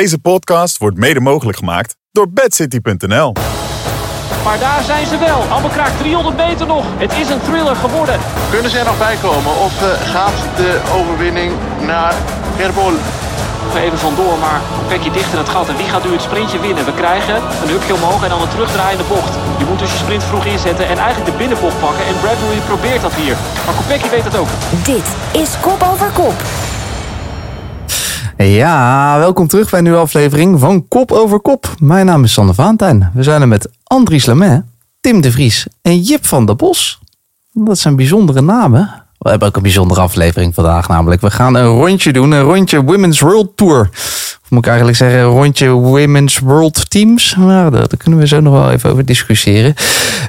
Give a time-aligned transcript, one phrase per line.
[0.00, 3.32] Deze podcast wordt mede mogelijk gemaakt door bedcity.nl.
[4.44, 5.40] Maar daar zijn ze wel.
[5.56, 6.84] Amberkraak 300 meter nog.
[6.96, 8.20] Het is een thriller geworden.
[8.50, 11.52] Kunnen ze er nog bij komen of eh, gaat de overwinning
[11.86, 12.14] naar
[12.60, 12.92] Herbol?
[13.64, 15.68] Nog even vandoor, maar een plekje dichter het gat.
[15.68, 16.84] En wie gaat nu het sprintje winnen?
[16.84, 19.34] We krijgen een hupje omhoog en dan een terugdraaiende bocht.
[19.58, 22.06] Je moet dus je sprint vroeg inzetten en eigenlijk de binnenbocht pakken.
[22.06, 23.36] En Bradbury probeert dat hier.
[23.64, 24.50] Maar Kopecky weet het ook.
[24.92, 25.06] Dit
[25.42, 26.38] is Kop Over Kop.
[28.36, 31.74] Ja, welkom terug bij een nieuwe aflevering van Kop over Kop.
[31.78, 33.10] Mijn naam is Sander Vaantijn.
[33.14, 34.62] We zijn er met Andries Lamet,
[35.00, 37.00] Tim de Vries en Jip van der Bos.
[37.52, 39.02] Dat zijn bijzondere namen.
[39.18, 41.20] We hebben ook een bijzondere aflevering vandaag namelijk.
[41.20, 43.88] We gaan een rondje doen, een rondje Women's World Tour.
[44.42, 47.34] Of moet ik eigenlijk zeggen, een rondje Women's World Teams.
[47.38, 49.74] Nou, daar, daar kunnen we zo nog wel even over discussiëren.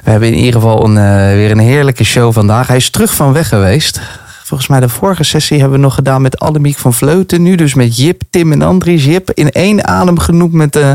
[0.04, 2.66] We hebben in ieder geval een, eh, weer een heerlijke show vandaag.
[2.66, 4.00] Hij is terug van weg geweest.
[4.44, 7.42] Volgens mij de vorige sessie hebben we nog gedaan met Annemiek van Vleuten.
[7.42, 9.04] Nu dus met Jip, Tim en Andries.
[9.04, 10.92] Jip in één adem genoemd met uh,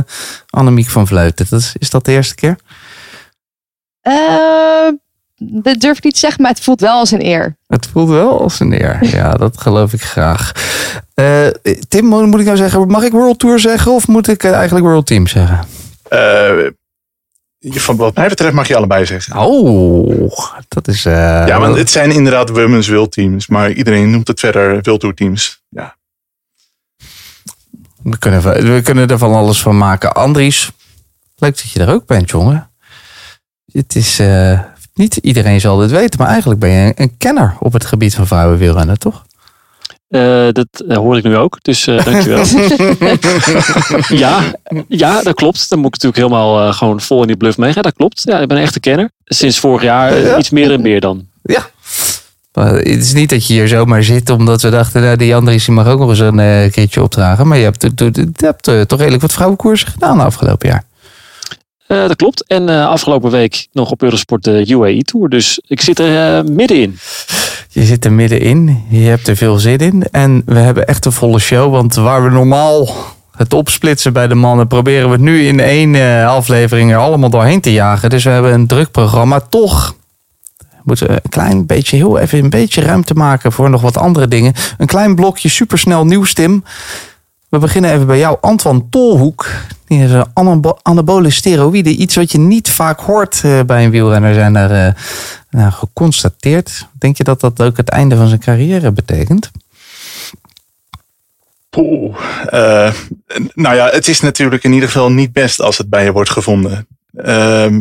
[0.49, 1.45] Annemiek van Vleuten.
[1.49, 2.55] Dat is, is dat de eerste keer?
[4.04, 4.91] Uh,
[5.37, 7.57] dat durf ik niet te zeggen, maar het voelt wel als een eer.
[7.68, 8.98] Het voelt wel als een eer.
[9.01, 10.52] Ja, dat geloof ik graag.
[11.15, 11.48] Uh,
[11.87, 15.05] Tim, moet ik nou zeggen, mag ik World Tour zeggen of moet ik eigenlijk World
[15.05, 15.59] Team zeggen?
[17.60, 19.38] Van wat mij betreft mag je allebei zeggen.
[19.38, 20.34] Oh,
[20.68, 21.05] dat is.
[21.05, 21.13] Uh,
[21.48, 25.15] ja, want het zijn inderdaad women's world teams, maar iedereen noemt het verder world tour
[25.15, 25.63] teams.
[25.70, 25.98] Ja.
[28.04, 28.43] We kunnen,
[28.74, 30.13] we kunnen er van alles van maken.
[30.13, 30.71] Andries,
[31.35, 32.71] leuk dat je er ook bent, jongen.
[33.71, 34.20] Het is.
[34.20, 34.60] Uh,
[34.93, 38.27] niet iedereen zal dit weten, maar eigenlijk ben je een kenner op het gebied van
[38.27, 39.26] vrouwenwielrennen, toch?
[40.10, 42.46] Uh, dat uh, hoor ik nu ook, dus uh, dankjewel.
[44.26, 44.41] ja,
[44.88, 45.70] ja, dat klopt.
[45.70, 47.84] Dan moet ik natuurlijk helemaal gewoon vol in die bluff meegaan.
[47.84, 48.21] Dat klopt.
[48.26, 49.10] Ja, ik ben een echte kenner.
[49.26, 50.37] Sinds vorig jaar ja.
[50.37, 51.26] iets meer en meer dan.
[51.41, 51.70] Ja.
[52.54, 55.68] Maar het is niet dat je hier zomaar zit omdat we dachten, nou, die Andries
[55.68, 57.48] mag ook nog eens een keertje opdragen.
[57.48, 60.84] Maar je hebt, je hebt toch redelijk wat vrouwenkoersen gedaan afgelopen jaar.
[61.91, 62.48] Uh, dat klopt.
[62.48, 65.30] En uh, afgelopen week nog op Eurosport de UAE Tour.
[65.30, 66.97] Dus ik zit er uh, middenin.
[67.79, 68.84] Je zit er middenin.
[68.90, 70.03] Je hebt er veel zin in.
[70.12, 71.72] En we hebben echt een volle show.
[71.72, 72.90] Want waar we normaal
[73.35, 74.67] het opsplitsen bij de mannen...
[74.67, 78.09] proberen we het nu in één aflevering er allemaal doorheen te jagen.
[78.09, 79.40] Dus we hebben een druk programma.
[79.40, 79.95] Toch
[80.84, 83.51] moeten we een klein beetje, heel even een beetje ruimte maken...
[83.51, 84.53] voor nog wat andere dingen.
[84.78, 86.63] Een klein blokje supersnel nieuws, Tim.
[87.50, 89.48] We beginnen even bij jou, Antoine Tolhoek.
[89.88, 90.26] Die is een
[90.82, 92.02] anabole steroïden.
[92.02, 94.34] Iets wat je niet vaak hoort uh, bij een wielrenner.
[94.34, 94.96] Zijn daar
[95.50, 96.88] nou, geconstateerd.
[97.00, 99.52] Denk je dat dat ook het einde van zijn carrière betekent?
[101.70, 102.18] Poeh.
[102.54, 102.94] Uh,
[103.54, 106.30] nou ja, het is natuurlijk in ieder geval niet best als het bij je wordt
[106.30, 106.88] gevonden.
[107.14, 107.78] Uh,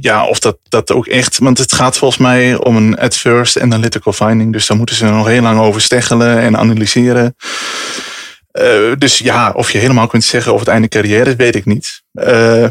[0.00, 1.38] ja, of dat, dat ook echt.
[1.38, 4.52] Want het gaat volgens mij om een adverse analytical finding.
[4.52, 7.34] Dus daar moeten ze nog heel lang over steggelen en analyseren.
[8.52, 11.64] Uh, dus ja, of je helemaal kunt zeggen of het einde carrière is, weet ik
[11.64, 12.02] niet.
[12.12, 12.64] Uh,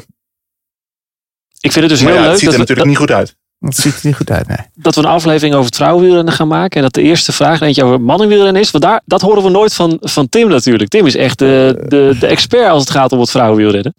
[1.60, 2.30] ik vind het dus heel ja, leuk.
[2.30, 3.36] Het ziet er dat natuurlijk we, niet goed uit.
[3.60, 4.58] Het ziet er niet goed uit, nee.
[4.76, 6.78] Dat we een aflevering over vrouwenwielrennen gaan maken.
[6.78, 8.72] En dat de eerste vraag eentje over mannenwielrennen is.
[8.72, 10.90] Want daar, dat horen we nooit van, van Tim natuurlijk.
[10.90, 13.94] Tim is echt de, de, de expert als het gaat om het vrouwenwielrennen.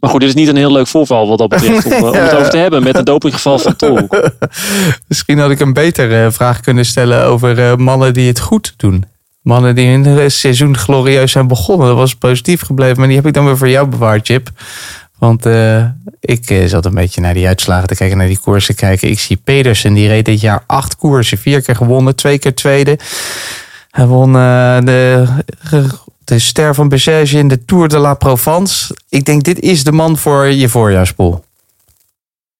[0.00, 1.86] Maar goed, dit is niet een heel leuk voorval wat dat betreft.
[1.86, 4.30] Om, om het over te hebben met het dopinggeval van Tolhoek.
[5.08, 9.04] Misschien had ik een betere vraag kunnen stellen over uh, mannen die het goed doen.
[9.42, 11.86] Mannen die in het seizoen glorieus zijn begonnen.
[11.86, 12.98] Dat was positief gebleven.
[12.98, 14.50] Maar die heb ik dan weer voor jou bewaard, Chip.
[15.18, 15.84] Want uh,
[16.20, 19.10] ik zat een beetje naar die uitslagen te kijken, naar die koersen kijken.
[19.10, 21.38] Ik zie Pedersen, die reed dit jaar acht koersen.
[21.38, 22.98] Vier keer gewonnen, twee keer tweede.
[23.90, 25.26] Hij won uh, de,
[26.24, 28.96] de ster van Bessèges in de Tour de la Provence.
[29.08, 31.44] Ik denk, dit is de man voor je voorjaarspool.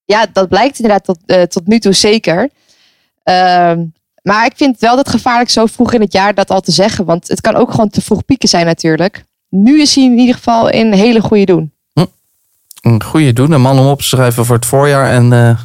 [0.04, 2.50] Ja, dat blijkt inderdaad tot, tot nu toe zeker.
[3.22, 3.84] Ehm,
[4.22, 7.04] maar ik vind wel dat gevaarlijk zo vroeg in het jaar dat al te zeggen.
[7.04, 9.24] Want het kan ook gewoon te vroeg pieken zijn natuurlijk.
[9.48, 11.72] Nu is hij in ieder geval in een hele goede doen.
[11.92, 12.04] Hm.
[12.80, 13.52] Een goede doen.
[13.52, 15.10] Een man om op te schrijven voor het voorjaar.
[15.10, 15.58] En uh, het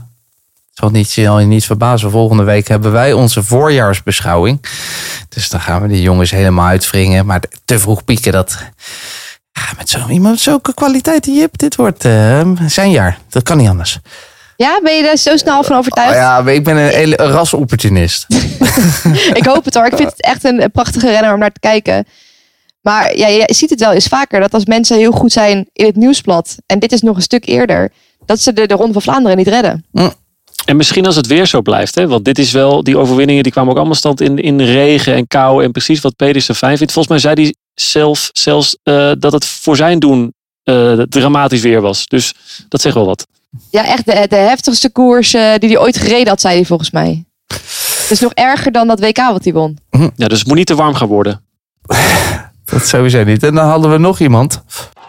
[0.79, 2.11] zal niet, zal je niet verbazen.
[2.11, 4.65] Volgende week hebben wij onze voorjaarsbeschouwing.
[5.29, 7.25] Dus dan gaan we die jongens helemaal uitwringen.
[7.25, 8.57] Maar te vroeg pieken, dat...
[9.51, 13.17] Ja, met zo iemand met zulke kwaliteit die Jip, dit wordt uh, zijn jaar.
[13.29, 13.99] Dat kan niet anders.
[14.55, 16.11] Ja, ben je er zo snel van overtuigd?
[16.11, 18.25] Oh ja, ik ben een, een rasopportunist.
[19.39, 19.85] ik hoop het hoor.
[19.85, 22.05] Ik vind het echt een prachtige renner om naar te kijken.
[22.81, 25.85] Maar ja, je ziet het wel eens vaker dat als mensen heel goed zijn in
[25.85, 27.91] het nieuwsblad, en dit is nog een stuk eerder,
[28.25, 29.85] dat ze de, de Ronde van Vlaanderen niet redden.
[29.91, 30.13] Mm.
[30.69, 32.07] En misschien als het weer zo blijft, hè?
[32.07, 35.27] want dit is wel, die overwinningen die kwamen ook allemaal stand in, in regen en
[35.27, 36.93] kou en precies wat Pedersen fijn vindt.
[36.93, 40.33] Volgens mij zei hij zelf zelfs uh, dat het voor zijn doen
[40.63, 42.07] uh, dramatisch weer was.
[42.07, 42.33] Dus
[42.67, 43.27] dat zegt wel wat.
[43.69, 46.91] Ja, echt de, de heftigste koers uh, die hij ooit gereden had, zei hij volgens
[46.91, 47.25] mij.
[47.47, 49.77] Dat is nog erger dan dat WK wat hij won.
[50.15, 51.41] Ja, dus het moet niet te warm gaan worden.
[52.65, 53.43] Dat sowieso niet.
[53.43, 54.63] En dan hadden we nog iemand.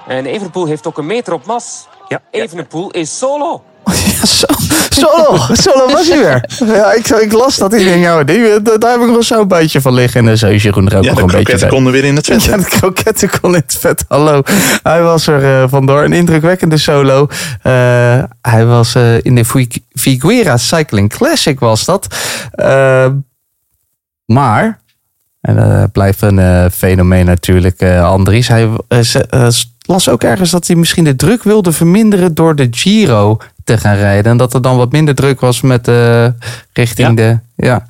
[0.08, 1.86] En Evenepoel heeft ook een meter op mas.
[2.08, 2.22] Ja.
[2.30, 3.62] Evenepoel is solo.
[4.20, 4.46] Ja, zo,
[4.94, 6.44] solo, solo was hij weer.
[6.76, 7.70] Ja, ik, ik las dat.
[7.70, 10.20] Denk, ja, die, daar heb ik nog zo'n beetje van liggen.
[10.20, 11.68] En dan zou Jeroen er ook Ja, nog de een beetje bij.
[11.68, 12.44] konden weer in het vet.
[12.44, 14.04] Ja, de kroketten kon in het vet.
[14.08, 14.42] Hallo.
[14.82, 16.04] Hij was er eh, vandoor.
[16.04, 17.26] Een indrukwekkende solo.
[17.62, 17.72] Eh,
[18.42, 19.44] hij was eh, in de
[19.92, 22.06] Figuera Cycling Classic was dat.
[22.50, 23.06] Eh,
[24.24, 24.80] maar,
[25.40, 28.48] en dat blijft een eh, fenomeen natuurlijk, eh, Andries.
[28.48, 29.48] Hij eh, eh,
[29.86, 33.38] las ook ergens dat hij misschien de druk wilde verminderen door de Giro
[33.76, 34.30] te gaan rijden.
[34.32, 36.26] En dat er dan wat minder druk was met eh,
[36.72, 37.14] richting Ja.
[37.14, 37.38] de...
[37.66, 37.86] Ja.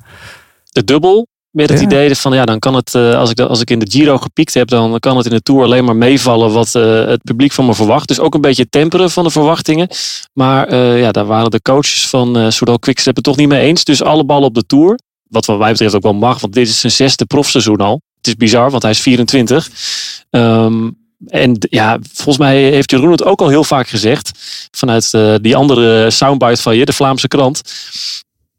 [0.71, 1.27] de dubbel.
[1.51, 1.85] Met het Ja.
[1.85, 4.53] idee van ja, dan kan het, eh, als, ik, als ik in de Giro gepiekt
[4.53, 7.65] heb, dan kan het in de Tour alleen maar meevallen wat eh, het publiek van
[7.65, 8.07] me verwacht.
[8.07, 9.87] Dus ook een beetje temperen van de verwachtingen.
[10.33, 13.83] Maar ja, daar waren de coaches van uh, Soudal Quickstep het toch niet mee eens.
[13.83, 14.99] Dus alle ballen op de Tour.
[15.29, 18.01] Wat wat mij betreft ook wel mag, want dit is zijn zesde profseizoen al.
[18.17, 19.69] Het is bizar, want hij is 24.
[20.29, 20.89] Ehm,
[21.27, 24.31] en ja, volgens mij heeft Jeroen het ook al heel vaak gezegd.
[24.71, 27.61] Vanuit eh, die andere soundbite van je, de Vlaamse krant.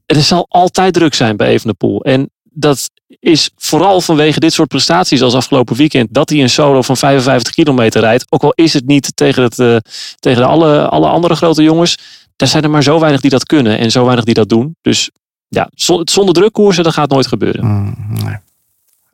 [0.06, 2.00] Er zal altijd druk zijn bij Evenepoel.
[2.04, 6.08] En dat is vooral vanwege dit soort prestaties als afgelopen weekend.
[6.14, 8.24] Dat hij een solo van 55 kilometer rijdt.
[8.28, 9.76] Ook al is het niet tegen, het, eh,
[10.18, 11.96] tegen alle, alle andere grote jongens.
[12.36, 13.78] Er zijn er maar zo weinig die dat kunnen.
[13.78, 14.76] En zo weinig die dat doen.
[14.80, 15.10] Dus
[15.48, 17.64] ja, zon- zonder druk koersen, dat gaat nooit gebeuren.
[17.66, 17.94] Mm,
[18.24, 18.36] nee.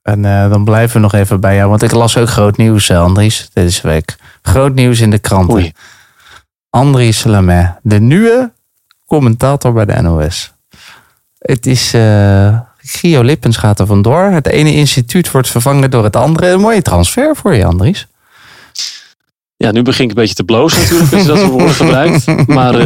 [0.08, 1.68] En eh, dan blijven we nog even bij jou.
[1.68, 4.16] Want ik las ook groot nieuws, eh, Andries, deze week.
[4.42, 5.54] Groot nieuws in de kranten.
[5.54, 5.72] Oei.
[6.70, 8.52] Andries Lemaire, de nieuwe
[9.06, 10.52] commentator bij de NOS.
[11.38, 11.94] Het is...
[11.94, 12.58] eh
[12.90, 14.22] Gio Lippens gaat er vandoor.
[14.22, 16.48] Het ene instituut wordt vervangen door het andere.
[16.48, 18.06] Een mooie transfer voor je, Andries.
[19.56, 22.46] Ja, nu begin ik een beetje te blozen natuurlijk als je dat woorden gebruikt.
[22.46, 22.76] Maar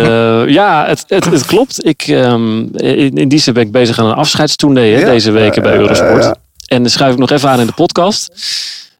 [0.50, 1.86] ja, het, het, het klopt.
[1.86, 5.04] Ik, ehm, in, in die zin ben ik bezig aan een afscheidstournee Ja.
[5.04, 6.22] deze weken bij Eurosport.
[6.22, 6.36] ja.
[6.67, 8.32] En dan schuif ik nog even aan in de podcast.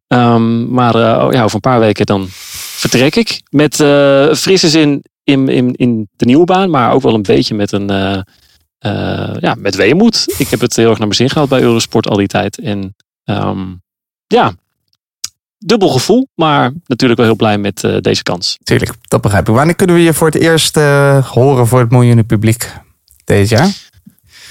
[0.07, 3.43] Ehm, maar eh, oh ja, over een paar weken dan vertrek ik.
[3.51, 6.71] Met eh frisse zin in, in, in de nieuwe baan.
[6.71, 7.91] Maar ook wel een beetje met een...
[7.91, 10.35] eh, ja, met weemoed.
[10.39, 12.59] Ik heb het heel erg naar mijn zin gehad bij Eurosport al die tijd.
[12.59, 12.95] En
[13.25, 13.67] ehm,
[14.27, 14.53] ja,
[15.59, 16.29] dubbel gevoel.
[16.35, 18.59] Maar natuurlijk wel heel blij met deze kans.
[18.63, 19.55] Tuurlijk, dat begrijp ik.
[19.55, 20.75] Wanneer kunnen we je voor het eerst
[21.27, 22.73] horen voor het miljoenen publiek?
[23.25, 23.91] Deze jaar?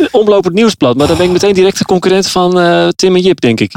[0.11, 0.97] Omloop het nieuwsblad.
[0.97, 3.73] Maar dan ben ik meteen direct de concurrent van eh, Tim en Jip, denk ik.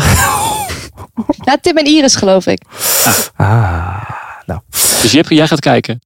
[1.45, 2.63] Ja, Tim en Iris geloof ik.
[3.37, 4.11] Ah,
[4.47, 4.61] nou.
[5.03, 6.01] Dus Jip, jij gaat kijken.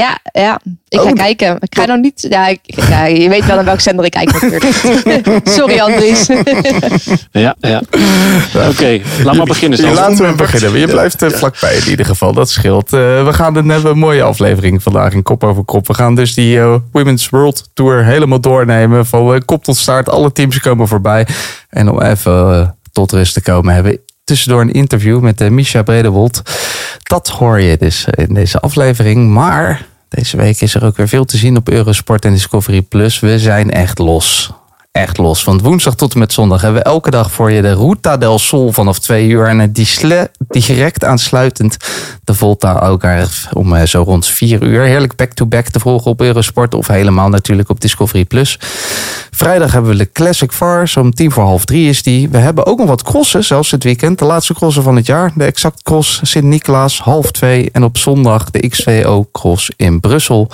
[0.00, 0.60] Ja, ja.
[0.88, 1.56] Ik ga Oh, kijken.
[1.60, 2.26] Ik ga nog niet...
[2.28, 4.64] Ja, ik, ja, je weet wel naar welk zender ik kijk natuurlijk.
[5.58, 6.26] Sorry Andries.
[7.30, 7.82] Ja, ja.
[8.68, 9.94] Oké, laat maar beginnen.
[9.94, 10.80] Laten we beginnen.
[10.80, 12.32] Je blijft er vlakbij in ieder geval.
[12.32, 12.92] Dat scheelt.
[12.92, 15.86] Eh, we gaan een, hebben een mooie aflevering vandaag in Kop over Kop.
[15.86, 19.06] We gaan dus die eh, Women's World Tour helemaal doornemen.
[19.06, 20.08] Van eh, kop tot staart.
[20.08, 21.26] Alle teams komen voorbij.
[21.68, 25.48] En om even eh, tot rust te komen hebben we tussendoor een interview met eh,
[25.48, 26.42] Misha Bredewold.
[27.02, 29.30] Dat hoor je dus in deze aflevering.
[29.30, 33.20] Maar deze week is er ook weer veel te zien op Eurosport en Discovery Plus.
[33.20, 34.52] We zijn echt los.
[34.96, 35.44] Echt los.
[35.44, 38.38] Want woensdag tot en met zondag hebben we elke dag voor je de Ruta del
[38.38, 39.46] Sol vanaf twee uur.
[39.46, 39.72] En
[40.48, 41.76] direct aansluitend
[42.24, 44.82] de Volta Algarve om eh, zo rond vier uur.
[44.82, 46.74] Heerlijk back-to-back te volgen op Eurosport.
[46.74, 48.58] Of helemaal natuurlijk op Discovery Plus.
[49.30, 50.96] Vrijdag hebben we de Classic Vars.
[50.96, 52.28] Om tien voor half drie is die.
[52.28, 54.18] We hebben ook nog wat crossen, zelfs het weekend.
[54.18, 55.32] De laatste crossen van het jaar.
[55.34, 57.70] De Exact Cross Sint-Nicolaas, half twee.
[57.72, 60.50] En op zondag de XVO Cross in Brussel.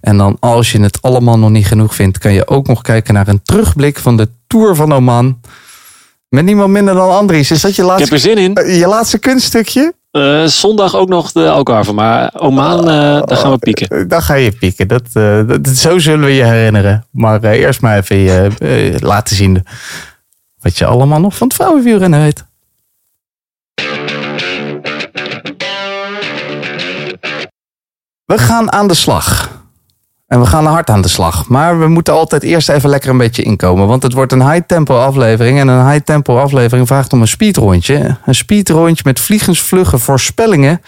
[0.00, 2.18] En dan als je het allemaal nog niet genoeg vindt...
[2.18, 5.40] kan je ook nog kijken naar een terugblik van de Tour van Oman.
[6.28, 7.50] Met niemand minder dan Andries.
[7.50, 8.54] Is dat je Ik heb laatste, er zin in.
[8.54, 9.94] eh, je laatste kunststukje?
[10.10, 11.92] Eh, zondag ook nog de Algarve.
[11.92, 13.88] Maar Oman, eh, daar gaan we pieken.
[13.88, 14.88] Eh, Dan ga je pieken.
[14.88, 17.06] Dat, eh, dat, zo zullen we je herinneren.
[17.10, 18.50] Maar eerst maar even je,
[19.00, 19.64] laten zien
[20.60, 22.44] wat je allemaal nog van het vrouwenwielrennen weet.
[28.24, 29.43] We gaan aan de slag.
[30.26, 31.48] En we gaan hard aan de slag.
[31.48, 33.86] Maar we moeten altijd eerst even lekker een beetje inkomen.
[33.86, 35.58] Want het wordt een high-tempo aflevering.
[35.58, 38.16] En een high-tempo aflevering vraagt om een speedrondje.
[38.24, 40.80] Een speedrondje met vliegensvlugge voorspellingen.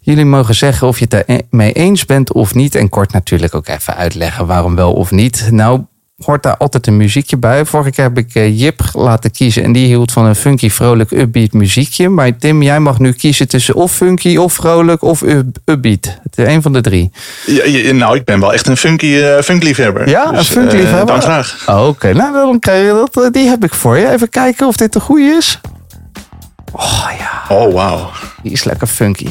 [0.00, 2.74] Jullie mogen zeggen of je het ermee eens bent of niet.
[2.74, 5.48] En kort natuurlijk ook even uitleggen waarom wel of niet.
[5.50, 5.84] Nou,
[6.24, 7.64] hoort daar altijd een muziekje bij.
[7.64, 9.62] Vorige keer heb ik eh, Jip laten kiezen.
[9.62, 12.08] En die hield van een funky, vrolijk, upbeat muziekje.
[12.08, 16.18] Maar Tim, jij mag nu kiezen tussen of funky, of vrolijk, of up- upbeat.
[16.22, 17.10] Het is een van de drie.
[17.46, 20.08] Ja, nou, ik ben wel echt een funky, eh funkliefhebber.
[20.08, 21.64] Ja, een Dus, eh, dan graag.
[21.66, 23.32] Oh, Oké, nou dan krijg je dat.
[23.34, 24.10] Die heb ik voor je.
[24.10, 25.60] Even kijken of dit de goede is.
[26.72, 27.56] Oh ja.
[27.56, 28.10] Oh, wauw.
[28.42, 29.28] Die is lekker funky.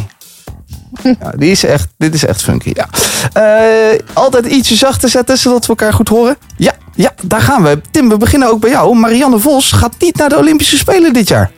[1.22, 2.72] Ja, die is echt, dit is echt funky.
[2.74, 2.88] Ja.
[3.34, 6.38] Eh, altijd ietsje zachter zetten, zodat we elkaar goed horen.
[6.58, 7.82] Ja, ja, daar gaan we.
[7.92, 8.96] Tim, we beginnen ook bij jou.
[8.96, 11.52] Marianne Vos gaat niet naar de Olympische Spelen dit jaar.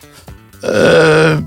[0.61, 1.37] Eh,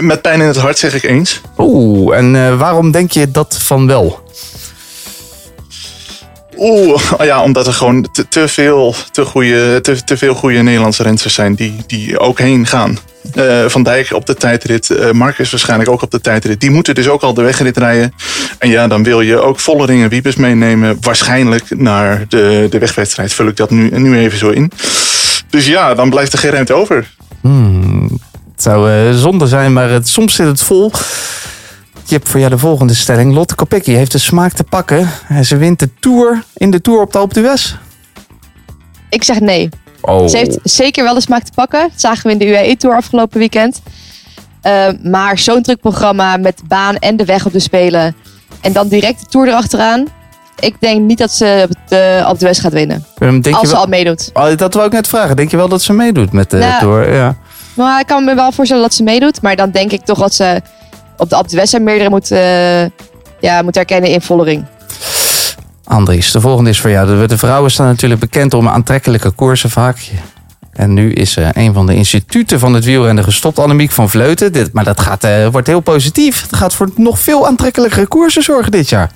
[0.00, 1.40] met pijn in het hart zeg ik eens.
[1.58, 4.24] Oeh, en eh, waarom denk je dat van wel?
[6.56, 11.02] Oeh, ja, omdat er gewoon te, te veel, te, goede, te, te veel goede Nederlandse
[11.02, 12.98] renners zijn die, die ook heen gaan.
[13.34, 16.60] Eh, Van Dijk op de tijdrit, eh Marcus waarschijnlijk ook op de tijdrit.
[16.60, 18.12] Die moeten dus ook al de wegrit rijden.
[18.58, 20.96] En ja, dan wil je ook Vollering en Wiebes meenemen.
[21.00, 23.32] Waarschijnlijk naar de, de wegwedstrijd.
[23.32, 24.72] Vul ik dat nu, nu even zo in.
[25.50, 27.14] Dus ja, dan blijft er geen ruimte over.
[27.40, 28.08] Hmm,
[28.52, 30.92] het zou eh, zonde zijn, maar het, soms zit het vol.
[32.04, 33.34] Je hebt voor jou de volgende stelling.
[33.34, 35.10] Lotte Kopecky heeft de smaak te pakken.
[35.28, 37.74] En ze wint de Tour in de Tour op de Alpe d'Huez.
[39.10, 39.68] Ik zeg nee.
[40.06, 40.26] Oh.
[40.26, 41.80] Ze heeft zeker wel de smaak te pakken.
[41.80, 43.80] Dat zagen we in de UAE Tour afgelopen weekend.
[44.62, 48.16] Eh, maar zo'n druk programma met de baan en de weg op de Spelen.
[48.60, 50.06] En dan direct de Tour erachteraan.
[50.58, 53.04] Ik denk niet dat ze de Alpe d'Huez gaat winnen.
[53.18, 54.30] Denk als je ze al meedoet.
[54.32, 55.36] Oh, dat wou ik net vragen.
[55.36, 57.14] Denk je wel dat ze meedoet met de Nou, Tour?
[57.14, 57.36] Ja.
[57.74, 59.42] Maar ik kan me wel voorstellen dat ze meedoet.
[59.42, 60.60] Maar dan denk ik toch dat ze
[61.16, 62.84] op de Alpe meerdere moet, eh,
[63.40, 64.64] ja, moet herkennen in Vollering.
[65.86, 67.20] Andries, de volgende is voor jou.
[67.20, 70.10] De, de vrouwen staan natuurlijk bekend om aantrekkelijke koersen vaak.
[70.76, 74.52] En nu is eh, een van de instituten van het wielrennen gestopt, Annemiek van Vleuten.
[74.52, 76.42] Dit, maar dat gaat, eh, wordt heel positief.
[76.42, 79.10] Het gaat voor nog veel aantrekkelijkere koersen zorgen dit jaar.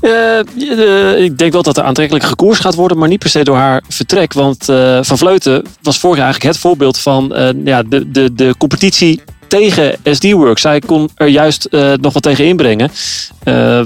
[0.00, 3.56] Eh, ik denk wel dat er aantrekkelijk gekoers gaat worden, maar niet per se door
[3.56, 4.32] haar vertrek.
[4.32, 4.64] Want
[5.00, 7.32] Van Vleuten was vorig jaar eigenlijk het voorbeeld van
[7.64, 10.60] ja, de, de, de competitie tegen SD-Works.
[10.60, 11.68] Zij kon er juist
[12.00, 12.90] nog wat tegen inbrengen.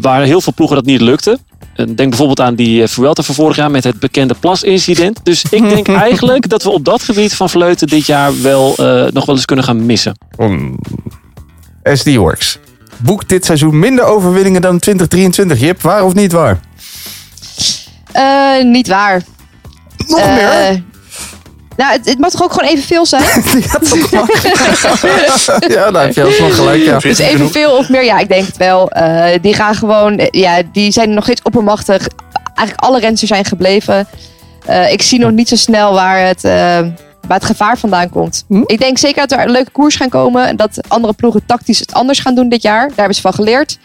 [0.00, 1.38] Waar heel veel ploegen dat niet lukte.
[1.74, 5.20] Eh, Denk bijvoorbeeld aan die eh, Vuelta van vorig jaar met het bekende plasincident.
[5.22, 9.12] Dus ik denk eigenlijk dat we op dat gebied van Vleuten dit jaar wel eh,
[9.12, 10.18] nog wel eens kunnen gaan missen.
[11.82, 12.58] SD Works.
[12.96, 15.60] Boekt dit seizoen minder overwinningen dan 2023.
[15.60, 16.60] Jip, waar of niet waar?
[18.12, 19.22] Eh, niet waar.
[20.06, 20.82] Nog meer?
[21.80, 23.22] Nou, het, het mag toch ook gewoon evenveel zijn?
[23.66, 24.42] ja, dat mag.
[25.68, 26.82] ja, daar heb je alsnog gelijk.
[26.82, 26.98] Ja.
[26.98, 28.90] Dus evenveel of meer, ja, ik denk het wel.
[28.90, 32.08] Eh, die gaan gewoon, eh, ja, die zijn nog steeds oppermachtig.
[32.54, 34.08] Eigenlijk alle rensters zijn gebleven.
[34.66, 36.50] Eh, ik zie nog niet zo snel waar het, eh,
[37.20, 38.44] waar het gevaar vandaan komt.
[38.48, 38.62] Hm?
[38.66, 40.46] Ik denk zeker dat er een leuke koers gaan komen.
[40.46, 42.88] En dat andere ploegen tactisch het anders gaan doen dit jaar.
[42.88, 43.78] Daar hebben ze van geleerd.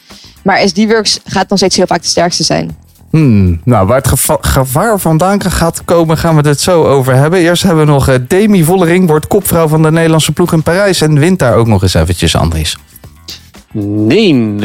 [0.43, 2.77] Maar SD-Works gaat nog steeds heel vaak de sterkste zijn.
[3.15, 7.39] Hmm, nou, waar het geva- gevaar vandaan gaat komen, gaan we het zo over hebben.
[7.39, 11.01] Eerst hebben we nog eh, Demi Vollering, wordt kopvrouw van de Nederlandse ploeg in Parijs.
[11.01, 12.77] En wint daar ook nog eens eventjes, Andries.
[13.72, 14.55] Nee,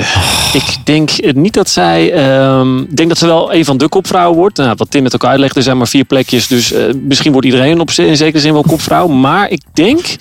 [0.52, 2.12] ik denk eh, niet dat zij.
[2.12, 4.56] ehm, Ik denk dat ze wel een van de kopvrouwen wordt.
[4.56, 6.48] Nou, wat Tim met elkaar uitlegt, er zijn maar vier plekjes.
[6.48, 9.06] Dus eh, misschien wordt iedereen op, in zekere zin wel kopvrouw.
[9.06, 10.16] Maar ik denk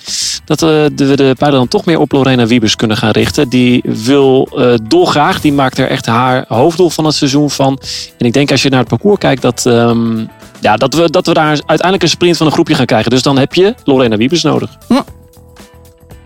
[0.46, 3.50] dat we de, de dan toch meer op Lorena Wiebes kunnen gaan richten.
[3.50, 5.42] Die wil eh, dolgraag.
[5.42, 7.80] Die maakt er echt haar hoofddoel van het seizoen van.
[8.18, 9.66] En ik denk als je naar het parcours kijkt dat.
[9.66, 10.26] ehm,
[10.62, 13.10] ja, dat we, dat we daar uiteindelijk een sprint van een groepje gaan krijgen.
[13.12, 14.78] Dus dan heb je Lorena Wiebes nodig.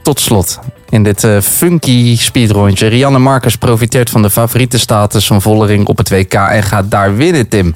[0.03, 2.87] Tot slot, in dit eh, funky speedrondje.
[2.87, 7.15] Rianne Marcus profiteert van de favoriete status van Vollering op het WK en gaat daar
[7.15, 7.75] winnen, Tim.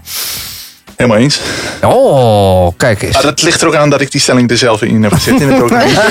[0.95, 1.41] Helemaal eens.
[1.81, 3.13] Oh, kijk eens.
[3.13, 5.41] Maar dat ligt er ook aan dat ik die stelling er zelf in heb gezet
[5.41, 6.01] in het programma.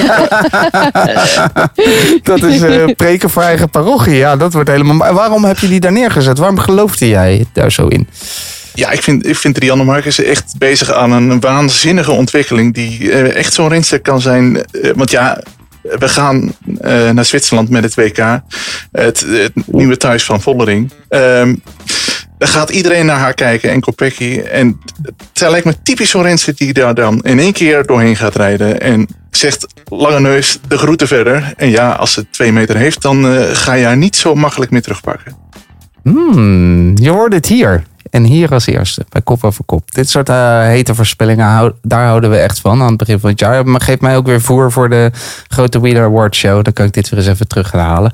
[2.23, 4.14] Dat is eh, preken voor eigen parochie.
[4.14, 5.14] Ja, dat wordt helemaal...
[5.14, 6.38] Waarom heb je die daar neergezet?
[6.38, 8.08] Waarom geloofde jij daar zo in?
[8.75, 12.75] Ja, ik vind, ik vind Rianne Marcus echt bezig aan een waanzinnige ontwikkeling.
[12.75, 14.64] Die eh, echt zo'n renster kan zijn.
[14.94, 15.40] Want ja,
[15.98, 18.40] we gaan eh, naar Zwitserland met het WK.
[18.92, 20.92] Het, het nieuwe thuis van Vollering.
[21.08, 21.54] Ehm
[22.38, 24.38] daar gaat iedereen naar haar kijken en Kopecky.
[24.40, 24.80] En
[25.32, 28.80] het lijkt me typisch zo'n renster die daar dan in één keer doorheen gaat rijden.
[28.80, 31.52] En zegt lange neus de groeten verder.
[31.56, 34.70] En ja, als ze twee meter heeft, dan eh, ga je haar niet zo makkelijk
[34.70, 35.36] meer terugpakken.
[36.02, 37.82] Hmm, je hoort het hier.
[38.10, 39.92] En hier als eerste, bij Kop over Kop.
[39.92, 43.40] Dit soort eh, hete voorspellingen, daar houden we echt van aan het begin van het
[43.40, 43.66] jaar.
[43.66, 45.10] Maar geef mij ook weer voer voor de
[45.48, 46.64] grote Wheeler Award Show.
[46.64, 48.12] Dan kan ik dit weer eens even terug gaan halen.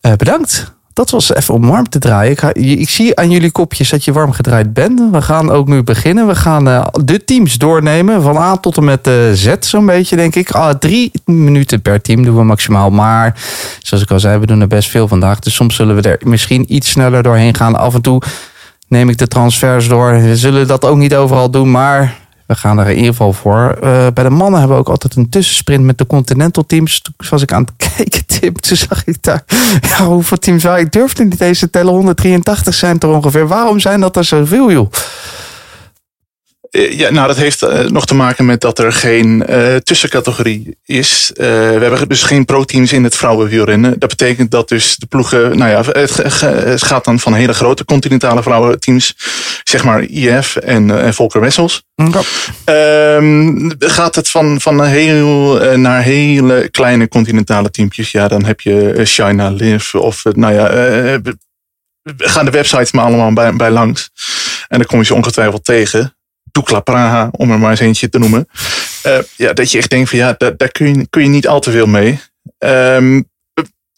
[0.00, 0.72] Eh, bedankt.
[0.92, 2.32] Dat was even om warm te draaien.
[2.32, 5.10] Ik, ik zie aan jullie kopjes dat je warm gedraaid bent.
[5.10, 6.26] We gaan ook nu beginnen.
[6.26, 8.22] We gaan eh, de teams doornemen.
[8.22, 10.50] Van A tot en met eh, Z zo'n beetje, denk ik.
[10.50, 12.90] Ah, drie minuten per team doen we maximaal.
[12.90, 13.34] Maar
[13.78, 15.38] zoals ik al zei, we doen er best veel vandaag.
[15.38, 17.76] Dus soms zullen we er misschien iets sneller doorheen gaan.
[17.76, 18.22] Af en toe
[18.92, 20.20] neem ik de transfers door.
[20.20, 22.14] We zullen dat ook niet overal doen, maar
[22.46, 23.78] we gaan er in ieder geval voor.
[23.82, 27.02] Eh, bij de mannen hebben we ook altijd een tussensprint met de Continental teams.
[27.30, 29.44] Was ik aan het kijken, Tim, toen zag ik daar...
[29.80, 30.84] Ja, hoeveel teams waren?
[30.84, 31.92] Ik durfde niet eens te tellen.
[31.92, 33.48] 183 zijn er ongeveer.
[33.48, 34.90] Waarom zijn dat er zoveel, joh?
[36.72, 40.76] Eh, Ja, nou, dat heeft eh, nog te maken met dat er geen eh, tussencategorie
[40.84, 41.30] is.
[41.34, 41.44] We
[41.80, 43.98] hebben dus geen pro-teams in het vrouwenwielrennen.
[43.98, 48.42] Dat betekent dat dus de ploegen, nou ja, het, gaat dan van hele grote continentale
[48.42, 49.14] vrouwenteams,
[49.64, 51.82] zeg maar IF en, en Volker Wessels.
[52.64, 58.10] Ehm, gaat het van, van heel naar hele kleine continentale teampjes?
[58.10, 60.66] Ja, dan heb je China Live of nou ja,
[62.16, 64.10] gaan de websites maar allemaal bij, bij langs.
[64.68, 66.16] En dan kom je ze ongetwijfeld tegen.
[66.52, 68.48] Dukla Praha, om er maar eens eentje te noemen.
[69.02, 71.48] Eh, ja, dat je echt denkt van ja, daar, daar kun, je, kun je niet
[71.48, 72.20] al te veel mee.
[72.58, 73.22] Ehm,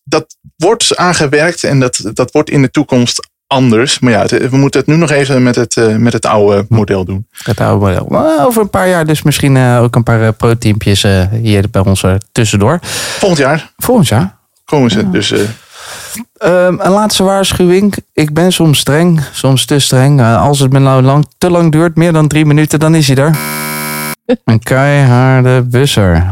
[0.04, 3.98] dat wordt aangewerkt en dat, dat wordt in de toekomst anders.
[3.98, 6.66] Maar ja, het- we moeten het nu nog even met het, eh, met het oude
[6.68, 7.26] model doen.
[7.42, 8.06] Het oude model.
[8.08, 11.04] Maar over een paar jaar dus misschien eh, ook een paar pro-teampjes
[11.42, 12.78] hier bij ons tussendoor.
[12.82, 14.36] Volgend jaar Volgend jaar.
[14.64, 15.10] komen ze.
[15.10, 15.32] Dus
[16.36, 17.94] eh, Ehm, een laatste waarschuwing.
[18.12, 20.20] Ik ben soms streng, soms te streng.
[20.20, 23.06] Eh, als het me nou lang, te lang duurt, meer dan drie minuten, dan is
[23.06, 23.36] hij er.
[24.44, 26.28] Een keiharde busser.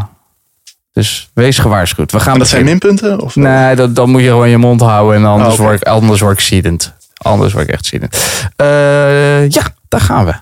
[0.93, 2.13] Dus wees gewaarschuwd.
[2.13, 3.21] We gaan maar dat zijn minpunten?
[3.21, 5.17] Of, Nee, dat, dan moet je gewoon je mond houden.
[5.17, 6.93] En anders, Oh, word, ik, anders word ik ziedend.
[7.17, 8.17] Anders word ik echt ziedend.
[8.57, 10.35] Eh, ja, daar gaan we.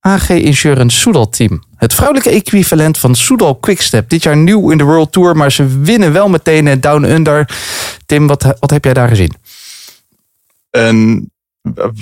[0.00, 1.62] AG Insurance Soudal Team.
[1.76, 4.08] Het vrouwelijke equivalent van Soudal Quickstep.
[4.08, 7.48] Dit jaar nieuw in de World Tour, maar ze winnen wel meteen Down Under.
[8.06, 9.34] Tim, wat, wat heb jij daar gezien?
[10.70, 11.30] een,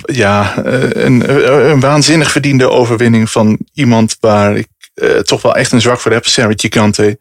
[0.05, 5.99] ja, een, waanzinnig verdiende overwinning van iemand waar ik eh, toch wel echt een zwak
[5.99, 6.25] voor heb.
[6.25, 7.19] Sarah Gigante.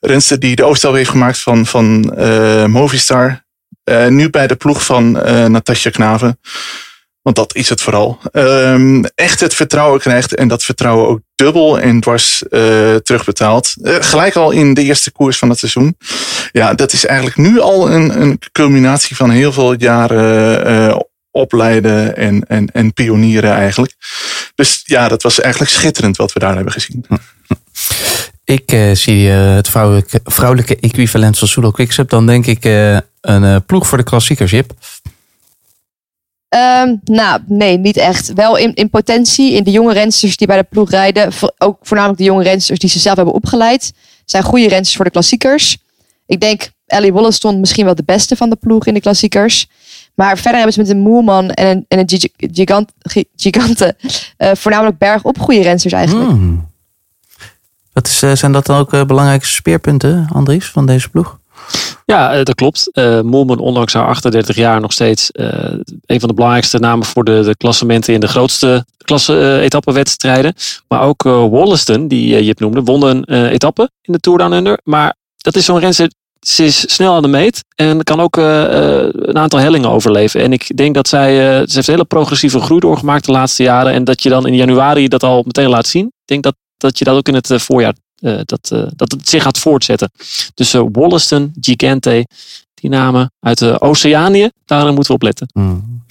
[0.00, 3.44] Renster die de overstel heeft gemaakt van, van eh, Movistar.
[3.84, 5.10] Eh, nu bij de ploeg van
[5.50, 6.38] Natasja Knaven.
[7.22, 8.18] Want dat is het vooral.
[8.32, 13.74] Ehm, echt het vertrouwen krijgt en dat vertrouwen ook dubbel en dwars eh, terugbetaald.
[13.82, 15.96] Eh, gelijk al in de eerste koers van het seizoen.
[16.52, 20.98] Ja, dat is eigenlijk nu al een, een culminatie van heel veel jaren eh,
[21.30, 23.94] opleiden en, en, en pionieren eigenlijk.
[24.54, 27.04] Dus ja, dat was eigenlijk schitterend wat we daar hebben gezien.
[28.44, 29.68] Ik zie het
[30.24, 32.08] vrouwelijke, equivalent van Soudal Quickstep.
[32.08, 32.64] Dan denk ik
[33.20, 34.72] een ploeg voor de klassiekers, Jip.
[36.50, 38.32] Ehm, nou, nee, niet echt.
[38.32, 39.52] Wel in, in potentie.
[39.52, 41.32] In de jonge rensters die bij de ploeg rijden.
[41.58, 43.92] Ook voornamelijk de jonge rensters die ze zelf hebben opgeleid.
[44.24, 45.78] Zijn goede rensters voor de klassiekers.
[46.26, 49.68] Ik denk Ellie Wollaston misschien wel de beste van de ploeg in de klassiekers.
[50.14, 53.96] Maar verder hebben ze met een Moerman en een, en een Gig- gigant, Gi- Gigante.
[54.36, 56.30] eh, voornamelijk bergop goede rensters eigenlijk.
[56.30, 56.68] Hmm.
[58.02, 61.39] Is, eh, zijn dat dan ook eh, belangrijke speerpunten, Andries, van deze ploeg?
[62.06, 62.90] Ja, eh, dat klopt.
[63.22, 65.46] Moelman, ondanks haar 38 jaar, nog steeds eh,
[66.06, 70.54] een van de belangrijkste namen voor de, de klassementen in de grootste klasse eh etappenwedstrijden.
[70.88, 74.80] Maar ook eh Wollaston, die je noemde, won een etappe in de Tour Down Under.
[74.84, 79.38] Maar dat is zo'n renster, ze is snel aan de meet en kan ook een
[79.38, 80.40] aantal hellingen overleven.
[80.40, 83.92] En ik denk dat zij, ze heeft een hele progressieve groei doorgemaakt de laatste jaren.
[83.92, 86.06] En dat je dan in januari dat al meteen laat zien.
[86.06, 89.42] Ik denk dat, dat je dat ook in het voorjaar, dat, eh, dat het zich
[89.42, 90.10] gaat voortzetten.
[90.54, 92.26] Dus eh, Wollaston, Gigante,
[92.74, 95.48] die namen uit eh, Oceanië, daar moeten we op letten.
[95.52, 96.02] Hmm.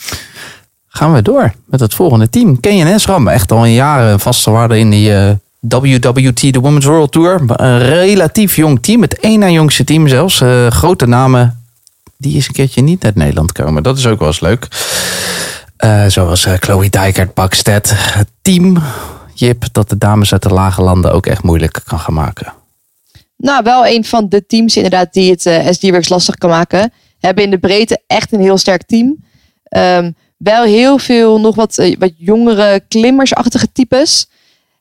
[0.88, 2.60] Gaan we door met het volgende team.
[2.60, 7.12] KNS Ram, echt al een jaren vaste waarde in die eh, WWT, de Women's World
[7.12, 7.42] Tour.
[7.48, 10.42] Een relatief jong team, het één na jongste team zelfs.
[10.42, 11.64] Eh, grote namen,
[12.18, 13.84] die eens een keertje niet uit Nederland komen.
[13.84, 14.68] Dat is ook wel eens leuk.
[15.78, 17.92] Eh, zoals eh, Chloe Dijkert, Bakstedt.
[17.96, 18.78] Het team,
[19.72, 22.54] Dat de dames uit de lage landen ook echt moeilijk kan gaan maken.
[23.36, 26.92] Nou, wel een van de teams inderdaad die het eh SD-Works lastig kan maken.
[27.20, 29.24] Hebben in de breedte echt een heel sterk team.
[29.64, 34.30] Ehm, wel heel veel nog wat, eh, wat jongere klimmersachtige types.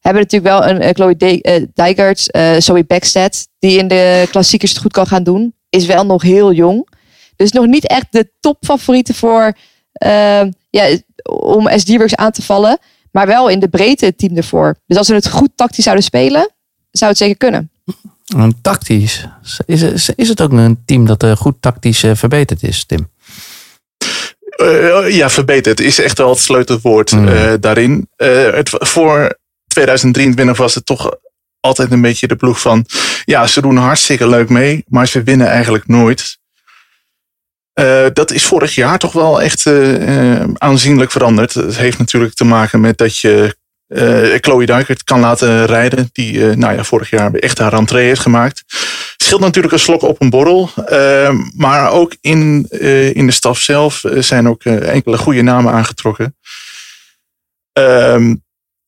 [0.01, 4.81] Hebben natuurlijk wel een eh, Chloe De- Dijkert, Zoe Backstead, die in de klassiekers het
[4.81, 5.55] goed kan gaan doen.
[5.71, 6.89] Is wel nog heel jong.
[7.37, 9.53] Dus nog niet echt de topfavorieten voor
[9.93, 10.97] ehm, ja,
[11.31, 12.79] om SD-Works aan te vallen.
[13.13, 14.77] Maar wel in de breedte het team ervoor.
[14.87, 16.51] Dus als we het goed tactisch zouden spelen,
[16.91, 17.71] zou het zeker kunnen.
[18.37, 19.27] En tactisch,
[19.67, 23.09] is, is, is het ook een team dat eh, goed tactisch eh, verbeterd is, Tim?
[24.57, 27.29] Eh, ja, verbeterd is echt wel het sleutelwoord Mm.
[27.29, 28.09] eh, daarin.
[28.17, 31.15] Eh, het, voor 2023 was het toch
[31.61, 32.87] altijd een beetje de ploeg van...
[33.25, 36.39] Ja, ze doen hartstikke leuk mee, maar ze winnen eigenlijk nooit.
[37.79, 41.55] Eh, dat is vorig jaar toch wel echt eh, eh, aanzienlijk veranderd.
[41.55, 43.57] Het heeft natuurlijk te maken met dat je
[43.89, 46.09] eh Chloe Dijkert kan laten rijden.
[46.13, 48.65] Die nou ja, vorig jaar echt haar rentree heeft gemaakt.
[49.17, 50.71] Scheelt natuurlijk een slok op een borrel.
[51.57, 52.67] maar ook in,
[53.15, 56.37] in de staf zelf zijn ook enkele goede namen aangetrokken.
[57.73, 58.35] Ehm,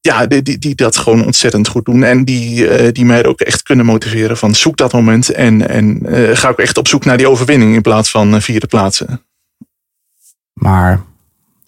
[0.00, 2.02] ja, die, die, die dat gewoon ontzettend goed doen.
[2.02, 5.30] En die, eh, die mij ook echt kunnen motiveren van zoek dat moment.
[5.30, 8.40] En, en eh, ga ook echt op zoek naar die overwinning in plaats van eh,
[8.40, 9.24] vierde plaatsen.
[10.52, 11.00] Maar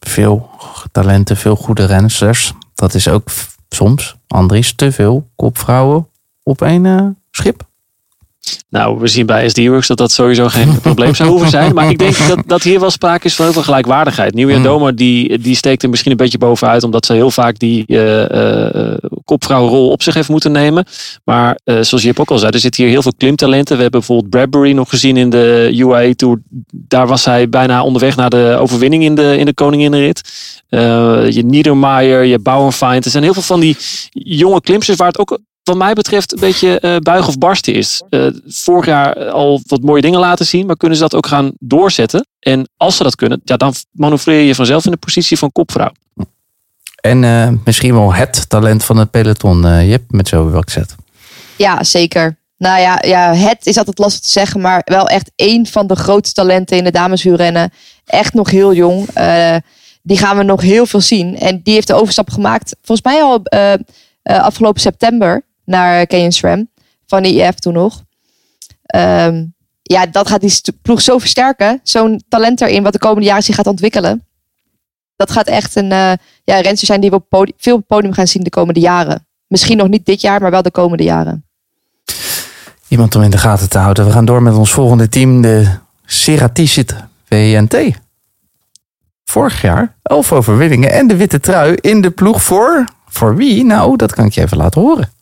[0.00, 0.50] veel
[0.92, 2.52] talenten, veel goede rensters.
[2.74, 3.30] dat is ook
[3.68, 6.08] soms, Andries, te veel kopvrouwen
[6.42, 7.70] op één schip.
[8.68, 11.74] Nou, we zien bij SD-Works dat dat sowieso geen probleem zou hoeven zijn.
[11.74, 14.34] Maar ik denk dat, dat hier wel sprake is van heel veel gelijkwaardigheid.
[14.34, 14.62] Nieuwe Mm.
[14.62, 16.82] Doma die, die steekt er misschien een beetje bovenuit.
[16.82, 18.30] Omdat ze heel vaak die eh
[18.72, 20.84] eh, kopvrouwenrol op zich heeft moeten nemen.
[21.24, 23.76] Maar eh, zoals Jip ook al zei, er zitten hier heel veel klimtalenten.
[23.76, 26.40] We hebben bijvoorbeeld Bradbury nog gezien in de UAE Tour.
[26.70, 30.20] Daar was hij bijna onderweg naar de overwinning in de, in de Koninginnenrit.
[30.68, 33.04] Eh, je Niedermayer, je Bauernfeind.
[33.04, 33.76] Er zijn heel veel van die
[34.12, 38.02] jonge klimsters waar het ook wat mij betreft een beetje eh buigen of barsten is.
[38.08, 41.52] Eh, vorig jaar al wat mooie dingen laten zien, maar kunnen ze dat ook gaan
[41.58, 42.26] doorzetten?
[42.38, 45.92] En als ze dat kunnen, ja, dan manoeuvreer je vanzelf in de positie van kopvrouw.
[47.00, 50.94] En eh, misschien wel het talent van het peloton, eh Jip, met zo welk zet.
[51.56, 52.40] Ja, zeker.
[52.62, 55.96] Nou ja, ja, het is altijd lastig te zeggen, maar wel echt één van de
[55.96, 57.72] grootste talenten in de dameswielrennen.
[58.04, 59.08] Echt nog heel jong.
[59.14, 59.56] Eh,
[60.02, 61.38] die gaan we nog heel veel zien.
[61.38, 63.78] En die heeft de overstap gemaakt, volgens mij al eh, eh,
[64.22, 66.68] afgelopen september, naar Canyon SRAM.
[67.06, 68.02] Van de IF toen nog.
[68.82, 69.44] Ehm,
[69.82, 71.80] ja, dat gaat die ploeg zo versterken.
[71.82, 74.26] Zo'n talent erin, wat de komende jaren zich gaat ontwikkelen.
[75.16, 76.12] Dat gaat echt een eh
[76.44, 79.26] ja, renster zijn die we veel op podium gaan zien de komende jaren.
[79.46, 81.44] Misschien nog niet dit jaar, maar wel de komende jaren.
[82.88, 84.06] Iemand om in de gaten te houden.
[84.06, 85.68] We gaan door met ons volgende team, de
[86.04, 86.94] Ceraticit
[87.28, 87.76] WNT.
[89.24, 92.84] Vorig jaar elf overwinningen en de witte trui in de ploeg voor...
[93.06, 93.64] Voor wie?
[93.64, 95.12] Nou, dat kan ik je even laten horen.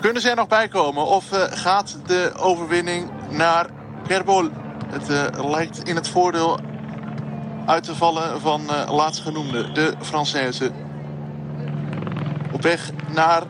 [0.00, 1.06] Kunnen ze er nog bij komen?
[1.06, 3.66] Of eh, gaat de overwinning naar
[4.06, 4.48] Kerbol?
[4.86, 6.58] Het eh, lijkt in het voordeel
[7.66, 10.72] uit te vallen van eh laatstgenoemde, de Française.
[12.52, 13.42] Op weg naar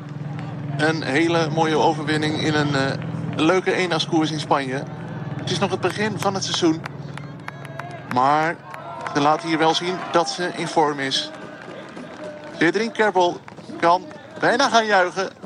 [0.77, 3.01] een hele mooie overwinning in een
[3.37, 4.83] leuke eendaagskoers in Spanje.
[5.37, 6.83] Het is nog het begin van het seizoen.
[8.15, 8.57] Maar
[9.15, 11.31] ze laat hier wel zien dat ze in vorm is.
[12.59, 13.37] Cedrin Kerbol
[13.81, 14.05] kan
[14.41, 15.44] bijna gaan juichen.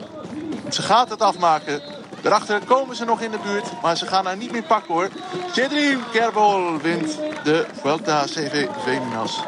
[0.70, 1.81] Ze gaat het afmaken.
[2.22, 5.09] Daarachter komen ze nog in de buurt, maar ze gaan haar niet meer pakken hoor.
[5.52, 9.40] Cedrin Kerbol wint de Vuelta CV Feminas.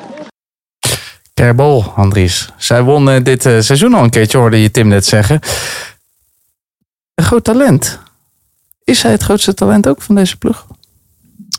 [1.35, 2.49] Kerbol, Andries.
[2.57, 5.41] Zij won eh, dit eh, seizoen al een keertje, hoorde je Tim net zeggen.
[7.15, 7.99] Een groot talent.
[8.85, 10.67] Is zij het grootste talent ook van deze ploeg?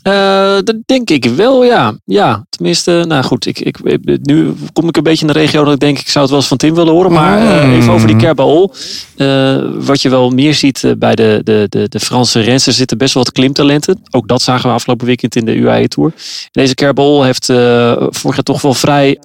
[0.02, 1.94] Eh, dat denk ik wel, ja.
[2.04, 3.46] Ja, tenminste, nou goed.
[3.46, 3.78] Ik, ik,
[4.22, 6.38] nu kom ik een beetje in de regio dat ik denk, ik zou het wel
[6.38, 7.12] eens van Tim willen horen.
[7.12, 7.72] Maar eh, Mm.
[7.72, 8.74] even over die Kerbaol.
[9.16, 13.14] Eh, wat je wel meer ziet bij de, de, de, de Franse rensters zitten best
[13.14, 14.00] wel wat klimtalenten.
[14.10, 16.12] Ook dat zagen we afgelopen weekend in de UAE Tour.
[16.50, 17.46] Deze Kerbaol heeft
[18.08, 19.18] vorig jaar toch wel vrij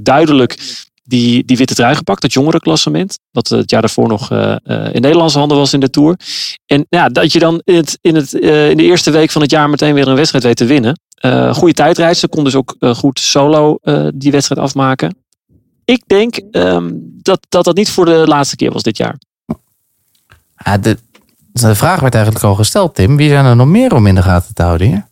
[0.00, 0.58] duidelijk
[1.08, 3.18] die, die witte trui gepakt, dat jongerenklassement.
[3.30, 6.16] Wat het jaar daarvoor nog eh, eh, in Nederlandse handen was in de Tour.
[6.66, 9.42] En ja, dat je dan in, het, in, het, eh, in de eerste week van
[9.42, 11.00] het jaar meteen weer een wedstrijd weet te winnen.
[11.14, 12.28] Eh goede tijdrijden.
[12.28, 13.78] kon dus ook goed solo
[14.14, 15.16] die wedstrijd afmaken.
[15.84, 16.90] Ik denk ehm,
[17.22, 19.18] dat, dat dat niet voor de laatste keer was dit jaar.
[20.64, 20.98] Ja, de,
[21.52, 23.16] de vraag werd eigenlijk al gesteld, Tim.
[23.16, 25.07] Wie zijn er nog meer om in de gaten te houden hier?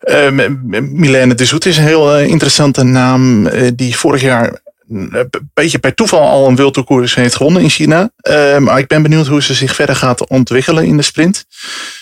[0.00, 3.46] Eh, M- M- Milène de Zoet is een heel eh, interessante naam.
[3.46, 7.70] eh, die vorig jaar eh, een beetje per toeval al een wildtourkoers heeft gewonnen in
[7.70, 8.10] China.
[8.58, 11.44] Maar ik ben benieuwd hoe ze zich verder gaat ontwikkelen in de sprint.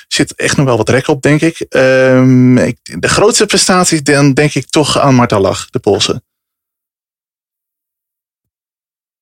[0.09, 1.61] Zit echt nog wel wat rek op, denk ik.
[1.61, 6.23] Ehm, de grootste prestatie dan denk ik toch aan Marta Lach, de Poolse.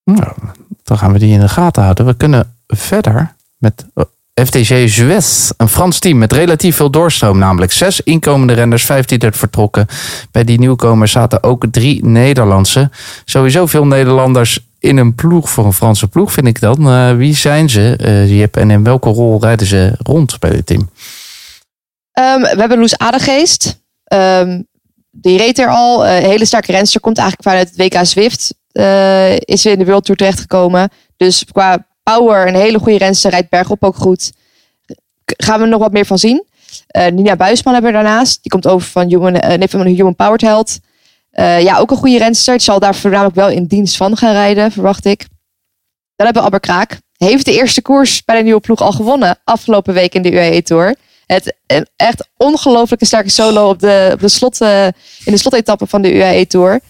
[0.04, 0.32] Nou,
[0.82, 2.06] dan gaan we die in de gaten houden.
[2.06, 3.86] We kunnen verder met
[4.34, 5.50] FTG Suez.
[5.56, 7.38] Een Frans team met relatief veel doorstroom.
[7.38, 9.86] Namelijk zes inkomende renners, vijftien er vertrokken.
[10.30, 12.90] Bij die nieuwkomers zaten ook drie Nederlandse.
[13.24, 16.88] Sowieso veel Nederlanders in een ploeg voor een Franse ploeg, vind ik dan.
[16.88, 17.96] Eh, wie zijn ze,
[18.28, 18.56] Jip?
[18.56, 20.90] En in welke rol rijden ze rond bij dit team?
[22.12, 23.80] Ehm, we hebben Loes Adegeest.
[24.04, 24.62] Ehm,
[25.10, 26.06] die reed er al.
[26.06, 27.00] Een hele sterke renster.
[27.00, 28.54] Komt eigenlijk vanuit het WK Zwift.
[29.38, 30.90] is ze in de World Tour terechtgekomen.
[31.16, 33.30] Dus qua power een hele goede renster.
[33.30, 34.32] Rijdt bergop ook goed.
[35.24, 36.44] Gaan we nog wat meer van zien.
[36.86, 38.42] Eh, Nina Buisman hebben we daarnaast.
[38.42, 40.78] Die komt over van Human, een Human Powered Held.
[41.30, 42.54] Eh, ja, ook een goede renster.
[42.54, 45.26] Die zal daar voornamelijk wel in dienst van gaan rijden, verwacht ik.
[46.16, 46.98] Dan hebben we Abber Kraak.
[47.16, 49.38] Heeft de eerste koers bij de nieuwe ploeg al gewonnen.
[49.44, 50.94] Afgelopen week in de UAE Tour.
[51.26, 56.02] Het een echt ongelooflijke sterke solo op de, op de slot, in de slotetappe van
[56.02, 56.80] de UAE Tour.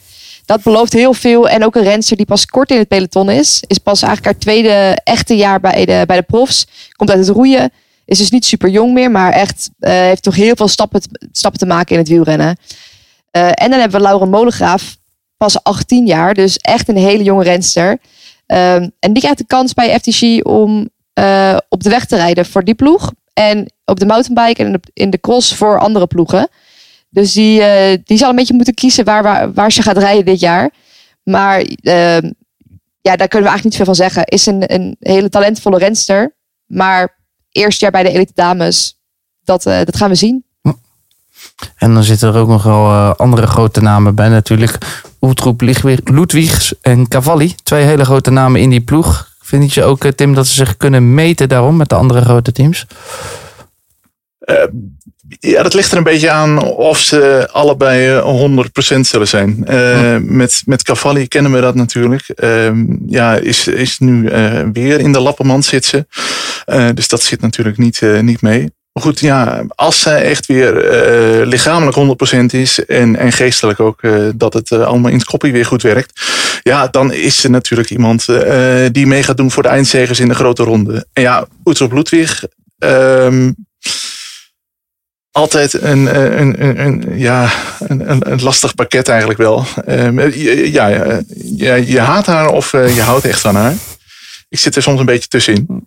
[0.44, 1.48] Dat belooft heel veel.
[1.48, 3.62] En ook een renster die pas kort in het peloton is.
[3.66, 6.66] Is pas eigenlijk haar tweede echte jaar bij de, bij de profs.
[6.96, 7.70] Komt uit het roeien.
[8.04, 9.10] Is dus niet super jong meer.
[9.10, 12.56] Maar echt eh, heeft toch heel veel stappen, te- stappen te maken in het wielrennen.
[13.30, 14.96] Eh, en dan hebben we Lauren Molengraaf.
[15.36, 16.34] Pas 18 jaar.
[16.34, 17.98] Dus echt een hele jonge renster.
[18.46, 22.46] Ehm, en die krijgt de kans bij FTG om eh, op de weg te rijden
[22.46, 23.12] voor die ploeg.
[23.32, 26.48] En op de mountainbike en in de cross voor andere ploegen.
[27.12, 30.24] Dus die, eh, die zal een beetje moeten kiezen waar, waar, waar ze gaat rijden
[30.24, 30.70] dit jaar.
[31.22, 32.30] Maar ehm,
[33.00, 34.24] ja, daar kunnen we eigenlijk niet veel van zeggen.
[34.24, 36.36] Is een, een hele talentvolle renster.
[36.66, 37.18] Maar
[37.50, 38.98] eerst jaar bij de elite dames,
[39.44, 40.44] dat, eh, dat gaan we zien.
[41.76, 44.78] En dan zitten er ook nog wel eh, andere grote namen bij natuurlijk.
[45.20, 45.60] Ultroep
[46.04, 47.54] Ludwigs en Cavalli.
[47.62, 49.30] Twee hele grote namen in die ploeg.
[49.40, 52.86] Vind je ook, Tim, dat ze zich kunnen meten daarom met de andere grote teams?
[54.38, 54.64] Eh,
[55.28, 59.64] ja, dat ligt er een beetje aan of ze allebei eh, 100% zullen zijn.
[59.66, 62.28] Eh, met, met Cavalli kennen we dat natuurlijk.
[62.28, 66.06] Ehm, ja, is, is nu eh, weer in de lappenmand zit ze.
[66.64, 68.72] Eh, dus dat zit natuurlijk niet, eh, niet mee.
[68.92, 74.02] Maar goed, ja, als zij echt weer eh, lichamelijk 100% is en, en geestelijk ook,
[74.02, 76.20] eh, dat het eh, allemaal in het koppie weer goed werkt.
[76.62, 80.28] Ja, dan is ze natuurlijk iemand eh, die mee gaat doen voor de eindzegers in
[80.28, 81.06] de grote ronde.
[81.12, 82.44] En ja, Oetrop Ludwig,
[82.78, 83.50] ehm,
[85.32, 89.64] altijd een, een, een, een, ja, een, lastig pakket eigenlijk wel.
[89.86, 90.88] Ehm, je- ja,
[91.56, 93.74] ja, je, haat haar of eh, je houdt echt van haar.
[94.48, 95.86] Ik zit er soms een beetje tussenin.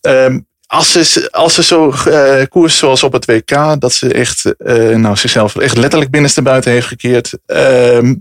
[0.00, 4.54] Ehm, als ze, als ze zo eh koers zoals op het WK, dat ze echt
[4.58, 8.14] eh, nou, zichzelf echt letterlijk binnenste buiten heeft gekeerd, ehm,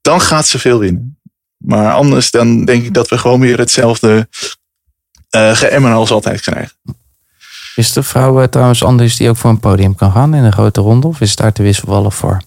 [0.00, 1.18] dan gaat ze veel winnen.
[1.56, 4.28] Maar anders dan denk ik dat we gewoon weer hetzelfde
[5.30, 6.76] eh geëmmer als altijd krijgen.
[7.76, 10.80] Is de vrouw trouwens anders die ook voor een podium kan gaan in een grote
[10.80, 11.06] ronde?
[11.06, 12.40] Of is het daar te wisselvallig voor?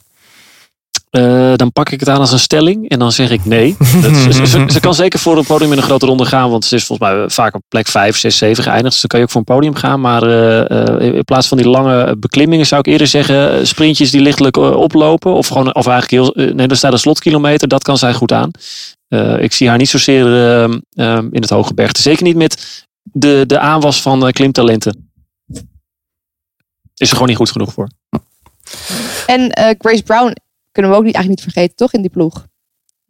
[1.09, 3.75] Eh, dan pak ik het aan als een stelling en dan zeg ik nee.
[4.01, 6.49] Dat is- ze, ze- ze kan zeker voor een podium in een grote ronde gaan,
[6.49, 8.91] want ze is volgens mij vaak op plek 5, 6, 7 geëindigd.
[8.91, 10.01] Dus dan kan je ook voor een podium gaan.
[10.01, 14.21] Maar eh, eh, in plaats van die lange beklimmingen zou ik eerder zeggen sprintjes die
[14.21, 15.33] lichtelijk oplopen.
[15.33, 18.49] Of gewoon, of eigenlijk heel, nee, er staat een slotkilometer, dat kan zij goed aan.
[19.39, 22.01] Ik zie haar niet zozeer eh, eh, in het hoge bergte.
[22.01, 25.08] Zeker niet met de, de aanwas van klimtalenten.
[26.99, 27.89] Is er gewoon niet goed genoeg voor.
[29.25, 30.35] En eh, Grace Brown
[30.71, 31.93] kunnen we ook niet, eigenlijk niet vergeten, toch?
[31.93, 32.45] In die ploeg.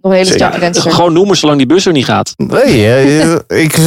[0.02, 0.92] Nog een hele sterke Ja, renster.
[0.92, 2.34] gewoon noemen zolang die bus er niet gaat.
[2.38, 3.76] Nee, eh, ik.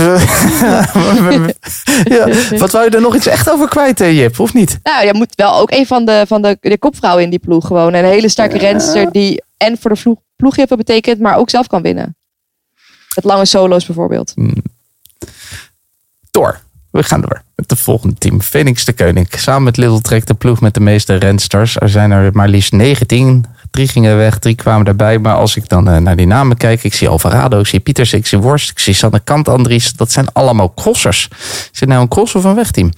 [2.15, 4.79] ja, wat wou je er nog iets echt over kwijt, eh, Jip, of niet?
[4.83, 7.67] Nou, je moet wel ook een van de, van de, de kopvrouwen in die ploeg
[7.67, 7.95] gewoon.
[7.95, 11.51] Een hele sterke renster die en voor de ploeg, ploeg heel veel betekent, maar ook
[11.51, 12.17] zelf kan winnen.
[13.15, 14.35] Met lange solo's bijvoorbeeld.
[16.31, 16.61] Door.
[16.93, 18.43] We gaan door met de volgende team.
[18.43, 19.29] Phoenix de Koning.
[19.31, 21.77] Samen met Little Trek de ploeg met de meeste rensters.
[21.77, 23.45] Er zijn er maar liefst 19.
[23.71, 25.19] Drie gingen weg, drie kwamen erbij.
[25.19, 26.85] Maar als ik dan eh, naar die namen kijk.
[26.85, 28.71] Ik zie Alvarado, ik zie Pieters, ik zie Worst.
[28.71, 29.93] Ik zie Sanne Kant Andries.
[29.93, 31.29] Dat zijn allemaal crossers.
[31.73, 32.93] Is het nou een cross of een wegteam?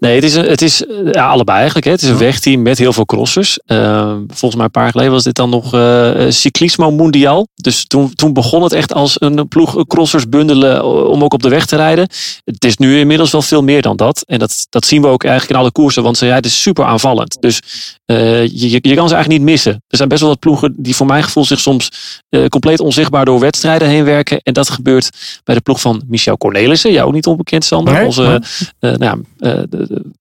[0.00, 1.86] Nee, het is, een- het is eh, ja, allebei eigenlijk.
[1.86, 1.92] Hè.
[1.92, 3.58] Het is een wegteam met heel veel crossers.
[3.66, 7.48] Eh, volgens mij een paar jaar geleden was dit dan nog eh Cyclismo Mundial.
[7.54, 11.42] Dus toen, toen begon het echt als een ploeg crossers bundelen eh, om ook op
[11.42, 12.08] de weg te rijden.
[12.44, 14.22] Het is nu inmiddels wel veel meer dan dat.
[14.26, 16.02] En dat, dat zien we ook eigenlijk in alle koersen.
[16.02, 17.36] Want ze rijden super aanvallend.
[17.40, 17.60] Dus
[18.08, 19.72] eh, je, je kan ze eigenlijk niet missen.
[19.72, 21.90] Er zijn best wel wat ploegen die voor mijn gevoel zich soms
[22.28, 24.40] eh, compleet onzichtbaar door wedstrijden heen werken.
[24.42, 25.10] En dat gebeurt
[25.44, 26.92] bij de ploeg van Michel Cornelissen.
[26.92, 27.94] Jou ook niet onbekend, Sander.
[27.94, 28.42] Nee, Onze
[28.78, 29.24] eh, nou,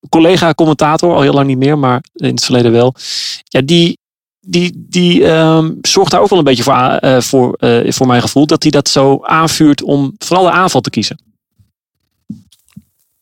[0.10, 2.94] collega-commentator, al heel lang niet meer, maar in het verleden wel.
[3.44, 3.98] Ja, die,
[4.40, 7.58] die, die ehm, zorgt daar ook wel een beetje voor, voor,
[7.94, 8.48] voor mijn gevoel.
[8.48, 11.20] Dat hij dat zo aanvuurt om vooral de aanval te kiezen.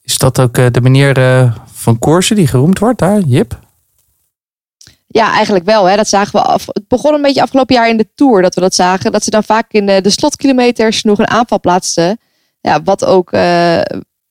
[0.01, 1.13] Is dat ook de manier
[1.73, 3.63] van koersen die geroemd wordt daar, Jip?
[5.15, 5.85] Ja, eigenlijk wel.
[5.85, 5.95] Hè.
[5.95, 6.65] Dat zagen we af.
[6.65, 9.11] Het begon een beetje afgelopen jaar in de Tour dat we dat zagen.
[9.11, 12.19] Dat ze dan vaak in de, slotkilometers nog een aanval plaatsten.
[12.61, 13.41] Ja, wat ook eh,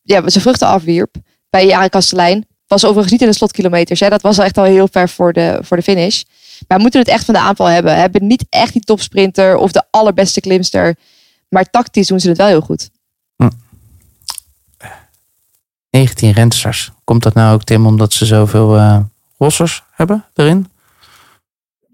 [0.02, 1.14] ja, zijn vruchten afwierp.
[1.50, 2.46] Bij Jaren Kastelein.
[2.66, 4.00] Was overigens niet in de slotkilometers.
[4.00, 4.08] Hè.
[4.08, 6.22] Dat was echt al heel ver voor de, voor de finish.
[6.68, 7.92] Maar we moeten het echt van de aanval hebben.
[7.94, 10.96] We hebben niet echt die topsprinter of de allerbeste klimster.
[11.48, 12.90] Maar tactisch doen ze het wel heel goed.
[15.90, 16.92] 19 rensters.
[17.04, 18.98] Komt dat nou ook, Tim, omdat ze zoveel eh
[19.38, 20.72] rossers hebben erin?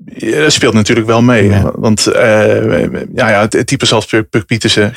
[0.05, 1.49] Ja, dat speelt natuurlijk wel mee.
[1.49, 1.73] Ja.
[1.75, 4.95] Want eh, ja, ja, het, type zoals Puk, Pietersen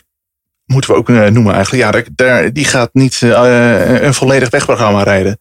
[0.66, 1.84] moeten we ook eh, noemen eigenlijk.
[1.84, 5.40] Ja, daar, daar, die gaat niet eh, een volledig wegprogramma rijden.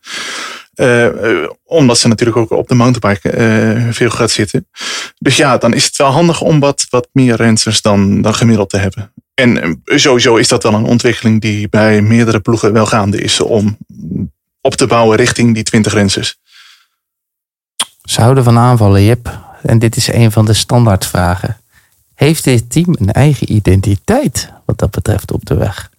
[1.64, 4.68] Omdat ze natuurlijk ook op de mountainbike veel gaat zitten.
[5.18, 8.70] Dus ja, dan is het wel handig om wat, wat meer rensters dan, dan gemiddeld
[8.70, 9.12] te hebben.
[9.34, 13.40] En sowieso is dat wel een ontwikkeling die bij meerdere ploegen wel gaande is.
[13.40, 13.78] Om
[14.60, 16.38] op te bouwen richting die 20 rensters.
[18.02, 19.51] Ze houden van aanvallen, Jip.
[19.62, 21.56] En dit is een van de standaardvragen.
[22.14, 25.90] Heeft dit team een eigen identiteit wat dat betreft op de weg?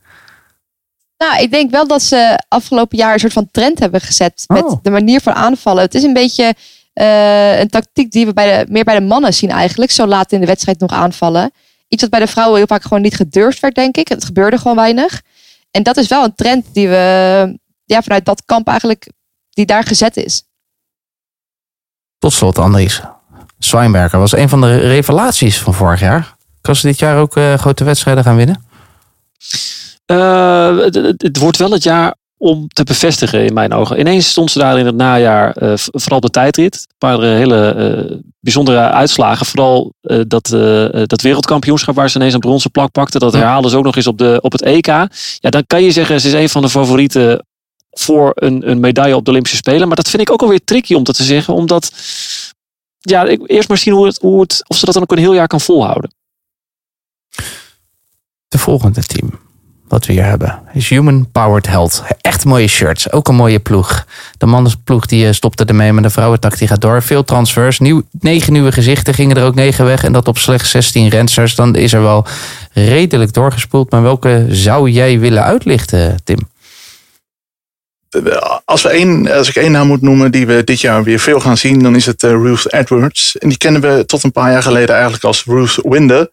[1.17, 4.63] Nou, ik denk wel dat ze afgelopen jaar een soort van trend hebben gezet met
[4.63, 4.79] Oh.
[4.81, 5.83] de manier van aanvallen.
[5.83, 6.55] Het is een beetje
[6.93, 9.91] eh, een tactiek die we bij de, meer bij de mannen zien eigenlijk.
[9.91, 11.51] Zo laat in de wedstrijd nog aanvallen.
[11.87, 14.07] Iets wat bij de vrouwen heel vaak gewoon niet gedurfd werd, denk ik.
[14.07, 15.21] Het gebeurde gewoon weinig.
[15.71, 19.11] En dat is wel een trend die we ja, vanuit dat kamp eigenlijk,
[19.49, 20.43] die daar gezet is.
[22.17, 23.01] Tot slot, Andries.
[23.65, 26.35] Zwijnberger was een van de revelaties van vorig jaar.
[26.61, 28.65] Kan ze dit jaar ook eh, grote wedstrijden gaan winnen?
[30.05, 30.77] Eh,
[31.17, 33.99] het, wordt wel het jaar om te bevestigen in mijn ogen.
[33.99, 36.75] Ineens stond ze daar in het najaar, eh, vooral de tijdrit.
[36.75, 39.45] Een paar hele bijzondere uitslagen.
[39.45, 39.93] Vooral
[40.27, 40.47] dat,
[41.07, 43.19] dat wereldkampioenschap waar ze ineens een bronzen plak pakte.
[43.19, 43.39] Dat Ja.
[43.39, 44.85] herhaalden ze ook nog eens op, de, op het EK.
[44.85, 47.45] Ja, dan kan je zeggen, ze is een van de favorieten
[47.91, 49.87] voor een, een medaille op de Olympische Spelen.
[49.87, 51.53] Maar dat vind ik ook alweer tricky om dat te zeggen.
[51.53, 51.91] Omdat,
[53.09, 55.33] ja, eerst maar zien hoe het, hoe het, of ze dat dan ook een heel
[55.33, 56.13] jaar kan volhouden.
[58.47, 59.39] De volgende team
[59.87, 62.03] wat we hier hebben is Human Powered Health.
[62.21, 64.05] Echt mooie shirts, ook een mooie ploeg.
[64.37, 67.01] De mannenploeg die eh, stopte ermee, maar de vrouwentak die gaat door.
[67.01, 70.03] Veel transfers, nieuw, negen nieuwe gezichten, gingen er ook negen weg.
[70.03, 71.55] En dat op slechts 16 rensters.
[71.55, 72.25] Dan is er wel
[72.71, 73.91] redelijk doorgespoeld.
[73.91, 76.37] Maar welke zou jij willen uitlichten, Tim?
[78.65, 81.39] Als, we één, als ik één naam moet noemen die we dit jaar weer veel
[81.39, 83.37] gaan zien, dan is het eh, Ruth Edwards.
[83.37, 86.29] En die kennen we tot een paar jaar geleden eigenlijk als Ruth Winder.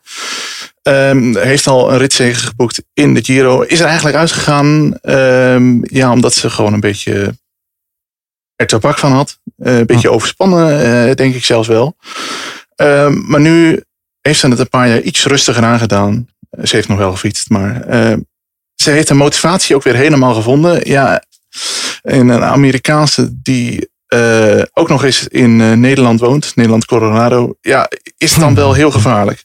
[0.83, 3.63] Ehm, heeft al een ritzege geboekt in de Giro.
[3.63, 7.35] Is er eigenlijk uitgegaan ehm, ja, omdat ze gewoon een beetje
[8.57, 9.39] er tabak van had.
[9.57, 11.97] Eh, een beetje overspannen, eh, denk ik zelfs wel.
[12.75, 13.83] Ehm, maar nu
[14.21, 16.29] heeft ze het een paar jaar iets rustiger aangedaan.
[16.63, 17.85] Ze heeft nog wel gefietst, maar
[18.81, 20.89] ze heeft de motivatie ook weer helemaal gevonden.
[20.89, 21.23] Ja,
[22.03, 27.55] en een Amerikaanse die eh, ook nog eens in eh, Nederland woont, Nederland Colorado.
[27.61, 29.45] Ja, is het dan wel heel gevaarlijk?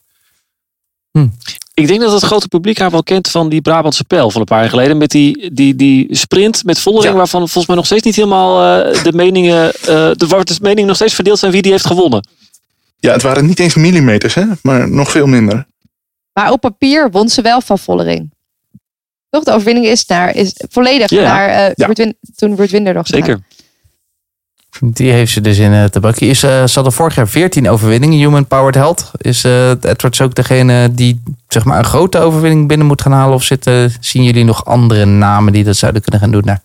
[1.74, 4.48] Ik denk dat het grote publiek haar wel kent van die Brabantse pijl van een
[4.48, 4.98] paar jaar geleden.
[4.98, 7.18] Met die, die, die sprint met Vollering, Ja.
[7.18, 10.86] waarvan volgens mij nog steeds niet helemaal eh, de meningen, eh de, waar de meningen
[10.88, 12.28] nog steeds verdeeld zijn wie die heeft gewonnen.
[13.00, 15.68] Ja, het waren niet eens millimeters, hè, maar nog veel minder.
[16.34, 18.34] Maar op papier won ze wel van Vollering.
[19.36, 19.44] Toch?
[19.44, 21.22] De overwinning is, naar, is volledig Ja.
[21.22, 21.86] naar eh Ja.
[21.86, 23.40] Ruud Win- toen Ruud Winder nog Zeker.
[24.80, 26.26] Die heeft ze dus in het tabakje.
[26.28, 29.12] Is, eh, ze hadden vorig jaar 14 overwinningen, Human Powered Health.
[29.18, 33.34] Is eh, Edwards ook degene die zeg maar, een grote overwinning binnen moet gaan halen?
[33.36, 36.42] Of zitten, zien jullie nog andere namen die dat zouden kunnen gaan doen?
[36.42, 36.62] daar?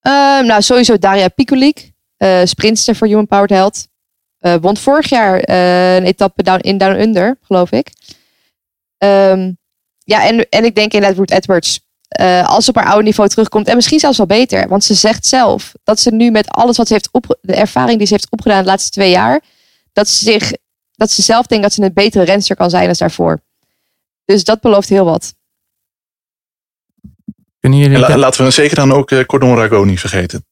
[0.00, 3.88] Ehm, nou, sowieso Daria Pikulik, eh sprintster voor Human Powered Health.
[4.38, 7.90] Eh won vorig jaar eh, een etappe down, in Down Under, geloof ik.
[8.98, 9.50] Ehm,
[10.04, 11.80] ja, en, en ik denk inderdaad Ruth Edwards.
[12.08, 13.68] eh, als ze op haar oude niveau terugkomt.
[13.68, 14.68] En misschien zelfs wel beter.
[14.68, 17.98] Want ze zegt zelf dat ze nu met alles wat ze heeft op, de ervaring
[17.98, 19.40] die ze heeft opgedaan de laatste twee jaar.
[19.92, 20.52] Dat ze, zich,
[20.92, 23.42] dat ze zelf denkt dat ze een betere renster kan zijn dan daarvoor.
[24.24, 25.34] Dus dat belooft heel wat.
[27.60, 30.46] Kunnen jullie la- laten we zeker dan ook eh, Cordon Rago niet vergeten.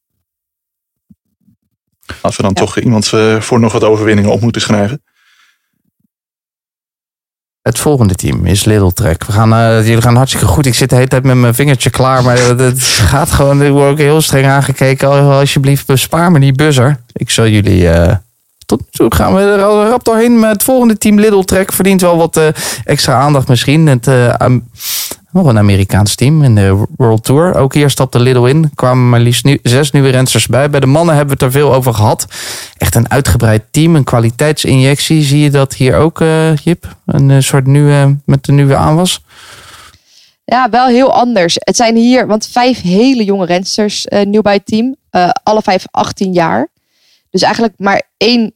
[2.20, 2.60] Als we dan Ja.
[2.60, 5.02] toch iemand eh, voor nog wat overwinningen op moeten schrijven.
[7.62, 8.92] Het volgende team is Little.
[9.26, 10.66] We gaan, eh, jullie gaan hartstikke goed.
[10.66, 12.22] Ik zit de hele tijd met mijn vingertje klaar.
[12.22, 13.62] Maar het- gaat gewoon.
[13.62, 15.08] Ik word ook heel streng aangekeken.
[15.08, 16.96] Al- Alsjeblieft, bespaar me die buzzer.
[17.12, 17.88] Ik zal jullie.
[17.90, 18.14] eh,
[18.66, 20.38] tot nu gaan we er al rap doorheen.
[20.38, 22.46] Maar het volgende team Little verdient wel wat eh,
[22.84, 23.86] extra aandacht misschien.
[23.86, 24.06] Het,
[25.32, 27.54] nog een Amerikaans team in de World Tour.
[27.54, 28.70] Ook hier stapte Little in.
[28.74, 30.70] Kwamen maar liefst nu, zes nieuwe rensters bij.
[30.70, 32.26] Bij de mannen hebben we het er veel over gehad.
[32.76, 35.22] Echt een uitgebreid team, een kwaliteitsinjectie.
[35.22, 36.96] Zie je dat hier ook, eh, Jip?
[37.06, 39.22] Een eh, soort nieuwe, met de nieuwe aanwas?
[40.44, 41.56] Ja, wel heel anders.
[41.58, 44.96] Het zijn hier, want vijf hele jonge rensters eh, nieuw bij het team.
[45.42, 46.68] Alle vijf 18 jaar.
[47.30, 48.54] Dus eigenlijk maar één,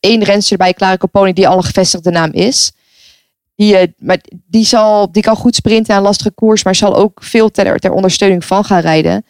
[0.00, 2.72] één renster bij Clara Caponi die al een gevestigde naam is.
[3.56, 7.22] Die, eh, maar die, zal, die kan goed sprinten aan lastige koers, maar zal ook
[7.22, 9.24] veel ter, ter ondersteuning van gaan rijden.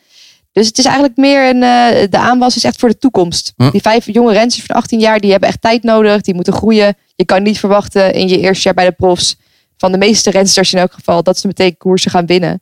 [0.52, 1.62] Dus het is eigenlijk meer een.
[1.62, 3.52] eh, de aanwas is echt voor de toekomst.
[3.56, 3.70] Hm.
[3.70, 6.20] Die vijf jonge rensters van 18 jaar, die hebben echt tijd nodig.
[6.20, 6.94] Die moeten groeien.
[7.14, 9.36] Je kan niet verwachten in je eerste jaar bij de profs
[9.76, 12.60] van de meeste rensters in elk geval, dat ze meteen koersen gaan winnen.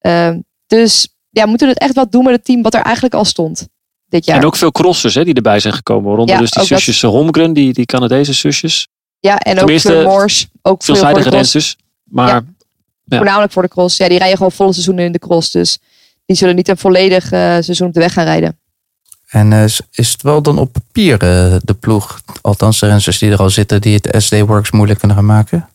[0.00, 3.14] Ehm, dus ja, we moeten het echt wat doen met het team wat er eigenlijk
[3.14, 3.66] al stond
[4.08, 4.36] dit jaar.
[4.38, 6.04] En ook veel crossers hè, die erbij zijn gekomen.
[6.08, 8.88] Waaronder Ja, dus die ook dat- zusjes eh, Holmgren, die, die Canadese zusjes.
[9.28, 11.52] Ja, en ook tenminste, Fleur Moors, ook veel voor de Veelzijdige cross.
[11.52, 11.76] rensters.
[12.04, 12.44] Maar Ja.
[13.04, 13.16] Ja.
[13.16, 13.96] Voornamelijk voor de cross.
[13.96, 15.50] Ja, die rijden gewoon volle seizoenen in de cross.
[15.50, 15.78] Dus
[16.26, 18.58] die zullen niet een volledig eh, seizoen op de weg gaan rijden.
[19.28, 23.18] En eh, is is het wel dan op papier eh, de ploeg, althans de rensters
[23.18, 25.68] die er al zitten, die het SD-Works moeilijk kunnen gaan maken?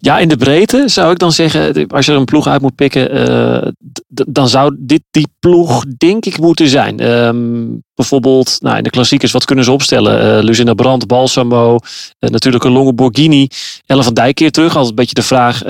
[0.00, 2.74] Ja, in de breedte zou ik dan zeggen, als je er een ploeg uit moet
[2.74, 3.68] pikken, eh,
[4.08, 7.00] dan zou dit die ploeg denk ik moeten zijn.
[7.00, 10.36] Ehm, bijvoorbeeld nou, in de klassiekers, wat kunnen ze opstellen?
[10.38, 11.78] Eh Lucinda Brandt, Balsamo,
[12.18, 13.48] eh, natuurlijk een Longe Borghini,
[13.86, 14.68] Ellen van Dijk keer terug.
[14.70, 15.62] Altijd een beetje de vraag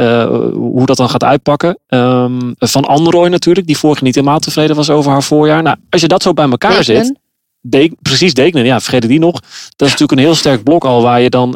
[0.55, 1.79] hoe dat dan gaat uitpakken.
[1.87, 5.63] Ehm, van Androoy natuurlijk, die vorig jaar niet helemaal tevreden was over haar voorjaar.
[5.63, 7.19] Nou, als je dat zo bij elkaar zet, Dekenen.
[7.61, 9.41] Dek- precies, Dekenen, ja, vergeet die nog.
[9.77, 11.55] Dat is natuurlijk een heel sterk blok al waar je dan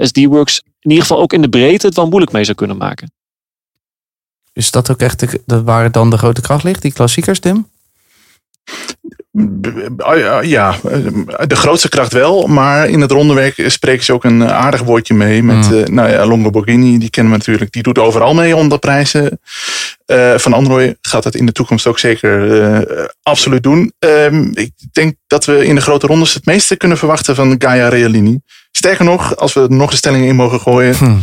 [0.00, 3.12] SD-Works in ieder geval ook in de breedte het wel moeilijk mee zou kunnen maken.
[4.52, 7.70] Is dat ook echt de, dat waar dan de grote kracht ligt, die klassiekers, Tim?
[9.32, 10.76] Uh, Ja,
[11.46, 12.46] de grootste kracht wel.
[12.46, 15.42] Maar in het rondewerk spreken ze ook een aardig woordje mee.
[15.42, 15.72] Met Mm.
[15.72, 17.72] uh, nou ja, Longo Borghini, die kennen we natuurlijk.
[17.72, 19.40] Die doet overal mee onder prijzen.
[20.06, 23.92] Uh, van Android gaat dat in de toekomst ook zeker uh, absoluut doen.
[23.98, 27.88] Um, ik denk dat we in de grote rondes het meeste kunnen verwachten van Gaia
[27.88, 28.40] Realini.
[28.72, 31.22] Sterker nog, als we er nog een stelling in mogen gooien,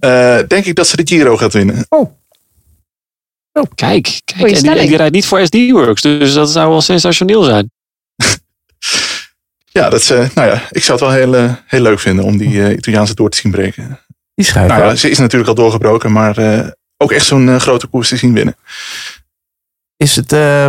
[0.00, 1.86] uh, denk ik dat ze de Giro gaat winnen.
[1.88, 2.12] Oh.
[3.52, 4.52] Oh, kijk, kijk.
[4.52, 7.70] En die, en die rijdt niet voor SD Works, dus dat zou wel sensationeel zijn.
[9.78, 12.24] ja, dat is, uh, nou ja, ik zou het wel heel, uh, heel leuk vinden
[12.24, 14.00] om die uh, Italiaanse door te zien breken.
[14.34, 17.86] Die schijnt nou, ja, Ze is natuurlijk al doorgebroken, maar uh, ook echt zo'n grote
[17.86, 18.56] koers te zien winnen.
[19.96, 20.68] Is het, uh,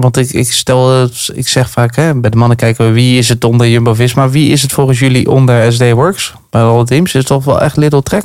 [0.00, 3.28] want ik, ik stel, ik zeg vaak, hè, bij de mannen kijken we wie is
[3.28, 6.34] het onder Jumbo-Visma, wie is het volgens jullie onder SD Works?
[6.50, 8.24] Bij alle teams is het toch wel echt Little Trek?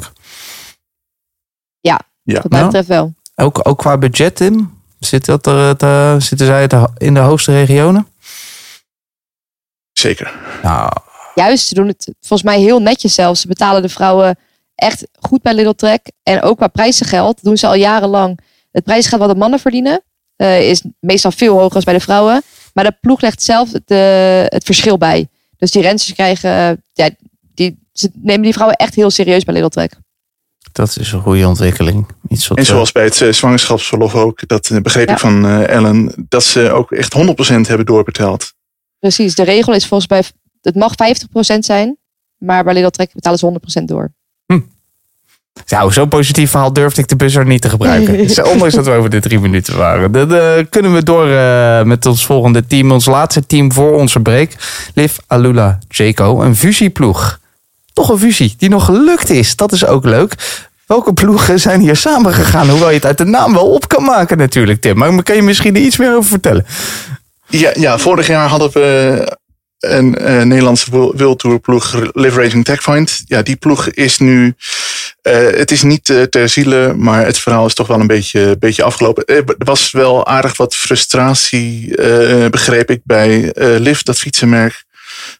[1.80, 2.42] Ja, ja.
[2.42, 3.14] wat mij betreft wel.
[3.36, 4.82] Ook, ook qua budget, Tim?
[5.00, 8.08] Zit dat er, te, zitten zij in de hoogste regionen?
[9.92, 10.34] Zeker.
[10.64, 10.92] Nou.
[11.36, 13.42] Juist, ze doen het volgens mij heel netjes zelfs.
[13.42, 14.38] Ze betalen de vrouwen
[14.76, 16.12] echt goed bij Little Trek.
[16.24, 18.40] En ook qua prijzengeld doen ze al jarenlang.
[18.72, 20.02] Het prijzengeld wat de mannen verdienen
[20.42, 22.42] uh, is meestal veel hoger dan bij de vrouwen.
[22.74, 23.96] Maar de ploeg legt zelf de,
[24.48, 25.28] het verschil bij.
[25.58, 27.10] Dus die rensters krijgen, uh, ja,
[27.54, 29.94] die, ze nemen die vrouwen echt heel serieus bij Little Trek.
[30.72, 32.08] Dat is een goede ontwikkeling.
[32.28, 35.14] Iets wat en zoals bij het uh, zwangerschapsverlof ook, dat begreep ja.
[35.14, 37.22] ik van uh, Ellen, dat ze ook echt 100%
[37.68, 38.54] hebben doorbetaald.
[39.00, 40.24] Precies, de regel is volgens mij,
[40.62, 40.94] het mag
[41.56, 41.98] 50% zijn,
[42.38, 44.14] maar bij Little Trek betalen ze 100% door.
[45.68, 48.46] Nou, zo'n positief verhaal durfde ik de buzzer niet te gebruiken.
[48.52, 50.12] Ondanks dat we over de drie minuten waren.
[50.12, 52.92] Dan uh, kunnen we door uh, met ons volgende team.
[52.92, 54.52] Ons laatste team voor onze break.
[54.94, 57.40] Liv Alula Jaco, een fusieploeg.
[57.94, 59.56] Toch een fusie die nog gelukt is.
[59.56, 60.36] Dat is ook leuk.
[60.86, 62.70] Welke ploegen zijn hier samen gegaan?
[62.70, 64.98] Hoewel je het uit de naam wel op kan maken natuurlijk, Tim.
[64.98, 66.66] Maar kan je misschien er iets meer over vertellen?
[67.48, 69.38] Ja, ja vorig jaar hadden we
[69.80, 73.22] een, een Nederlandse wildtour ploeg Live Racing Techfind.
[73.26, 74.56] Ja, die ploeg is nu...
[75.28, 78.56] Uh, het is niet uh, ter ziele, maar het verhaal is toch wel een beetje,
[78.60, 79.26] beetje afgelopen.
[79.26, 81.96] Er was wel aardig wat frustratie,
[82.50, 84.84] begreep ik, bij Liv, dat fietsenmerk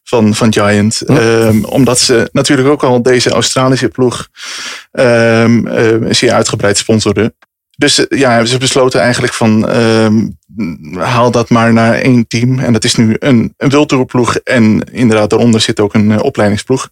[0.04, 1.02] van, van Giant.
[1.06, 1.16] Hm.
[1.16, 4.28] Um, omdat ze natuurlijk ook al deze Australische ploeg
[4.92, 5.68] um,
[6.14, 7.36] zeer uitgebreid sponsorden.
[7.78, 10.38] Dus ja, ze besloten eigenlijk van um,
[10.98, 12.60] haal dat maar naar één team.
[12.60, 14.36] En dat is nu een, een wildtourploeg.
[14.36, 16.90] En inderdaad, daaronder zit ook een uh, opleidingsploeg.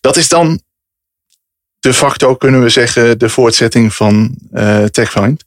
[0.00, 0.60] Dat is dan
[1.80, 5.44] de facto, kunnen we zeggen, de voortzetting van uh, TechFind.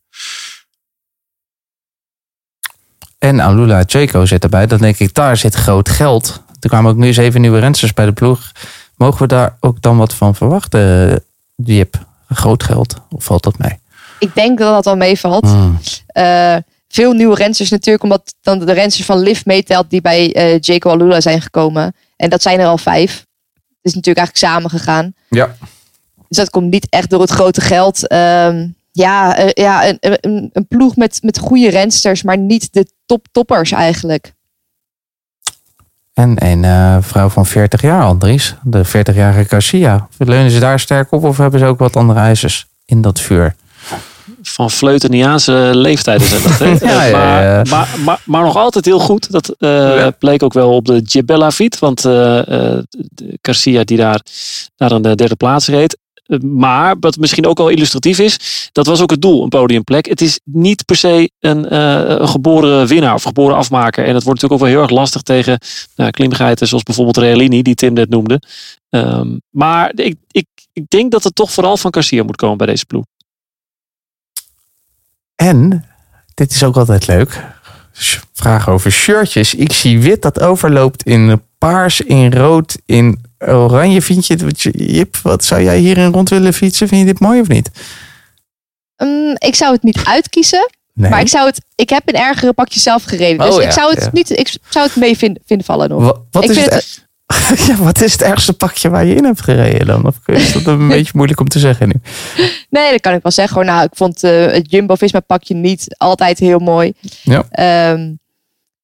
[3.17, 4.67] En Alula Jaco zit erbij.
[4.67, 6.43] Dan denk ik, daar zit groot geld.
[6.59, 8.51] Er kwamen ook nu zeven nieuwe rensters bij de ploeg.
[8.95, 11.23] Mogen we daar ook dan wat van verwachten,
[11.55, 12.05] Jip?
[12.27, 12.95] Groot geld?
[13.09, 13.79] Of valt dat mee?
[14.19, 15.45] Ik denk dat dat wel meevalt.
[15.45, 15.79] Hmm.
[16.17, 16.55] Uh,
[16.87, 20.89] veel nieuwe rensters natuurlijk, omdat dan de rensters van Liv meetelt die bij uh, Jaco
[20.89, 21.95] Alula zijn gekomen.
[22.15, 23.11] En dat zijn er al vijf.
[23.53, 25.13] Het is natuurlijk eigenlijk samen gegaan.
[25.29, 25.55] Ja.
[26.31, 28.11] Dus dat komt niet echt door het grote geld.
[28.11, 32.87] Um, ja, uh, ja een, een, een, ploeg met, met goede rensters, maar niet de
[33.05, 34.33] top-toppers eigenlijk.
[36.13, 38.55] En een uh, vrouw van 40 jaar, Andries.
[38.63, 40.07] De 40-jarige Garcia.
[40.17, 43.55] Leunen ze daar sterk op of hebben ze ook wat andere ijzers in dat vuur?
[44.41, 46.59] Van Fleuteniaanse leeftijden zijn dat.
[46.59, 46.69] Hè?
[46.87, 47.63] ja, ja, maar, ja.
[47.69, 49.31] Maar, maar, maar, nog altijd heel goed.
[49.31, 50.11] Dat uh, ja.
[50.11, 51.79] bleek ook wel op de Gibella Fiet.
[51.79, 52.41] Want uh,
[53.41, 54.21] Garcia die daar
[54.77, 55.97] naar een derde plaats reed.
[56.39, 60.05] Maar wat misschien ook wel illustratief is, dat was ook het doel, een podiumplek.
[60.05, 61.75] Het is niet per se een,
[62.21, 64.05] een geboren winnaar of geboren afmaker.
[64.05, 65.59] En dat wordt natuurlijk ook wel heel erg lastig tegen
[65.95, 68.41] nou, zoals bijvoorbeeld Realini, die Tim net noemde.
[68.89, 72.67] Um, maar ik, ik, ik denk dat het toch vooral van Garcia moet komen bij
[72.67, 73.03] deze ploeg.
[75.35, 75.85] En,
[76.33, 77.45] dit is ook altijd leuk,
[78.33, 79.53] vraag over shirtjes.
[79.53, 84.01] Ik zie wit dat overloopt in paars, in rood, in oranje.
[84.01, 86.87] Vind je het, Jip, wat zou jij hierin rond willen fietsen?
[86.87, 87.69] Vind je dit mooi of niet?
[88.97, 90.69] Um, ik zou het niet uitkiezen.
[90.93, 91.09] Nee.
[91.09, 91.61] Maar ik zou het.
[91.75, 93.45] Ik heb in ergere pakjes zelf gereden.
[93.45, 94.09] Dus Oh, ik zou het ja.
[94.13, 94.29] niet.
[94.29, 96.01] Ik zou het mee vinden, vinden vallen nog.
[96.01, 97.07] Wat, wat ik is vind het,
[97.67, 100.05] ja, wat is het ergste pakje waar je in hebt gereden dan?
[100.05, 101.93] Of is dat een beetje moeilijk om te zeggen nu?
[102.69, 103.55] Nee, dat kan ik wel zeggen.
[103.55, 103.65] Hoor.
[103.65, 106.93] Nou, ik vond uh, het Jumbo-Visma pakje niet altijd heel mooi.
[107.23, 107.91] Ja.
[107.91, 108.19] Um,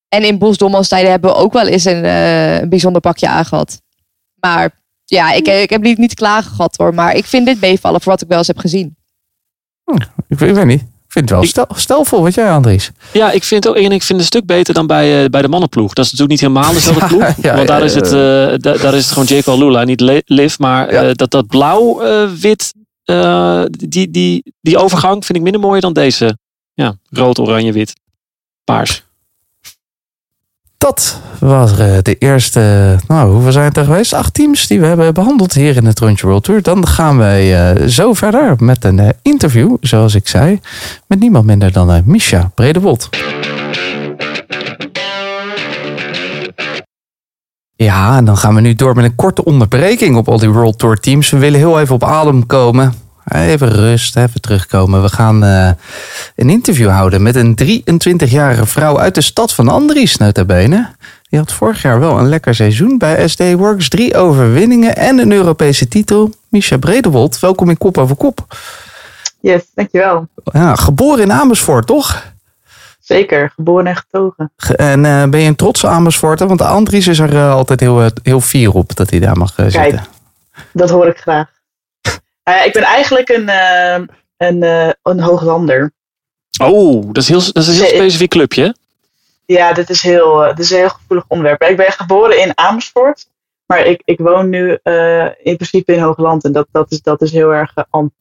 [0.10, 3.82] en in Bos Dommelstijden hebben we ook wel eens een, uh, een bijzonder pakje aangehad.
[4.40, 4.72] Maar
[5.06, 6.94] ja, ik, ik heb niet, niet klagen gehad hoor.
[6.94, 8.98] Maar ik vind dit meevallen voor wat ik wel eens heb gezien.
[9.84, 10.84] Hm, ik, ik weet niet.
[11.08, 12.92] Ik vind het wel stel, stelvol wat jij, Andries.
[13.14, 15.42] Ja, ik vind, ook, en ik vind het een stuk beter dan bij, eh, bij
[15.42, 15.94] de mannenploeg.
[15.94, 17.44] Dat is natuurlijk niet helemaal dezelfde Ja, ploeg.
[17.46, 20.24] ja, want daar ja, is, het, eh, da- daar is het gewoon Jake Lula, niet
[20.26, 20.58] Liv.
[20.58, 22.74] Maar eh, dat, dat blauw-wit,
[23.90, 26.38] die, die, die overgang vind ik minder mooi dan deze.
[26.74, 27.94] Ja, rood, oranje, wit,
[28.64, 29.04] paars.
[30.78, 34.14] Dat was eh, de eerste, nou hoeveel zijn het er geweest?
[34.14, 36.62] Acht teams die we hebben behandeld hier in de Rondje World Tour.
[36.62, 40.60] Dan gaan wij eh, zo verder met een eh, interview, zoals ik zei,
[41.08, 43.10] met niemand minder dan Misha Bredewold.
[47.76, 50.80] Ja, en dan gaan we nu door met een korte onderbreking op al die World
[50.80, 51.30] Tour teams.
[51.30, 52.94] We willen heel even op adem komen.
[53.32, 55.02] Even rust, even terugkomen.
[55.02, 55.70] We gaan eh,
[56.36, 60.88] een interview houden met een 23-jarige vrouw uit de stad van Andries, notabene.
[61.30, 63.90] Die had vorig jaar wel een lekker seizoen bij SD Works.
[63.90, 66.34] Drie overwinningen en een Europese titel.
[66.50, 68.56] Misha Bredewold, welkom in Kop over Kop.
[69.40, 70.28] Yes, dankjewel.
[70.44, 72.26] Ja, geboren in Amersfoort, toch?
[73.00, 74.52] Zeker, geboren en getogen.
[74.58, 76.48] Ge- En eh, ben je een trotse Amersfoorter?
[76.48, 79.56] Want Andries is er eh, altijd heel, heel fier op dat hij daar mag eh,
[79.56, 79.72] Kijk.
[79.72, 80.06] zitten.
[80.74, 81.48] Dat hoor ik graag.
[82.48, 84.02] Ja, ik ben eigenlijk een, eh,
[84.38, 85.92] een, eh, een hooglander.
[86.62, 88.64] Oh, dat is, heel, dat is een heel specifiek clubje.
[88.64, 88.72] hè?
[89.46, 91.62] Ja, dit is, heel, dit is een heel gevoelig onderwerp.
[91.62, 93.28] Ik ben geboren in Amersfoort.
[93.66, 94.72] Maar ik, ik woon nu
[95.44, 96.44] in principe in Hoogland.
[96.44, 97.74] En dat, dat, is, dat is heel erg,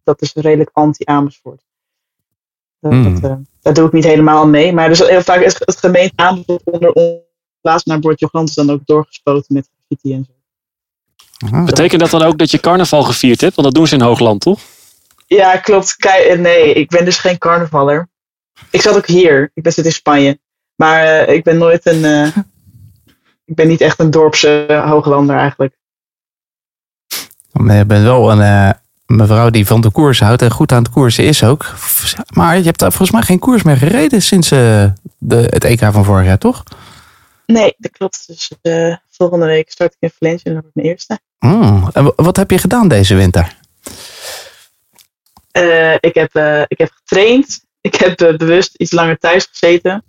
[0.04, 1.62] dat is redelijk anti-Amersfoort.
[2.80, 3.20] Dat, Hmm.
[3.20, 4.72] dat, daar doe ik niet helemaal mee.
[4.72, 7.24] Maar dus heel vaak is het gemeente Amersfoort onder ons
[7.60, 10.35] plaats naar Bordje Hoogland is dan ook doorgespoten met graffiti en zo.
[11.52, 11.64] Ah.
[11.64, 13.54] Betekent dat dan ook dat je carnaval gevierd hebt?
[13.54, 14.60] Want dat doen ze in Hoogland, toch?
[15.26, 15.96] Ja, klopt.
[15.96, 18.08] Kei- eh, nee, ik ben dus geen carnavaller.
[18.70, 19.50] Ik zat ook hier.
[19.54, 20.38] Ik ben zit in Spanje.
[20.74, 22.04] Maar eh, ik ben nooit een.
[22.04, 22.26] eh,
[23.44, 25.74] ik ben niet echt een dorpse hooglander eigenlijk.
[27.52, 28.70] Maar je bent wel een eh,
[29.06, 31.74] mevrouw die van de koers houdt en goed aan het koersen is ook.
[32.30, 34.84] Maar je hebt daar volgens mij geen koers meer gereden sinds eh,
[35.18, 36.62] de, het EK van vorig jaar, toch?
[37.46, 38.24] Nee, dat klopt.
[38.26, 38.52] Dus
[39.16, 41.18] volgende week start ik in Valencia en dan wordt mijn eerste.
[41.38, 41.88] Mm.
[41.92, 43.56] En wa- wat heb je gedaan deze winter?
[45.50, 47.64] Eh, ik, heb, eh, ik heb getraind.
[47.80, 50.04] Ik heb eh, bewust iets langer thuis gezeten.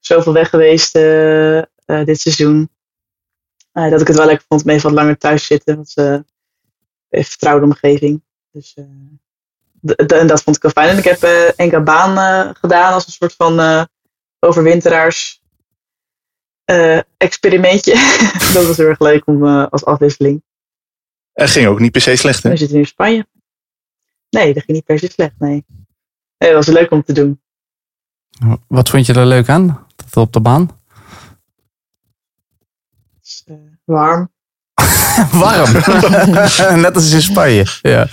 [0.00, 0.92] Zoveel weg geweest
[2.04, 2.70] dit seizoen.
[3.72, 5.76] Dat ik het wel lekker vond om even wat langer thuis zitten.
[5.76, 8.22] Want een vertrouwde omgeving.
[8.52, 8.74] Dus,
[9.96, 10.88] en dat vond ik wel fijn.
[10.88, 11.22] En ik heb
[11.56, 13.88] enkele baan gedaan als een soort van
[14.38, 15.40] overwinteraars
[16.66, 17.92] eh, experimentje.
[18.54, 20.42] dat was heel erg leuk om eh, als afwisseling.
[21.32, 22.50] Het ging ook niet per se slecht, hè?
[22.50, 23.26] We zitten nu in Spanje.
[24.30, 25.64] Nee, dat ging niet per se slecht, nee.
[26.38, 27.40] Nee, dat was leuk om te doen.
[28.68, 29.86] Wat vond je er leuk aan?
[29.96, 30.80] Dat op de baan?
[33.44, 33.54] Eh,
[33.84, 34.32] warm.
[35.32, 35.72] Warm.
[36.82, 37.66] Net als in Spanje.
[37.82, 38.08] Ja.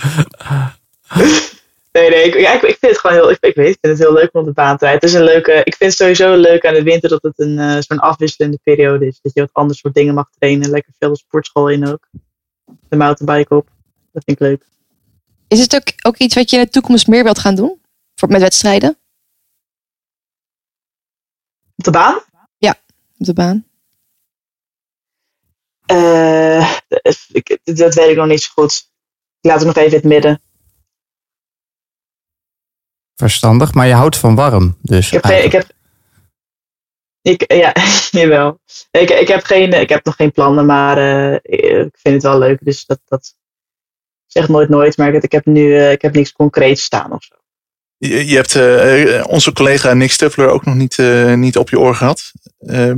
[1.98, 3.98] Nee, nee, ik, ja, ik, ik vind het gewoon heel, ik, ik weet, ik vind
[3.98, 5.00] het heel leuk om op de baan te rijden.
[5.00, 7.58] Het is een leuke, ik vind het sowieso leuk aan de winter dat het een
[7.58, 9.18] eh, zo'n afwisselende periode is.
[9.22, 10.70] Dat je wat anders soort dingen mag trainen.
[10.70, 12.08] Lekker veel de sportschool in ook.
[12.88, 13.68] De mountainbike op.
[14.12, 14.64] Dat vind ik leuk.
[15.48, 17.80] Is het ook, ook iets wat je in de toekomst meer wilt gaan doen?
[18.14, 18.98] Voor, met wedstrijden?
[21.76, 22.22] Op de baan?
[23.18, 23.66] Op de baan?
[25.86, 26.76] Eh,
[27.32, 28.90] ik, dat weet ik nog niet zo goed.
[29.40, 30.40] Ik laat het nog even in het midden.
[33.16, 34.76] Verstandig, maar je houdt van warm.
[34.82, 35.66] Dus Ik heb, geen, ik heb
[37.22, 37.74] ik, ja,
[38.20, 38.60] jawel.
[38.90, 42.38] Ik, ik, heb geen, ik heb nog geen plannen, maar eh, ik vind het wel
[42.38, 42.58] leuk.
[42.64, 43.34] Dus dat, dat
[44.26, 47.22] zeg nooit nooit, maar ik, ik heb nu eh, ik heb niks concreets staan of
[47.22, 47.34] zo.
[47.96, 51.78] Je, je hebt eh, onze collega Nick Stuffler ook nog niet, eh, niet op je
[51.78, 52.32] oor gehad.
[52.58, 52.92] eh,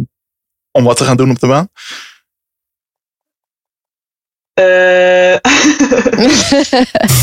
[0.71, 1.69] om wat te gaan doen op de baan.
[4.57, 5.37] Eh,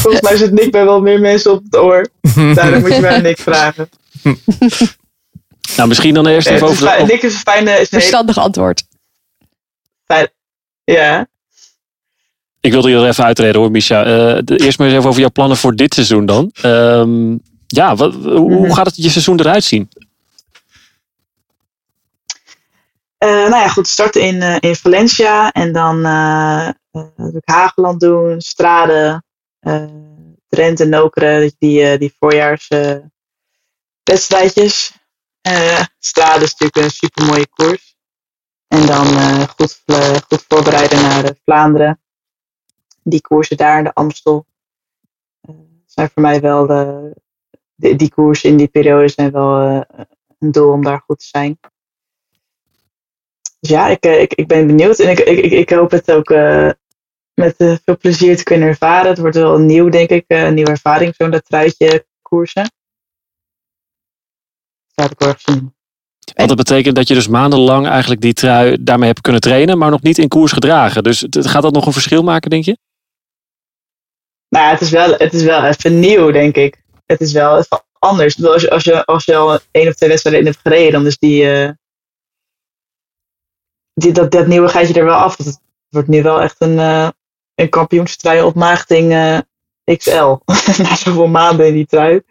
[0.02, 2.08] volgens mij zit Nick bij wel meer mensen op het oor.
[2.54, 3.90] Daarom moet je mij Nick vragen.
[5.76, 6.88] Nou, misschien dan eerst Eh, even over...
[6.88, 7.70] fijn- Nick is een fijne...
[7.72, 8.84] Is hele Verstandig antwoord.
[10.06, 10.30] fijn-
[10.84, 11.28] ja.
[12.60, 14.00] Ik wilde je er even uitreden hoor, Misha.
[14.04, 16.52] Eh, de- eerst maar eens even over jouw plannen voor dit seizoen dan.
[16.62, 17.32] Ehm,
[17.68, 18.72] ja, wat, hoe, Mhm.
[18.72, 19.90] gaat het je seizoen eruit zien?
[23.18, 26.06] Eh, nou ja, goed, starten in, eh, in Valencia en dan
[26.94, 29.24] eh eh, ik Hageland doen, Strade,
[29.60, 29.86] eh
[30.48, 32.68] Drenthe, Nokere, die, eh, die voorjaars
[34.04, 34.98] wedstrijdjes.
[35.42, 37.98] Eh, Strade is natuurlijk een super mooie koers.
[38.68, 39.06] En dan
[39.48, 39.84] goed,
[40.28, 42.02] goed voorbereiden naar de Vlaanderen.
[43.04, 44.46] Die koersen daar, de Amstel,
[45.86, 47.16] zijn voor mij wel de,
[47.76, 49.86] die, koersen in die periode zijn wel
[50.40, 51.60] een doel om daar goed te zijn.
[53.60, 56.30] Dus ja, ik, ik, ik ben benieuwd en ik, ik, ik, hoop het ook
[57.34, 59.10] met eh, veel plezier te kunnen ervaren.
[59.10, 62.72] Het wordt wel nieuw, denk ik, eh, een nieuwe ervaring, zo'n dat truitje koersen.
[64.94, 65.74] Heb ik wel erg zin in.
[66.36, 69.90] Want dat betekent dat je dus maandenlang eigenlijk die trui daarmee hebt kunnen trainen, maar
[69.90, 71.04] nog niet in koers gedragen.
[71.04, 72.78] Dus het- gaat dat nog een verschil maken, denk je?
[74.50, 76.84] Nou ja, het is wel, het is wel even nieuw, denk ik.
[77.06, 78.46] Het is wel even anders.
[78.46, 81.06] Als je, als je, als je al één of twee wedstrijden in hebt gereden, dan
[81.06, 81.70] is die, eh,
[83.94, 85.38] die, dat, dat nieuwe je er wel af.
[85.38, 85.60] Het
[85.90, 87.10] wordt nu wel echt een, uh,
[87.56, 89.40] een kampioenstrui op maagding uh,
[89.98, 90.36] XL.
[90.82, 92.22] Na zoveel maanden in die trui.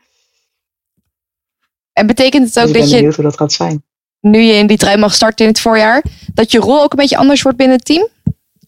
[1.92, 3.84] En betekent het ook dus ik ben dat je, benieuwd hoe dat gaat zijn.
[4.20, 6.04] nu je in die trui mag starten in het voorjaar,
[6.34, 8.08] dat je rol ook een beetje anders wordt binnen het team?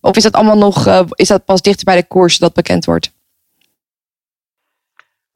[0.00, 2.84] Of is dat allemaal nog, uh, is dat pas dichter bij de koers dat bekend
[2.84, 3.12] wordt?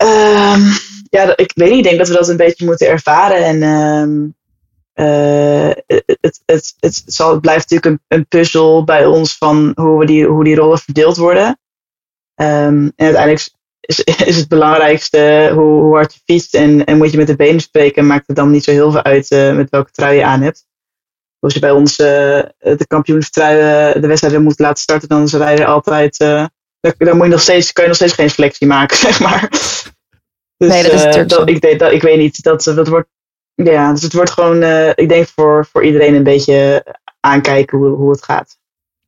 [0.03, 0.73] Um,
[1.11, 1.79] ja, ik weet niet.
[1.79, 3.45] Ik denk dat we dat een beetje moeten ervaren.
[3.45, 4.35] En um,
[5.01, 9.99] uh, het, het, het, zal, het blijft natuurlijk een, een puzzel bij ons van hoe,
[9.99, 11.47] we die, hoe die rollen verdeeld worden.
[11.47, 13.49] Um, en uiteindelijk
[13.81, 17.37] is, is het belangrijkste hoe, hoe hard je fietst en, en moet je met de
[17.37, 18.07] benen spreken.
[18.07, 20.67] Maakt het dan niet zo heel veel uit uh, met welke trui je aan hebt.
[21.41, 22.07] Als je bij ons uh,
[22.59, 26.21] de kampioenstrui uh, de wedstrijden moet laten starten, dan is de rijder altijd.
[26.21, 26.45] Uh,
[26.99, 29.49] dan moet je nog steeds, kan je nog steeds geen selectie maken, zeg maar.
[30.57, 32.43] Dus, nee, dat is natuurlijk dat, ik, dat, ik weet niet.
[32.43, 33.09] Dat, dat wordt,
[33.65, 34.63] ja, dus het wordt gewoon,
[34.95, 36.85] ik denk voor, voor iedereen een beetje
[37.21, 38.59] aankijken hoe, hoe het gaat.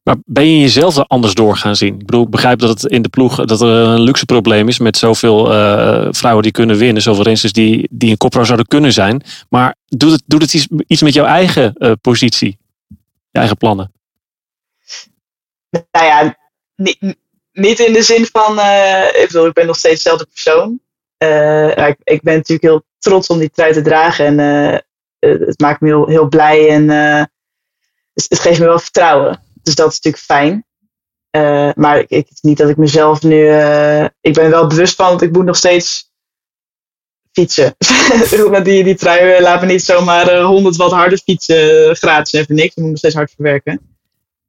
[0.02, 1.92] Maar ben je jezelf er anders door gaan zien?
[1.92, 4.78] Ik bedoel, ik begrijp dat het in de ploeg dat er een luxe probleem is
[4.78, 8.92] met zoveel uh, vrouwen die kunnen winnen, zoveel rensters die, die een kopvrouw zouden kunnen
[8.92, 9.22] zijn.
[9.48, 12.58] Maar doet het, doet het iets, iets met jouw eigen uh, positie?
[13.30, 13.92] Je eigen plannen?
[15.70, 16.36] Nou ja,
[16.76, 17.16] niet,
[17.52, 18.52] niet in de zin van,
[19.20, 20.80] ik bedoel, ik ben nog steeds dezelfde persoon.
[21.88, 24.38] Ik, ik, ben natuurlijk heel trots om die trui te dragen en
[25.18, 26.88] het maakt me heel, heel blij en
[28.12, 29.42] het, geeft me wel vertrouwen.
[29.62, 30.64] Dus dat is natuurlijk fijn.
[31.36, 33.36] Uh, maar ik, ik, niet dat ik mezelf nu.
[33.36, 36.12] Uh, ik ben wel bewust van, want ik moet nog steeds
[37.32, 37.76] fietsen.
[38.62, 42.74] die, die trui laat me niet zomaar uh, 100 watt harder fietsen gratis en niks.
[42.74, 43.80] Ik moet nog steeds hard verwerken.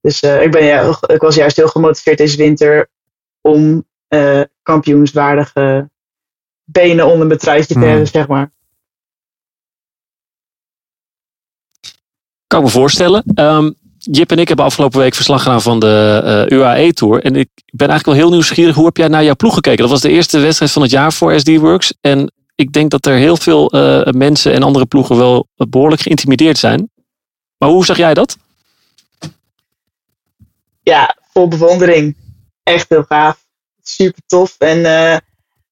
[0.01, 2.89] Dus ik, ben, ja, ik was juist heel gemotiveerd deze winter
[3.41, 3.87] om
[4.63, 5.89] kampioenswaardige
[6.71, 7.89] benen onder mijn truitje te Hmm.
[7.89, 8.51] hebben, zeg maar.
[12.47, 13.23] Kan me voorstellen.
[13.35, 17.23] Um, Jip en ik hebben afgelopen week verslag gedaan van de uh, UAE Tour.
[17.23, 18.75] En ik ben eigenlijk wel heel nieuwsgierig.
[18.75, 19.79] Hoe heb jij naar jouw ploeg gekeken?
[19.79, 21.93] Dat was de eerste wedstrijd van het jaar voor SD Works.
[22.01, 26.57] En ik denk dat er heel veel uh, mensen en andere ploegen wel behoorlijk geïntimideerd
[26.57, 26.89] zijn.
[27.57, 28.37] Maar hoe zag jij dat?
[30.81, 32.17] Ja, vol bewondering.
[32.63, 33.45] Echt heel gaaf.
[33.81, 34.55] Super tof.
[34.57, 35.21] En uh, er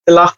[0.03, 0.37] lag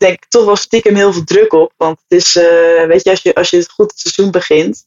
[0.00, 1.72] denk toch wel stiekem heel veel druk op.
[1.76, 4.86] Want het is, uh, weet je, als je, als je het goed het seizoen begint.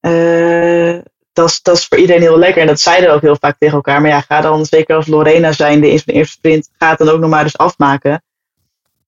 [0.00, 0.98] Uh,
[1.32, 2.60] dat, is, voor iedereen heel lekker.
[2.60, 4.00] En dat zeiden ook heel vaak tegen elkaar.
[4.00, 7.30] Maar ja, ga dan zeker als Lorena zijn, de eerste sprint, gaat dan ook nog
[7.30, 8.22] maar eens afmaken.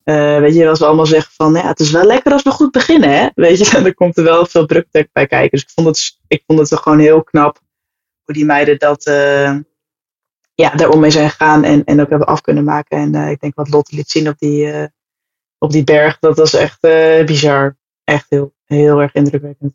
[0.04, 2.50] Uh, weet je, als we allemaal zeggen van, ja, het is wel lekker als we
[2.50, 3.28] goed beginnen, hè?
[3.34, 5.50] Weet je, dan komt er wel veel druk bij kijken.
[5.50, 7.60] Dus ik vond het, ik vond het gewoon heel knap
[8.24, 9.04] hoe die meiden dat,
[10.62, 12.98] ja, daarom mee zijn gegaan en, en ook hebben af kunnen maken.
[12.98, 14.88] En uh, ik denk wat Lotte liet zien op die,
[15.58, 16.80] op die berg, dat was echt
[17.26, 17.76] bizar.
[18.04, 19.74] Echt heel, heel erg indrukwekkend.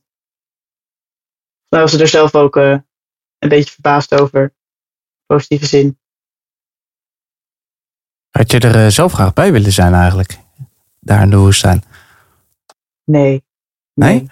[1.69, 4.53] Nou was ze er zelf ook een beetje verbaasd over.
[5.25, 5.99] Positieve zin.
[8.29, 10.37] Had je er zelf graag bij willen zijn eigenlijk?
[10.99, 11.83] Daar in de woestijn?
[13.03, 13.43] Nee.
[13.93, 14.29] Nee?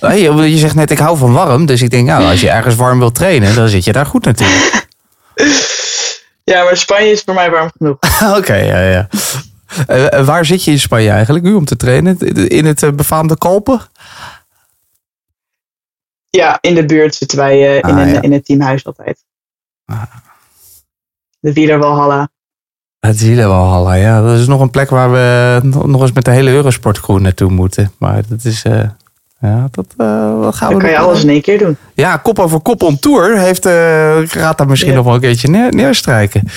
[0.00, 0.50] nee?
[0.50, 1.66] je zegt net, ik hou van warm.
[1.66, 4.24] Dus ik denk, nou, als je ergens warm wilt trainen, dan zit je daar goed
[4.24, 4.83] natuurlijk.
[6.44, 7.96] Ja, maar Spanje is voor mij warm genoeg.
[8.28, 9.08] Oké, okay, ja, ja.
[9.90, 12.18] Uh, waar zit je in Spanje eigenlijk nu om te trainen?
[12.48, 13.80] In het befaamde Kalpen?
[16.30, 18.22] Ja, in de buurt zitten wij uh, ah, in, een, ja.
[18.22, 19.24] in het teamhuis altijd.
[19.84, 20.02] Ah.
[21.40, 22.28] De Wielerwalhalla.
[22.98, 24.22] Het Wielerwalhalla, ja.
[24.22, 27.92] Dat is nog een plek waar we nog eens met de hele Eurosportcrew naartoe moeten.
[27.98, 28.64] Maar dat is...
[29.44, 31.76] Uh, ja, dat, uh, wat gaan Dan we kan je alles in één keer doen.
[31.94, 33.66] Ja, kop over kop on tour heeft,
[34.32, 34.96] gaat daar misschien ja.
[34.96, 36.48] nog wel een keertje neer, neerstrijken.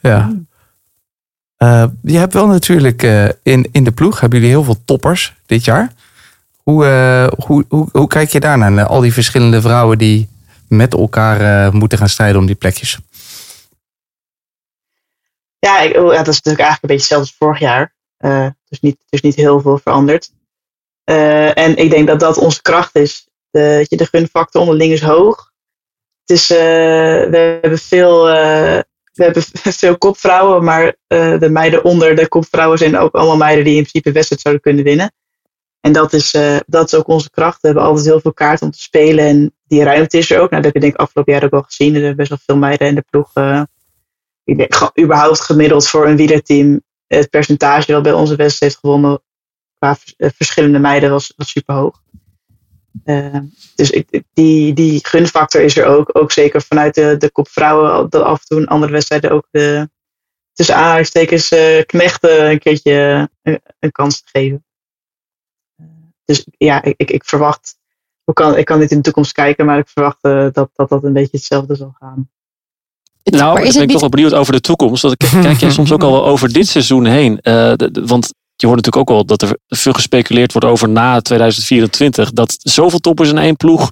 [0.00, 0.32] Ja.
[2.02, 3.02] je hebt wel natuurlijk
[3.42, 5.92] in, in de ploeg, hebben jullie heel veel toppers dit jaar.
[6.64, 8.72] Hoe, uh, hoe, hoe, hoe, kijk je daarnaar?
[8.72, 10.28] Naar al die verschillende vrouwen die
[10.68, 12.98] met elkaar uh, moeten gaan strijden om die plekjes?
[15.58, 17.94] Ja, ik, ja, dat is natuurlijk eigenlijk een beetje hetzelfde als vorig jaar.
[18.18, 20.32] Uh, dus, niet, dus niet heel veel veranderd.
[21.04, 23.28] En ik denk dat dat onze kracht is.
[23.50, 25.52] De, de gunfactor onderling is hoog.
[26.24, 29.42] Het is, we hebben veel, we hebben
[29.82, 34.12] veel kopvrouwen, maar de meiden onder de kopvrouwen zijn ook allemaal meiden die in principe
[34.12, 35.12] wedstrijd zouden kunnen winnen.
[35.80, 36.30] En dat is,
[36.66, 37.60] dat is ook onze kracht.
[37.60, 39.24] We hebben altijd heel veel kaarten om te spelen.
[39.24, 40.50] En die ruimte is er ook.
[40.50, 41.94] Nou, dat heb je denk ik afgelopen jaar ook al gezien.
[41.94, 43.32] Er zijn best wel veel meiden in de ploeg.
[44.44, 46.82] Ik denk überhaupt gemiddeld voor een wielerteam.
[47.06, 49.22] Het percentage dat bij onze wedstrijd heeft gewonnen.
[49.84, 52.02] Qua verschillende meiden was, was super hoog.
[53.04, 53.38] Uh,
[53.74, 56.10] dus ik, die, die gunfactor is er ook.
[56.18, 58.10] Ook zeker vanuit de, de kop vrouwen.
[58.10, 59.88] Dat af en toe in andere wedstrijden ook de,
[60.52, 61.48] tussen aanhalingstekens
[61.86, 64.64] knechten een keertje een, een kans te geven.
[66.24, 67.76] Dus ja, ik, ik verwacht
[68.24, 70.88] ik kan, ik kan niet in de toekomst kijken, maar ik verwacht eh, dat, dat
[70.88, 72.30] dat een beetje hetzelfde zal gaan.
[73.22, 75.02] Nou, maar ik is ben het toch wel benieuwd over de toekomst.
[75.02, 77.40] Want k- kijk jij soms ook al wel over dit seizoen heen.
[77.40, 80.88] Eh, de- de- want je hoort natuurlijk ook al dat er veel gespeculeerd wordt over
[80.88, 82.32] na 2024.
[82.32, 83.90] Dat zoveel toppers in één ploeg.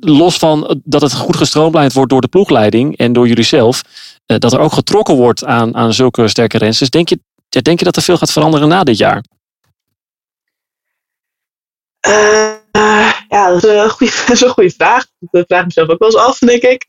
[0.00, 3.82] Los van dat het goed gestroomlijnd wordt door de ploegleiding en door jullie zelf.
[4.26, 6.90] eh, dat er ook getrokken wordt aan, aan zulke sterke rensters.
[6.90, 9.24] Denk je, denk je dat er veel gaat veranderen na dit jaar?
[12.00, 12.54] Eh,
[13.28, 14.12] ja, dat is een goede,
[14.66, 15.06] is vraag.
[15.18, 16.86] Dat vraag ik mezelf ook wel eens af, denk ik.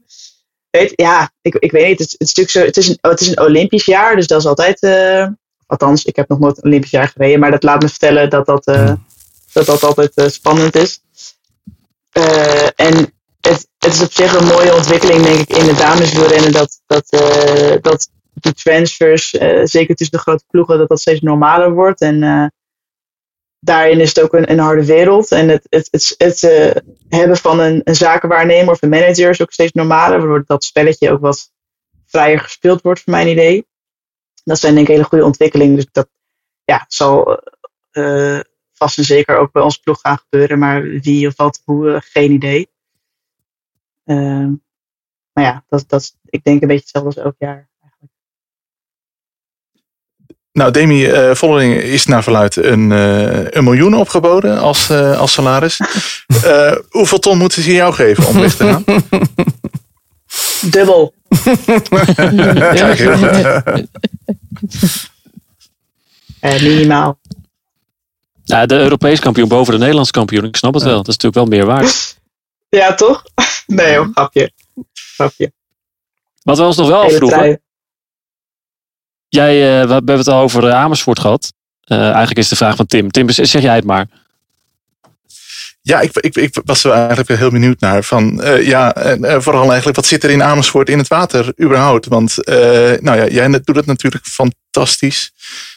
[0.96, 2.00] Ja, ik, ik weet niet.
[2.00, 4.40] Het, het, is natuurlijk zo, het, is een, het is een Olympisch jaar, dus dat
[4.40, 4.80] is altijd.
[4.82, 5.28] eh,
[5.68, 8.46] althans, ik heb nog nooit een Olympisch jaar gereden, maar dat laat me vertellen dat
[8.46, 8.94] dat, eh,
[9.54, 11.02] dat, dat altijd eh, spannend is.
[12.12, 16.52] Eh, en het, het is op zich een mooie ontwikkeling, denk ik, in de dameswielrennen.
[16.52, 17.10] Dat, dat,
[17.82, 19.30] dat die transfers,
[19.64, 22.02] zeker tussen de grote ploegen, dat dat steeds normaler wordt.
[22.02, 22.52] En
[23.60, 25.32] daarin is het ook een, een harde wereld.
[25.32, 26.42] En het, het, het, het
[27.10, 30.18] hebben van een, een zakenwaarnemer of een manager is ook steeds normaler.
[30.18, 31.52] Waardoor dat spelletje ook wat
[32.06, 33.66] vrijer gespeeld wordt, voor mijn idee.
[34.48, 35.76] Dat zijn denk ik hele goede ontwikkelingen.
[35.76, 36.10] Dus dat
[36.64, 37.42] ja, zal
[37.92, 38.40] eh,
[38.74, 40.60] vast en zeker ook bij onze ploeg gaan gebeuren.
[40.60, 42.70] Maar wie of wat, hoe, eh, geen idee.
[44.06, 44.52] Ehm,
[45.34, 47.70] maar ja, dat, dat, is- ik denk een beetje hetzelfde als elk jaar.
[50.52, 55.32] Nou, Demi eh Vollering is naar verluid een, eh, een miljoen opgeboden als, eh, als
[55.34, 55.80] salaris.
[56.44, 58.84] Eh, hoeveel ton moeten ze jou geven om weg te gaan?
[60.62, 61.14] Dubbel.
[61.46, 63.88] Kijk, heel goed.
[66.40, 67.20] Eh, minimaal.
[68.44, 70.44] Ja, de Europees kampioen boven de Nederlands kampioen.
[70.44, 70.96] Ik snap het wel.
[70.96, 72.18] Dat is natuurlijk wel meer waard.
[72.70, 73.24] Ja, toch?
[73.66, 74.52] Nee, hoor, grapje.
[74.94, 75.52] Grapje.
[76.44, 77.62] Wat we ons nog wel afvroegen.
[79.30, 81.54] Jij, eh, we hebben het al over eh, Amersfoort gehad.
[81.82, 83.12] Eh, eigenlijk is de vraag van Tim.
[83.12, 84.08] Tim, zeg jij het maar.
[85.88, 88.04] Ja, ik, ik, ik was er eigenlijk heel benieuwd naar.
[88.04, 91.54] Van, eh, ja, en, eh, vooral eigenlijk, wat zit er in Amersfoort in het water
[91.62, 92.08] überhaupt?
[92.08, 92.56] Want eh,
[93.00, 95.32] nou ja, jij doet het natuurlijk fantastisch.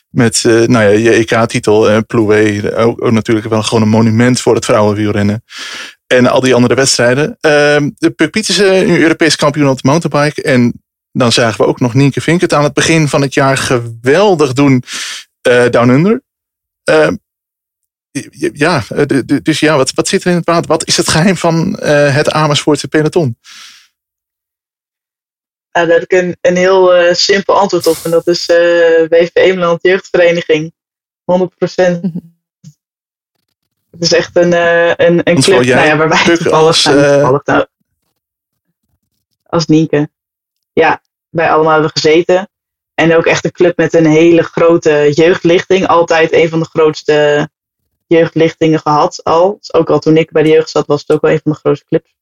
[0.09, 4.65] Met nou ja, je EK-titel, eh Ploué, ook, natuurlijk wel gewoon een monument voor het
[4.65, 5.45] vrouwenwielrennen.
[6.07, 7.37] En al die andere wedstrijden.
[7.41, 10.43] Ehm, de Puk Pietersen, nu Europees kampioen op de mountainbike.
[10.43, 10.83] En
[11.13, 14.53] dan zagen we ook nog Nienke Vink het aan het begin van het jaar geweldig
[14.53, 14.83] doen
[15.71, 16.23] Down Under.
[18.53, 20.67] Ja, eh, dus ja, wat, wat zit er in het water?
[20.67, 23.37] Wat is het geheim van eh, het Amersfoortse peloton?
[25.73, 27.97] Nou, daar heb ik een, een heel eh, simpel antwoord op.
[28.05, 30.73] En dat is eh WV Eemland Jeugdvereniging.
[31.25, 32.01] 100%.
[33.91, 36.83] Het is echt een, eh, een, een club nou ja, waar wij Puk, toevallig als,
[36.83, 37.13] zijn.
[37.13, 37.67] toevallig, nou,
[39.47, 40.11] als Nienke.
[40.73, 42.49] Ja, wij allemaal hebben gezeten.
[42.95, 45.87] En ook echt een club met een hele grote jeugdlichting.
[45.87, 47.49] Altijd een van de grootste
[48.15, 49.57] jeugdlichtingen gehad al.
[49.59, 51.53] Dus ook al toen ik bij de jeugd zat, was het ook wel een van
[51.53, 52.15] de grootste clubs.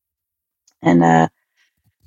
[0.79, 1.25] En eh,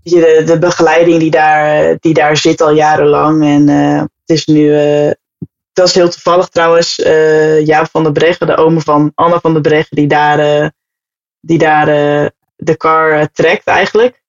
[0.04, 3.44] de, de begeleiding die daar, die daar zit al jarenlang.
[3.44, 5.12] En eh, het is nu, eh,
[5.74, 6.96] dat is heel toevallig trouwens,
[7.66, 10.72] Jaap van der Breggen, de oom van Anna van der Breggen, die daar,
[11.40, 11.86] die daar
[12.56, 14.22] de car trekt eigenlijk.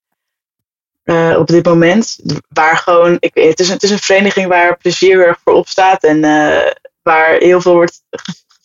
[1.38, 2.18] Op dit moment.
[2.48, 6.05] Waar gewoon, ik, het, is het is een vereniging waar plezier voor opstaat.
[6.05, 6.72] En eh,
[7.03, 8.03] waar heel veel wordt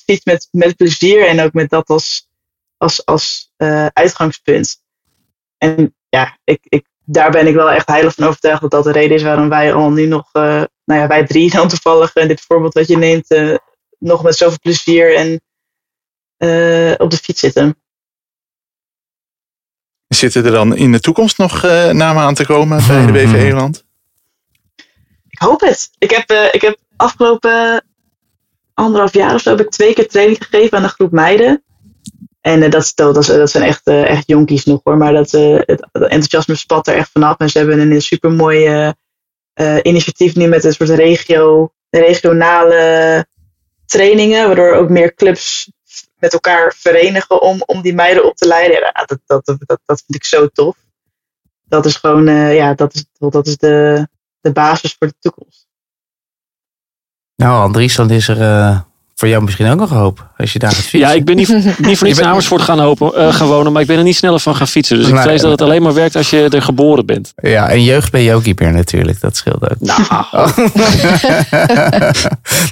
[0.08, 1.28] gefietst met, met plezier.
[1.28, 2.28] En ook met dat als,
[2.78, 4.82] als, als eh, uitgangspunt.
[5.58, 8.91] En ja, ik, ik, daar ben ik wel echt heilig van overtuigd dat dat de
[8.91, 12.28] reden is waarom wij al nu nog, eh, nou ja, wij drie dan toevallig, en
[12.28, 13.55] dit voorbeeld wat je neemt, eh,
[13.99, 15.41] nog met zoveel plezier en
[16.38, 17.78] eh, op de fiets zitten.
[20.08, 23.14] Zitten er dan in de toekomst nog eh, namen aan te komen bij de Mhm.
[23.14, 23.86] WV Eland?
[25.28, 25.89] Ik hoop het.
[25.97, 27.86] Ik heb, eh, ik heb afgelopen
[28.78, 31.63] anderhalf jaar of zo heb ik twee keer training gegeven aan een groep meiden.
[32.41, 34.97] En eh, dat, dat, is- dat zijn echt, eh, echt jonkies nog hoor.
[34.97, 37.38] Maar dat, eh, het, enthousiasme spat er echt vanaf.
[37.38, 38.93] En ze hebben een super mooi
[39.82, 43.25] initiatief nu met een soort regio, regionale
[43.86, 44.47] trainingen.
[44.47, 45.71] Waardoor ook meer clubs
[46.19, 48.91] met elkaar verenigen om, om die meiden op te leiden.
[49.05, 50.75] Dat, dat, dat, vind ik zo tof.
[51.63, 54.07] Dat is gewoon, eh, ja, dat is, dat is de,
[54.41, 55.66] de basis voor de toekomst.
[57.38, 58.77] Nou, Andries, dan is er eh,
[59.15, 60.27] voor jou misschien ook nog hoop.
[60.38, 60.99] Als je daar gaat fietsen.
[60.99, 63.71] Ja, ik ben niet, niet voor niets in bent- Amersfoort gaan, hopen, eh, gaan wonen.
[63.71, 64.97] Maar ik ben er niet sneller van gaan fietsen.
[64.97, 67.33] Dus ik vrees dat het alleen maar werkt als je er geboren bent.
[67.35, 69.19] Ja, en jeugd ben je ook niet meer natuurlijk.
[69.21, 69.75] Dat scheelt ook.
[69.79, 70.03] Nou,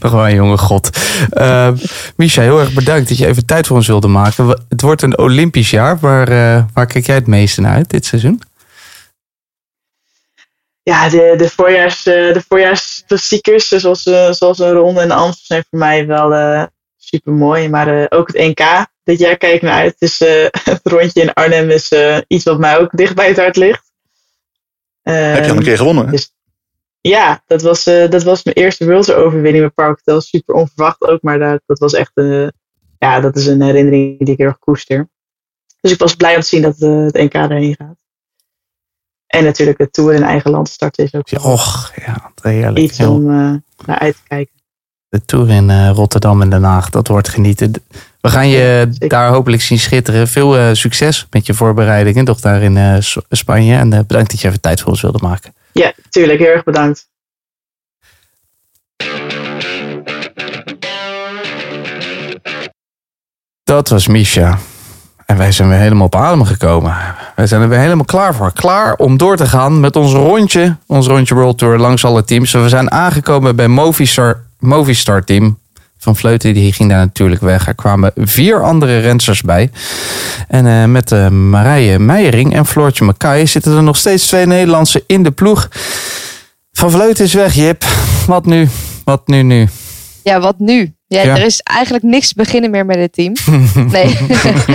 [0.02, 0.98] Nog wel een jonge god.
[1.34, 1.68] Uh,
[2.16, 4.60] Misha, heel erg bedankt dat je even tijd voor ons wilde maken.
[4.70, 6.00] Het wordt een Olympisch jaar.
[6.00, 8.42] Waar, eh, waar kijk jij het meeste naar uit dit seizoen?
[10.86, 15.46] Ja, de, de, voorjaars, eh, de voorjaarsklassiekers, zoals, eh, zoals een ronde en de Amstel,
[15.46, 16.30] zijn voor mij wel
[16.98, 17.70] super mooi.
[17.70, 19.96] Maar eh, ook het NK dit jaar kijk ik naar uit.
[20.00, 23.38] Dus eh, het rondje in Arnhem is eh, iets wat mij ook dicht bij het
[23.38, 23.92] hart ligt.
[25.02, 26.12] Heb je al Ehm, een keer gewonnen?
[26.12, 26.34] dus-
[27.02, 30.22] Ja, dat was, eh, dat was mijn eerste World's overwinning met Park Hotel.
[30.22, 32.52] Super onverwacht ook, maar dat, dat was echt een,
[33.00, 35.10] ja, dat is een herinnering die ik heel erg koester.
[35.82, 37.98] Dus ik was blij om te zien dat eh, het NK erheen gaat.
[39.36, 42.78] En natuurlijk de Tour in eigen land starten is ook Och, ja, heerlijk.
[42.78, 43.54] iets om eh,
[43.86, 44.54] naar uit te kijken.
[45.10, 47.74] De Tour in eh, Rotterdam en Den Haag, dat wordt genieten.
[48.22, 50.28] We gaan je daar hopelijk zien schitteren.
[50.28, 53.76] Veel eh, succes met je voorbereidingen, toch daar in Spanje.
[53.76, 55.54] En bedankt dat je even tijd voor ons wilde maken.
[55.72, 56.40] Ja, tuurlijk.
[56.40, 57.08] Heel erg bedankt.
[63.64, 64.60] Dat was Misha.
[65.26, 66.96] En wij zijn weer helemaal op adem gekomen.
[67.36, 68.52] Wij zijn er weer helemaal klaar voor.
[68.54, 70.76] Klaar om door te gaan met ons rondje.
[70.88, 72.52] Ons rondje World Tour langs alle teams.
[72.52, 75.58] We zijn aangekomen bij Movistar, Movistar team.
[75.98, 77.68] Van Vleuten die ging daar natuurlijk weg.
[77.68, 79.72] Er kwamen vier andere rensters bij.
[80.48, 85.04] En eh, met eh, Marije Meijering en Floortje Mackay zitten er nog steeds twee Nederlandse
[85.08, 85.70] in de ploeg.
[86.72, 87.84] Van Vleuten is weg, Jip.
[88.28, 88.70] Wat nu?
[89.04, 89.68] Wat nu nu?
[90.24, 90.95] Ja, wat nu?
[91.08, 91.36] Ja, Ja.
[91.38, 93.34] Er is eigenlijk niks beginnen meer met het team.
[93.92, 94.18] Nee.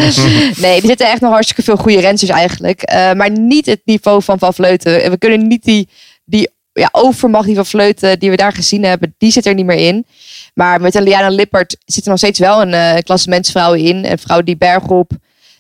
[0.64, 2.82] nee, er zitten echt nog hartstikke veel goede rensters eigenlijk.
[2.82, 5.02] Eh, maar niet het niveau van Van Vleuten.
[5.02, 5.88] En We kunnen niet die,
[6.24, 9.66] die ja, overmacht die Van Vleuten die we daar gezien hebben, die zit er niet
[9.66, 10.06] meer in.
[10.54, 14.04] Maar met een Liana Lippert zit er nog steeds wel een eh klassementsvrouw in.
[14.10, 15.10] Een vrouw die bergop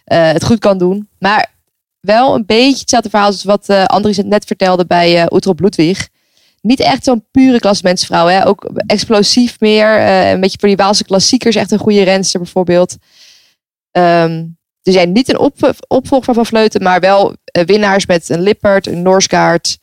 [0.04, 1.08] eh, het goed kan doen.
[1.18, 1.46] Maar
[2.00, 6.08] wel een beetje hetzelfde verhaal als wat Andries het net vertelde bij eh Utrop Ludwig.
[6.60, 8.26] Niet echt zo'n pure klassementsvrouw.
[8.26, 8.46] Hè?
[8.46, 9.98] Ook explosief meer.
[9.98, 11.56] eh, een beetje voor die Waalse klassiekers.
[11.56, 12.96] Echt een goede renster bijvoorbeeld.
[13.90, 14.44] Ehm,
[14.82, 16.82] dus ja, niet een op, opvolger van Vleuten.
[16.82, 19.78] Maar wel eh, winnaars met een Lippert, een Noorskaart.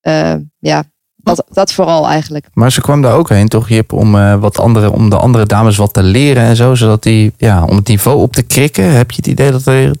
[0.00, 0.84] Eh, ja,
[1.16, 2.46] dat, dat vooral eigenlijk.
[2.52, 5.46] Maar ze kwam daar ook heen, toch, Jip, om, eh, wat andere, om de andere
[5.46, 6.74] dames wat te leren en zo.
[6.74, 8.84] Zodat die, ja, om het niveau op te krikken.
[8.84, 9.94] Heb je het idee dat er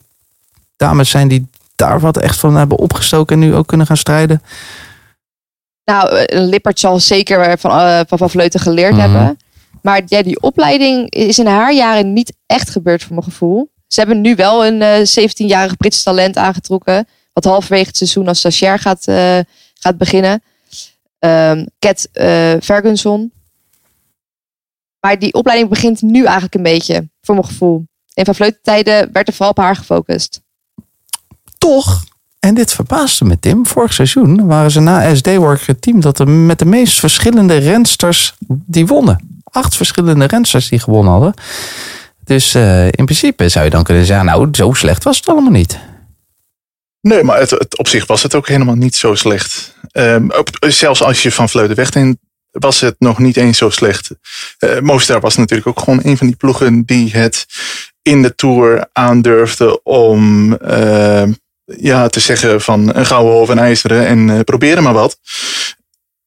[0.76, 1.46] dames zijn die
[1.76, 4.42] daar wat echt van hebben opgestoken en nu ook kunnen gaan strijden?
[5.88, 9.00] Nou, een Lippert zal zeker van eh, van, van Vleuten geleerd Mhm.
[9.00, 9.38] hebben.
[9.82, 13.70] Maar ja, die opleiding is in haar jaren niet echt gebeurd voor mijn gevoel.
[13.86, 17.08] Ze hebben nu wel een eh 17-jarig Brits talent aangetrokken.
[17.32, 19.38] Wat halverwege het seizoen als stagiair gaat, eh,
[19.74, 20.42] gaat beginnen.
[21.18, 23.32] Ehm Cat eh Ferguson.
[25.00, 27.84] Maar die opleiding begint nu eigenlijk een beetje, voor mijn gevoel.
[28.14, 30.40] In Van Vleuten tijden werd er vooral op haar gefocust.
[31.58, 32.04] Toch,
[32.40, 36.28] en dit verbaasde me Tim, vorig seizoen waren ze na SD-Work het team dat er
[36.28, 39.40] met de meest verschillende rensters die wonnen.
[39.44, 41.34] Acht verschillende rensters die gewonnen hadden.
[42.24, 45.50] Dus eh, in principe zou je dan kunnen zeggen, nou, zo slecht was het allemaal
[45.50, 45.78] niet.
[47.00, 49.74] Nee, maar het, op zich was het ook helemaal niet zo slecht.
[50.38, 52.18] Op- zelfs als je van Vleuten
[52.50, 54.10] was het nog niet eens zo slecht.
[54.58, 57.46] Eh Movistar was natuurlijk ook gewoon een van die ploegen die het
[58.02, 61.32] in de Tour aandurfde om ehm,
[61.76, 65.18] ja, te zeggen van een gouden hoofd en ijzeren en eh, proberen maar wat.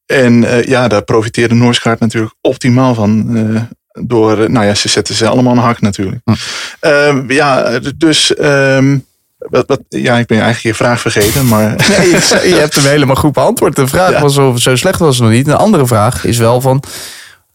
[0.06, 3.38] En eh, ja, daar profiteerde Noorskaart natuurlijk optimaal van.
[3.38, 3.62] eh,
[4.04, 6.22] door, nou ja, ze zetten ze allemaal een hak natuurlijk.
[6.26, 6.34] Hm.
[6.80, 8.98] Ehm, ja, dus ehm,
[9.38, 12.86] wat, wat, ja, ik ben eigenlijk je vraag vergeten, maar Nee, je, je hebt hem
[12.86, 13.76] helemaal goed beantwoord.
[13.76, 14.22] De vraag Ja.
[14.22, 15.48] was of zo slecht was het nog niet.
[15.48, 16.84] Een andere vraag is wel van,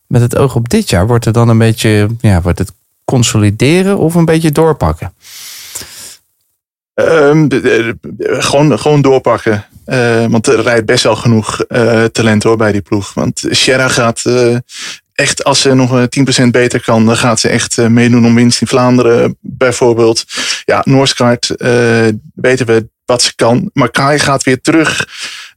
[0.06, 2.72] met het oog op dit jaar, wordt het dan een beetje, ja, wordt het
[3.04, 5.12] consolideren of een beetje doorpakken?
[6.96, 7.46] Ehm,
[8.18, 9.64] gewoon, gewoon doorpakken.
[9.84, 13.14] Eh, want er rijdt best wel genoeg eh, talent hoor bij die ploeg.
[13.14, 14.56] Want Sierra gaat eh,
[15.14, 18.60] echt, als ze nog eh, 10% beter kan, dan gaat ze echt meedoen om winst
[18.60, 20.24] in Vlaanderen bijvoorbeeld.
[20.64, 21.54] Ja, Noorskaart
[22.34, 23.70] weten we wat ze kan.
[23.72, 25.08] Maar Kai gaat weer terug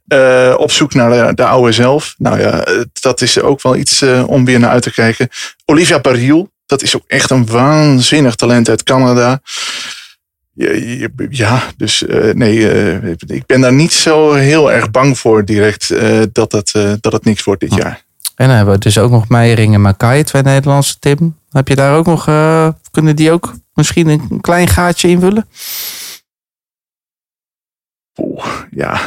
[0.08, 2.16] eh, op zoek naar de, de oude zelf.
[2.18, 2.66] Nou ja,
[3.02, 5.30] dat is ook wel iets om weer naar uit te kijken.
[5.66, 9.42] Olivia Baril, dat is ook echt een waanzinnig talent uit Canada.
[11.30, 15.92] Ja, dus eh, nee, eh, ik ben daar niet zo heel erg bang voor direct
[15.92, 18.04] eh, dat, het, dat het niks wordt dit jaar.
[18.36, 21.38] En dan hebben we dus ook nog Meijering en Makai, twee Nederlandse Tim.
[21.50, 22.24] Heb je daar ook nog,
[22.92, 25.48] kunnen die ook misschien een klein gaatje invullen?
[28.18, 29.02] Oeh, ja,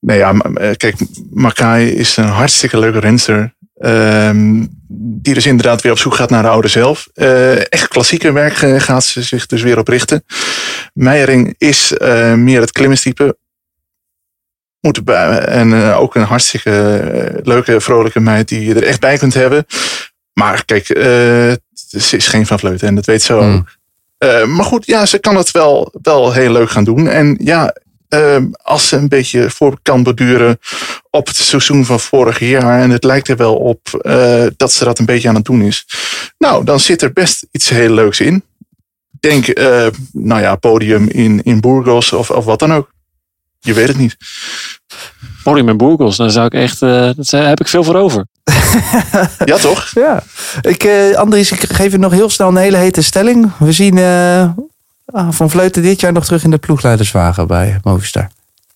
[0.00, 0.32] nee, ja,
[0.76, 0.96] kijk,
[1.30, 3.54] Makai is een hartstikke leuke renster.
[3.84, 4.64] Ehm,
[5.22, 7.08] die dus inderdaad weer op zoek gaat naar de oude zelf.
[7.14, 10.24] Eh, echt klassieke werk eh, gaat ze zich dus weer op richten.
[10.92, 13.36] Meijering is eh, meer het klimmenstype.
[14.80, 19.66] Moet en ook een hartstikke leuke, vrolijke meid die je er echt bij kunt hebben.
[20.32, 23.42] Maar kijk, ze is geen van Vleuten en dat weet ze ook.
[23.42, 23.66] Hmm.
[24.24, 27.08] Eh, maar goed, ja, ze kan het wel, wel heel leuk gaan doen.
[27.08, 27.74] En ja,
[28.62, 30.58] als ze een beetje voor kan beduren
[31.10, 32.80] op het seizoen van vorig jaar.
[32.80, 35.62] En het lijkt er wel op eh, dat ze dat een beetje aan het doen
[35.62, 35.86] is.
[36.38, 38.44] Nou, dan zit er best iets heel leuks in.
[39.20, 42.92] denk, eh, nou ja, podium in, in Burgos of, of wat dan ook.
[43.60, 44.16] Je weet het niet.
[45.42, 48.26] Podium en Burgos, daar zou ik echt, eh, daar heb ik veel voor over.
[49.44, 49.90] Ja, toch?
[49.94, 50.22] Ja.
[50.60, 53.50] Ik, eh, Andries, ik geef je nog heel snel een hele hete stelling.
[53.58, 54.48] We zien eh,
[55.06, 58.28] ah, Van Vleuten dit jaar nog terug in de ploegleiderswagen bij Movistar.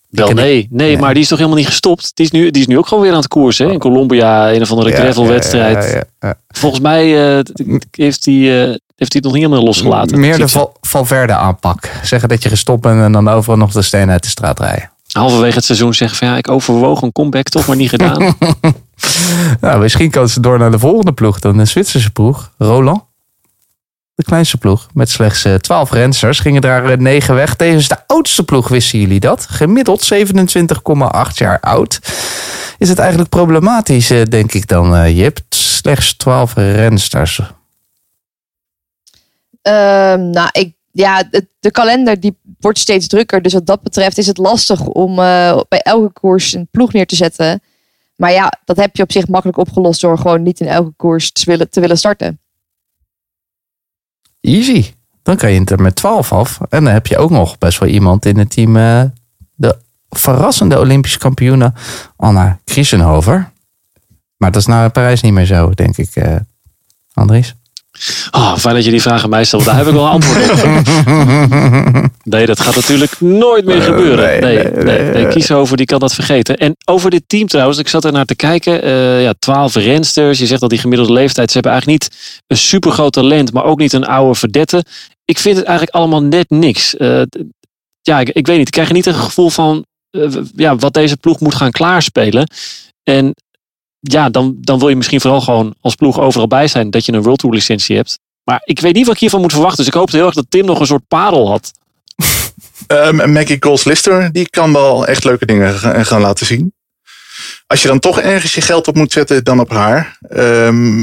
[0.09, 2.11] Wel nee, nee, maar die is toch helemaal niet gestopt.
[2.13, 3.65] Die is nu, die is nu ook gewoon weer aan het koersen.
[3.67, 3.71] hè?
[3.73, 5.83] In Colombia, een of andere gravelwedstrijd.
[5.83, 9.43] Ja, ja, ja, Volgens mij eh, t- heeft hij eh, heeft hij het nog niet
[9.43, 10.19] helemaal losgelaten.
[10.19, 10.47] Meer de.
[10.47, 11.89] Val- Valverde aanpak.
[12.03, 14.91] Zeggen dat je gestopt bent en dan overal nog de stenen uit de straat rijden.
[15.11, 18.33] Halverwege het seizoen zeggen van ja, ik overwoog een comeback, toch maar niet gedaan.
[19.61, 21.57] Nou, misschien kan ze door naar de volgende ploeg dan.
[21.57, 22.51] De Zwitserse ploeg.
[22.57, 23.01] Roland.
[24.19, 24.87] De kleinste ploeg.
[24.93, 26.39] Met slechts eh, 12 rensters.
[26.39, 27.55] Gingen daar eh, 9 weg.
[27.55, 29.45] Tevens de oudste ploeg, wisten jullie dat?
[29.49, 31.99] Gemiddeld 27,8 jaar oud.
[32.77, 35.39] Is het eigenlijk problematisch, eh, denk ik dan, eh Jip?
[35.49, 37.41] Slechts 12 rensters.
[39.61, 41.23] Ehm, nou, ik, ja,
[41.59, 43.41] de kalender die wordt steeds drukker.
[43.41, 47.07] Dus wat dat betreft is het lastig om eh, bij elke koers een ploeg neer
[47.07, 47.61] te zetten.
[48.15, 51.31] Maar ja, dat heb je op zich makkelijk opgelost door gewoon niet in elke koers
[51.31, 52.39] te willen, te willen starten.
[54.41, 54.93] Easy.
[55.23, 56.59] Dan kan je het er met 12 af.
[56.69, 58.77] En dan heb je ook nog best wel iemand in het team.
[58.77, 59.03] eh,
[59.55, 59.77] de
[60.09, 61.73] verrassende Olympische kampioene
[62.15, 63.51] Anna Kriesenhover.
[64.37, 66.35] Maar dat is na Parijs niet meer zo, denk ik, eh
[67.13, 67.55] Andries.
[68.31, 69.65] Oh, fijn dat je die vraag aan mij stelt.
[69.65, 70.59] Daar heb ik wel een antwoord op.
[72.23, 74.41] Nee, dat gaat natuurlijk nooit meer gebeuren.
[74.41, 75.27] nee, Nee, nee.
[75.27, 76.57] Kiesover, die kan dat vergeten.
[76.57, 78.81] En over dit team trouwens, ik zat er naar te kijken.
[78.83, 80.39] eh ja, 12 rensters.
[80.39, 81.47] Je zegt dat die gemiddelde leeftijd.
[81.47, 84.83] Ze hebben eigenlijk niet een super groot talent, maar ook niet een oude verdette.
[85.25, 86.97] Ik vind het eigenlijk allemaal net niks.
[86.97, 87.21] Eh,
[88.01, 88.67] ja, ik, ik weet niet.
[88.67, 92.51] Ik krijg er niet een gevoel van eh, ja, wat deze ploeg moet gaan klaarspelen.
[93.03, 93.35] En
[93.99, 97.13] ja, dan, dan wil je misschien vooral gewoon als ploeg overal bij zijn dat je
[97.13, 98.19] een World Tour licentie hebt.
[98.43, 99.77] Maar ik weet niet wat ik hiervan moet verwachten.
[99.77, 101.71] Dus ik hoopte heel erg dat Tim nog een soort parel had.
[102.87, 106.73] Ehm Maggie Goals-Lister, die kan wel echt leuke dingen ga- gaan laten zien.
[107.67, 110.17] Als je dan toch ergens je geld op moet zetten, dan op haar.
[110.21, 111.01] Ehm,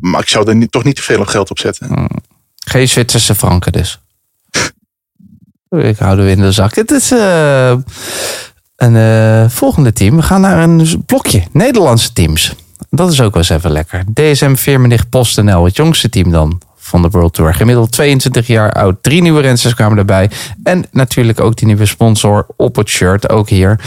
[0.00, 2.06] maar ik zou er niet, toch niet te veel geld op zetten.
[2.64, 3.98] Geen Zwitserse franken dus.
[5.90, 6.74] Ik hou de in de zak.
[6.74, 7.76] Het is eh,
[8.78, 10.16] een eh, volgende team.
[10.16, 12.54] We gaan naar een blokje Nederlandse teams.
[12.90, 14.04] Dat is ook wel eens even lekker.
[14.14, 17.54] DSM Firmenich PostNL, het jongste team dan van de World Tour.
[17.54, 19.02] Gemiddeld 22 jaar oud.
[19.02, 20.30] Drie nieuwe rensters kwamen erbij.
[20.62, 23.80] En natuurlijk ook die nieuwe sponsor op het shirt, ook hier.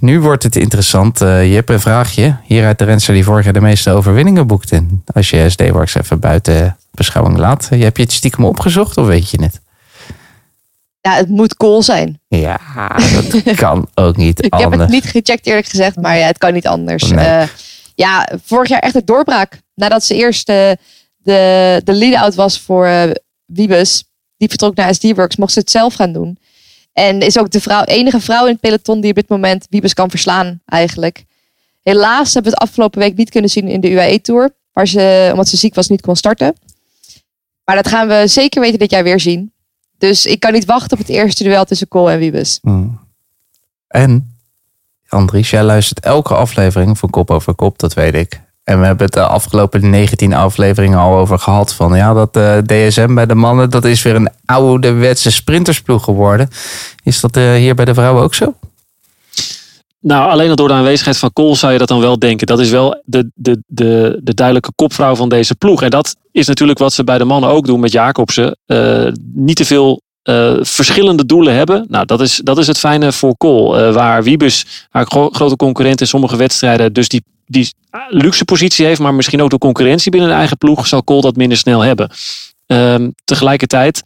[0.00, 1.20] Nu wordt het interessant.
[1.20, 2.36] Eh, je hebt een vraagje.
[2.44, 4.86] Hieruit de renster die vorig jaar de meeste overwinningen boekte.
[5.14, 7.66] Als je SD-Works even buiten beschouwing laat.
[7.70, 9.60] Je hebt je het stiekem opgezocht of weet je het?
[11.06, 12.20] Ja, het moet cool zijn.
[12.28, 12.58] Ja,
[13.14, 16.52] dat kan ook niet Ik heb het niet gecheckt eerlijk gezegd, maar ja, het kan
[16.52, 17.10] niet anders.
[17.10, 17.24] Nee.
[17.24, 17.48] Eh,
[17.94, 19.60] ja, vorig jaar echt een doorbraak.
[19.74, 20.70] Nadat ze eerst eh,
[21.16, 23.10] de, de lead-out was voor eh
[23.44, 24.04] Wiebes.
[24.36, 26.38] Die vertrok naar SD-Works, mocht ze het zelf gaan doen.
[26.92, 29.94] En is ook de vrouw, enige vrouw in het peloton die op dit moment Wiebes
[29.94, 31.24] kan verslaan eigenlijk.
[31.82, 34.54] Helaas hebben we het afgelopen week niet kunnen zien in de UAE-tour.
[34.72, 36.54] Waar ze, omdat ze ziek was, niet kon starten.
[37.64, 39.54] Maar dat gaan we zeker weten dit jaar weer zien.
[39.98, 42.58] Dus ik kan niet wachten op het eerste duel tussen Cole en Wiebes.
[42.62, 43.00] Hmm.
[43.88, 44.36] En,
[45.08, 48.44] Andries, jij luistert elke aflevering van Kop over Kop, dat weet ik.
[48.64, 51.74] En we hebben het de afgelopen 19 afleveringen al over gehad.
[51.74, 56.48] Van ja, dat eh, DSM bij de mannen, dat is weer een ouderwetse sprintersploeg geworden.
[57.02, 58.54] Is dat eh, hier bij de vrouwen ook zo?
[60.06, 62.46] Nou, alleen al door de aanwezigheid van Kool zou je dat dan wel denken.
[62.46, 65.82] Dat is wel de, de, de, de duidelijke kopvrouw van deze ploeg.
[65.82, 68.58] En dat is natuurlijk wat ze bij de mannen ook doen met Jacobsen.
[68.66, 71.86] Eh, niet te veel eh, verschillende doelen hebben.
[71.88, 73.78] Nou, dat is, dat is het fijne voor Kool.
[73.78, 77.74] Eh, waar Wiebes, haar gro- grote concurrent in sommige wedstrijden, dus die, die
[78.08, 81.36] luxe positie heeft, maar misschien ook de concurrentie binnen de eigen ploeg, zal Kool dat
[81.36, 82.10] minder snel hebben.
[82.66, 84.02] Ehm, tegelijkertijd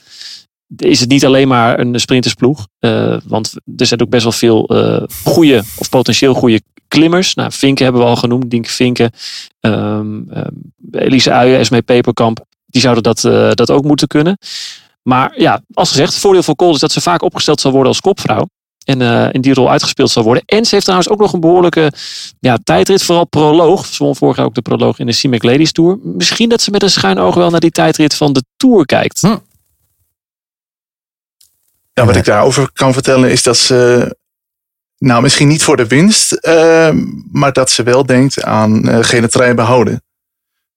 [0.77, 2.67] is het niet alleen maar een sprintersploeg.
[2.79, 7.35] eh, want er zijn ook best wel veel eh goede of potentieel goede klimmers.
[7.35, 8.51] Nou, Vinken hebben we al genoemd.
[8.51, 9.11] Dink Vinken.
[9.61, 10.49] ehm ehm,
[10.91, 12.45] Elise Uijen, Esmee Peperkamp.
[12.67, 14.39] Die zouden dat, eh, dat ook moeten kunnen.
[15.03, 17.89] Maar ja, als gezegd, het voordeel van Kool is dat ze vaak opgesteld zal worden
[17.89, 18.47] als kopvrouw.
[18.85, 20.43] En in die rol uitgespeeld zal worden.
[20.47, 21.93] En ze heeft trouwens ook nog een behoorlijke
[22.41, 23.87] ja, tijdrit, vooral proloog.
[23.87, 25.99] Ze won vorig jaar ook de proloog in de CIMAC Ladies Tour.
[26.03, 29.21] Misschien dat ze met een schuin oog wel naar die tijdrit van de Tour kijkt.
[29.21, 29.37] Hm.
[32.01, 34.17] Ja, wat ik daarover kan vertellen is dat ze,
[34.99, 36.91] nou misschien niet voor de winst, eh,
[37.33, 40.03] maar dat ze wel denkt aan eh, gele behouden.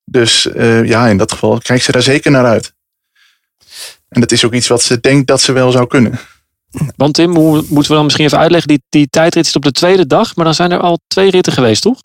[0.05, 2.73] Dus eh, ja, in dat geval kijkt ze daar zeker naar uit.
[4.09, 6.19] En dat is ook iets wat ze denkt dat ze wel zou kunnen.
[6.95, 8.67] Want Tim, hoe moeten we dan misschien even uitleggen?
[8.67, 11.53] Die, die tijdrit is op de tweede dag, maar dan zijn er al twee ritten
[11.53, 11.99] geweest, toch?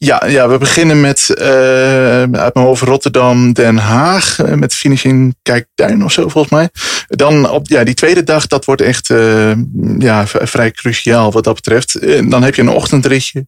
[0.00, 4.38] Ja, ja, we beginnen met eh, uit mijn hoofd Rotterdam, Den Haag.
[4.38, 6.68] eh, met finishing Kijkduin of zo volgens mij.
[7.06, 9.52] Dan op ja, die tweede dag, dat wordt echt eh,
[9.98, 12.00] ja, vrij cruciaal wat dat betreft.
[12.30, 13.46] Dan heb je een ochtendritje.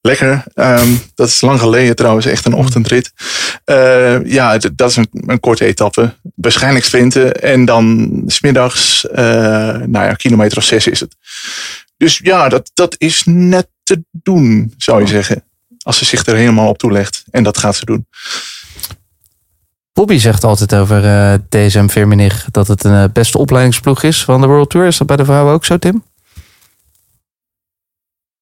[0.00, 0.44] Lekker.
[0.54, 3.12] Ehm, dat is lang geleden trouwens, echt een ochtendrit.
[4.24, 6.14] Ja, dat is een, korte etappe.
[6.34, 7.42] Waarschijnlijk sprinten.
[7.42, 11.16] En dan smiddags, nou ja, kilometer of zes is het.
[11.96, 15.44] Dus ja, dat, dat is net te doen, zou je zeggen.
[15.82, 17.24] Als ze zich er helemaal op toelegt.
[17.30, 18.06] En dat gaat ze doen.
[19.92, 24.40] Bobby zegt altijd over eh, DSM Firmenich dat het een eh, beste opleidingsploeg is van
[24.40, 24.86] de World Tour.
[24.86, 26.04] Is dat bij de vrouwen ook zo, Tim?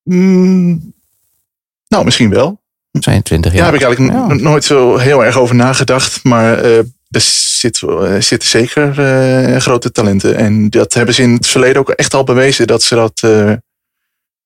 [0.03, 0.95] Mm,
[1.89, 2.63] nou, misschien wel.
[2.91, 3.71] Zijn 20 Ja, jaar.
[3.73, 4.49] daar heb ik eigenlijk Ja.
[4.49, 6.25] nooit zo heel erg over nagedacht.
[6.25, 6.79] Maar eh,
[7.09, 7.83] er zit,
[8.19, 8.95] zitten zeker
[9.61, 10.37] grote talenten.
[10.37, 13.21] En dat hebben ze in het verleden ook echt al bewezen dat ze dat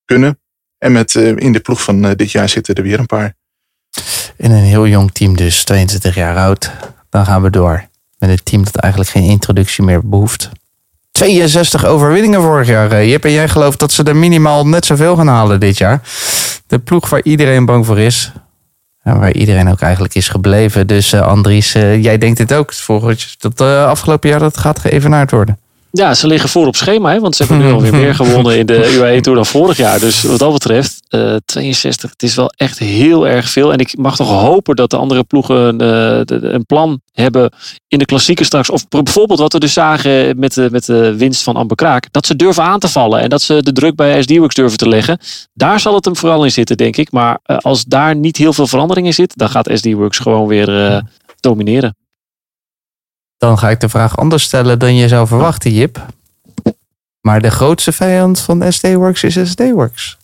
[0.04, 0.38] kunnen.
[0.78, 3.34] En met, eh, in de ploeg van eh, dit jaar zitten er weer een paar.
[4.36, 6.70] In een heel jong team dus, 22 jaar oud.
[7.10, 7.86] Dan gaan we door.
[8.18, 10.50] Met een team dat eigenlijk geen introductie meer behoeft.
[11.10, 12.92] 62 overwinningen vorig jaar.
[12.92, 16.00] eh, Jip, en jij gelooft dat ze er minimaal net zoveel gaan halen dit jaar.
[16.66, 18.32] De ploeg waar iedereen bang voor is.
[19.02, 20.86] En waar iedereen ook eigenlijk is gebleven.
[20.86, 22.72] Dus Andries, jij denkt dit ook.
[22.74, 25.58] Volgens dat eh, afgelopen jaar dat gaat geëvenaard worden.
[25.90, 28.66] Ja, ze liggen voor op schema, hè, want ze hebben nu alweer meer gewonnen in
[28.66, 30.00] de UAE Tour dan vorig jaar.
[30.00, 33.72] Dus wat dat betreft, eh 62, het is wel echt heel erg veel.
[33.72, 36.20] En ik mag toch hopen dat de andere ploegen eh,
[36.52, 37.52] een plan hebben
[37.88, 38.70] in de klassieken straks.
[38.70, 42.08] Of bijvoorbeeld wat we dus zagen met de, met de winst van Amber Kraak.
[42.10, 44.88] Dat ze durven aan te vallen en dat ze de druk bij SD-Works durven te
[44.88, 45.18] leggen.
[45.54, 47.12] Daar zal het hem vooral in zitten, denk ik.
[47.12, 50.86] Maar eh, als daar niet heel veel verandering in zit, dan gaat SD-Works gewoon weer
[50.86, 51.00] eh,
[51.40, 51.96] domineren.
[53.38, 56.06] Dan ga ik de vraag anders stellen dan je zou verwachten, Jip.
[57.20, 60.16] Maar de grootste vijand van SD-Works is SD-Works.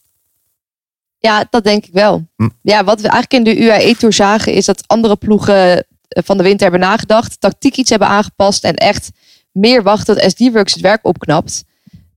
[1.19, 2.27] Ja, dat denk ik wel.
[2.37, 2.49] Hm.
[2.63, 6.43] Ja, wat we eigenlijk in de UAE-tour zagen is dat andere ploegen eh, van de
[6.43, 9.11] winter hebben nagedacht, tactiek iets hebben aangepast en echt
[9.53, 11.65] meer wachten tot SD-Works het werk opknapt.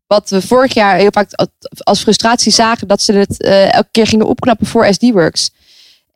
[0.07, 1.29] Wat we vorig jaar heel vaak
[1.77, 5.51] als frustratie zagen, dat ze het eh, elke keer gingen opknappen voor SD-Works.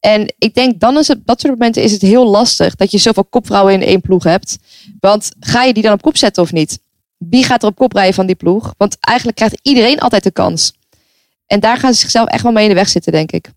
[0.01, 2.91] En ik denk dan is het, op dat soort momenten is het heel lastig dat
[2.91, 4.57] je zoveel kopvrouwen in één ploeg hebt.
[4.99, 6.79] Want ga je die dan op kop zetten of niet?
[7.17, 8.73] Wie gaat er op kop rijden van die ploeg?
[8.77, 10.73] Want eigenlijk krijgt iedereen altijd de kans.
[11.47, 13.51] En daar gaan ze zichzelf echt wel mee in de weg zitten, denk ik.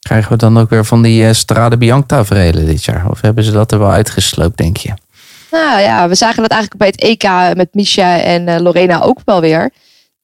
[0.00, 3.10] Krijgen we dan ook weer van die eh, Strade Bianca tafereelen dit jaar?
[3.10, 4.94] Of hebben ze dat er wel uitgesloopt, denk je?
[5.50, 9.20] Nou ja, we zagen dat eigenlijk bij het EK met Misha en eh, Lorena ook
[9.24, 9.70] wel weer.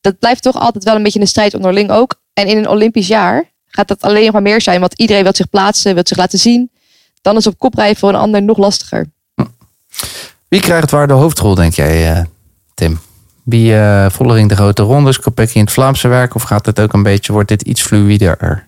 [0.01, 2.15] Dat blijft toch altijd wel een beetje een strijd onderling ook.
[2.33, 4.81] En in een Olympisch jaar gaat dat alleen nog maar meer zijn.
[4.81, 6.71] Want iedereen wil zich plaatsen, wil zich laten zien.
[7.23, 9.07] Dan is op kop rijden voor een ander nog lastiger.
[10.49, 12.25] Wie krijgt waar de hoofdrol, denk jij, eh,
[12.75, 12.99] Tim?
[13.45, 16.35] Wie eh Vollering de grote rondes, Kopecky in het Vlaamse werk?
[16.35, 18.67] Of gaat het ook een beetje, wordt dit iets fluider?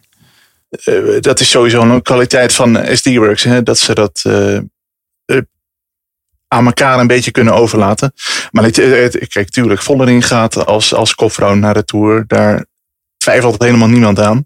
[0.70, 3.42] Eh, dat is sowieso een kwaliteit van SD-Works.
[3.44, 4.22] Hè, dat ze dat
[6.48, 8.12] aan elkaar een beetje kunnen overlaten.
[8.50, 11.14] Maar het, het- kijk, tuurlijk, Vollering gaat als, als
[11.54, 12.24] naar de Tour.
[12.26, 12.66] Daar
[13.28, 14.44] twijfelt helemaal niemand aan.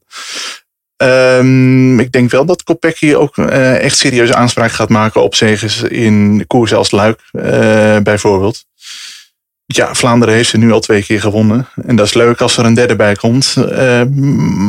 [0.96, 5.82] Ehm, ik denk wel dat Kopecky ook eh, echt serieus aanspraak gaat maken op zegens
[5.82, 8.64] in koersen als Luik, eh, bijvoorbeeld.
[9.66, 11.68] Ja, Vlaanderen heeft ze nu al twee keer gewonnen.
[11.86, 13.56] En dat is leuk als er een derde bij komt.
[13.56, 14.02] Eh,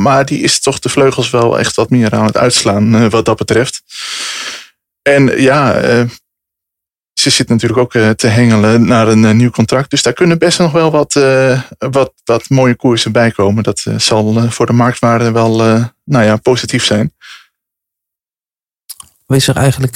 [0.03, 3.26] maar die is toch de vleugels wel echt wat meer aan het uitslaan eh, wat
[3.26, 3.82] dat betreft.
[5.01, 5.82] En ja,
[7.14, 9.89] ze zit natuurlijk ook eh, te hengelen naar een eh, nieuw contract.
[9.89, 13.64] Dus daar kunnen best nog wel wat, eh, wat, wat mooie koersen bij komen.
[13.64, 15.57] Dat zal voor de marktwaarde wel
[16.03, 17.14] nou ja, positief zijn.
[19.26, 19.95] Wat is er eigenlijk,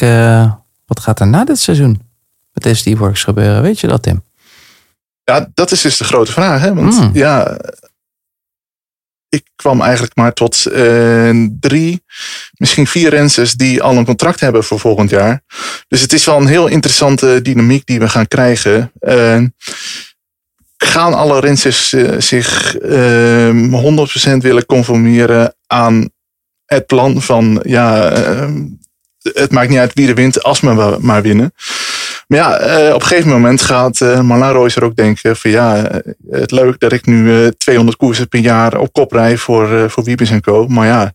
[0.86, 2.02] wat gaat er na dit seizoen
[2.54, 3.62] met SD-Works gebeuren?
[3.62, 4.24] Weet je dat, Tim?
[5.24, 6.62] Ja, dat is dus de grote vraag.
[6.62, 6.74] Hè?
[6.74, 7.10] Want Mm.
[7.14, 7.58] ja,
[9.30, 12.04] ik kwam eigenlijk maar tot eh, drie,
[12.54, 15.44] misschien vier rensters die al een contract hebben voor volgend jaar.
[15.88, 18.92] Dus het is wel een heel interessante dynamiek die we gaan krijgen.
[19.00, 19.42] Eh,
[20.78, 23.50] gaan alle rensters eh, zich eh,
[24.34, 26.10] 100% willen conformeren aan
[26.66, 28.12] het plan van ja,
[29.22, 31.54] het maakt niet uit wie er wint als we maar winnen.
[32.28, 35.88] Maar ja, eh, op een gegeven moment gaat uh, Royce er ook denken van ja,
[35.88, 39.90] eh, het leuk dat ik nu eh 200 koersen per jaar op kop rij voor,
[39.90, 40.68] voor Wiebes en Co.
[40.68, 41.14] Maar ja,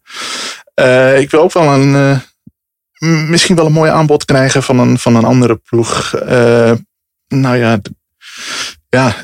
[1.16, 2.20] ik wil ook wel een,
[3.28, 6.14] misschien wel een mooi aanbod krijgen van een, van een andere ploeg.
[7.28, 7.80] Nou ja,
[8.88, 9.14] ja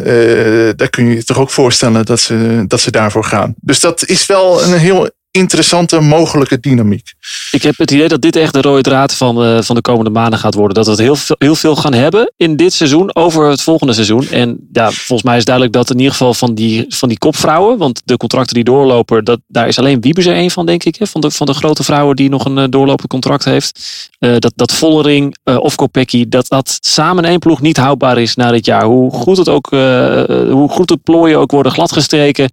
[0.73, 3.55] daar kun je je toch ook voorstellen dat ze, dat ze daarvoor gaan.
[3.61, 7.13] Dus dat is wel een heel interessante mogelijke dynamiek.
[7.51, 10.11] Ik heb het idee dat dit echt de rode draad van, eh, van de komende
[10.11, 10.75] maanden gaat worden.
[10.75, 13.93] Dat we het heel veel, heel veel gaan hebben in dit seizoen over het volgende
[13.93, 14.29] seizoen.
[14.29, 17.79] En ja, volgens mij is duidelijk dat in ieder geval van die, van die kopvrouwen,
[17.79, 20.97] want de contracten die doorlopen, dat, daar is alleen Wiebes er één van, denk ik.
[20.97, 23.81] Hè, van, de, van de grote vrouwen die nog een eh, doorlopend contract heeft.
[24.19, 28.51] Eh, dat, dat Vollering of Kopecky, dat dat samen één ploeg niet houdbaar is na
[28.51, 28.85] dit jaar.
[28.85, 32.49] Hoe goed het ook, hoe goed de plooien ook worden gladgestreken.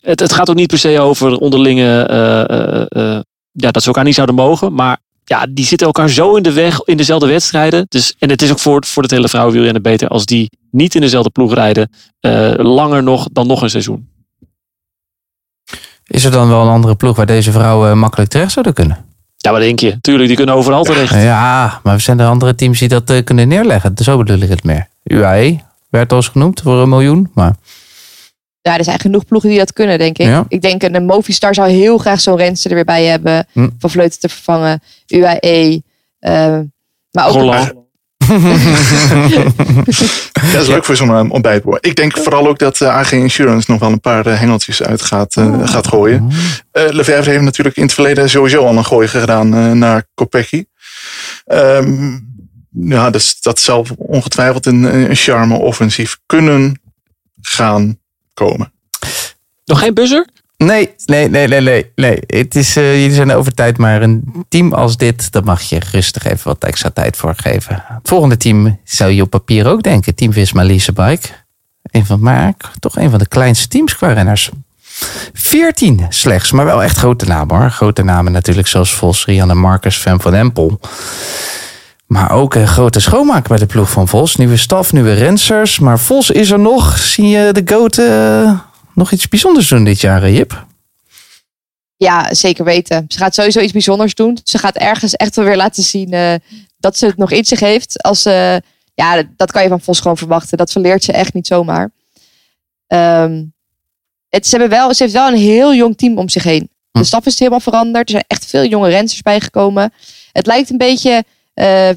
[0.00, 3.20] Het, het gaat ook niet per se over onderlinge, eh, eh, eh,
[3.52, 4.74] ja, dat ze elkaar niet zouden mogen.
[4.74, 7.86] Maar ja, die zitten elkaar zo in de weg in dezelfde wedstrijden.
[7.88, 11.00] Dus, en het is ook voor, voor het hele vrouwenwielrennen beter als die niet in
[11.00, 11.90] dezelfde ploeg rijden.
[12.56, 14.08] langer nog dan nog een seizoen.
[16.06, 19.04] Is er dan wel een andere ploeg waar deze vrouwen makkelijk terecht zouden kunnen?
[19.36, 20.00] Ja, wat denk je?
[20.00, 21.14] Tuurlijk, die kunnen overal terecht.
[21.14, 23.92] Ja, maar zijn er andere teams die dat kunnen neerleggen?
[23.96, 24.88] Zo bedoel ik het meer.
[25.04, 25.60] UAE
[25.90, 27.30] werd al eens genoemd voor een miljoen.
[27.34, 27.56] Maar
[28.68, 30.26] Ja, er zijn genoeg ploegen die dat kunnen, denk ik.
[30.26, 30.44] Ja.
[30.48, 33.46] Ik denk een Movistar zou heel graag zo'n renster er weer bij hebben.
[33.52, 33.68] Hm.
[33.78, 34.82] Van Vleuten te vervangen.
[35.06, 35.82] UAE.
[36.18, 36.58] eh,
[37.10, 37.72] maar ook Roland.
[40.52, 41.78] Dat is leuk voor zo'n um, ontbijtboer.
[41.80, 45.02] Ik denk vooral ook dat eh, AG Insurance nog wel een paar eh, hengeltjes uit
[45.02, 46.30] gaat, eh, gaat gooien.
[46.70, 50.64] Eh Lefebvre heeft natuurlijk in het verleden sowieso al een gooi gedaan eh, naar Kopecky.
[51.44, 52.18] Ehm,
[52.70, 56.80] ja, dus dat zal ongetwijfeld een, een charme-offensief kunnen
[57.40, 57.98] gaan
[58.38, 58.72] komen.
[59.64, 60.26] Nog geen buzzer?
[60.56, 61.92] Nee, nee, nee, nee, nee.
[61.94, 62.18] nee.
[62.26, 65.80] Het is, eh, jullie zijn over tijd, maar een team als dit, daar mag je
[65.92, 67.84] rustig even wat extra tijd voor geven.
[67.86, 70.14] Het volgende team zou je op papier ook denken.
[70.14, 71.28] Team Visma Lease Bike.
[71.82, 74.50] Een van, maar toch een van de kleinste teams qua renners.
[75.32, 77.70] 14 slechts, maar wel echt grote namen hoor.
[77.70, 80.80] Grote namen natuurlijk zoals Vos, Rianne Marcus, Fem van Empel.
[82.08, 84.36] Maar ook een grote schoonmaak bij de ploeg van Vos.
[84.36, 85.78] Nieuwe staf, nieuwe rensters.
[85.78, 86.98] Maar Vos is er nog.
[86.98, 88.60] Zie je de goat eh,
[88.94, 90.66] nog iets bijzonders doen dit jaar, eh, Jip?
[91.96, 93.04] Ja, zeker weten.
[93.08, 94.38] Ze gaat sowieso iets bijzonders doen.
[94.44, 96.34] Ze gaat ergens echt wel weer laten zien eh,
[96.78, 98.02] dat ze het nog in zich heeft.
[98.02, 98.62] Als, ze
[98.94, 100.58] ja, dat kan je van Vos gewoon verwachten.
[100.58, 101.90] Dat verleert ze echt niet zomaar.
[102.86, 103.44] Ehm,
[104.28, 106.70] het, ze, hebben wel, ze heeft wel een heel jong team om zich heen.
[106.90, 108.04] De staf is helemaal veranderd.
[108.04, 109.92] Er zijn echt veel jonge rensters bijgekomen.
[110.32, 111.24] Het lijkt een beetje...
[111.58, 111.90] eh,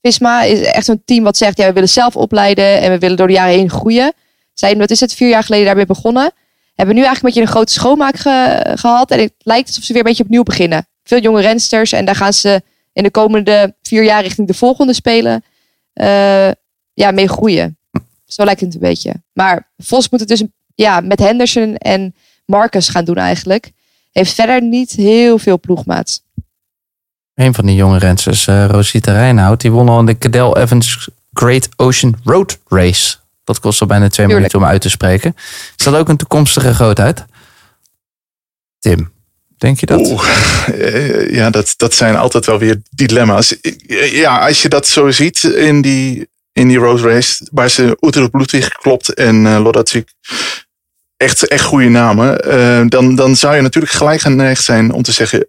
[0.00, 1.58] Visma is echt zo'n team wat zegt...
[1.58, 4.12] Ja, we willen zelf opleiden en we willen door de jaren heen groeien.
[4.54, 6.32] Zijn, wat is het, vier jaar geleden daarmee begonnen
[6.74, 9.10] hebben nu eigenlijk een beetje een grote schoonmaak ge- gehad.
[9.10, 10.86] En het lijkt alsof ze weer een beetje opnieuw beginnen.
[11.04, 11.92] Veel jonge rensters.
[11.92, 12.62] En daar gaan ze
[12.92, 15.44] in de komende vier jaar richting de volgende spelen.
[15.92, 16.50] eh,
[16.94, 17.78] ja, mee groeien.
[18.26, 19.14] Zo lijkt het een beetje.
[19.32, 20.42] Maar Vos moet het dus
[20.74, 22.14] ja, met Henderson en
[22.46, 23.70] Marcus gaan doen eigenlijk.
[24.12, 26.20] Heeft verder niet heel veel ploegmaats.
[27.36, 31.08] Een van die jonge rensters, eh, Rosita Rijnhout, die won al in de Cadel Evans
[31.32, 33.16] Great Ocean Road Race.
[33.44, 34.36] Dat kost al bijna twee Tuurlijk.
[34.36, 35.36] minuten om uit te spreken.
[35.76, 37.24] Is dat ook een toekomstige grootheid?
[38.78, 39.12] Tim,
[39.58, 40.00] denk je dat?
[40.00, 40.28] Oeh,
[40.66, 43.56] eh, ja, dat, dat zijn altijd wel weer dilemma's.
[44.10, 48.30] Ja, als je dat zo ziet in die, in die road race, waar ze Utrecht
[48.30, 49.70] Bloedwig klopt en uh,
[51.16, 55.12] echt, echt goede namen, eh, dan, dan zou je natuurlijk gelijk geneigd zijn om te
[55.12, 55.48] zeggen,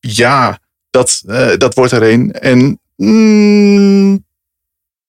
[0.00, 0.58] ja,
[0.90, 2.32] dat, eh, dat wordt er een.
[2.32, 4.24] En mm,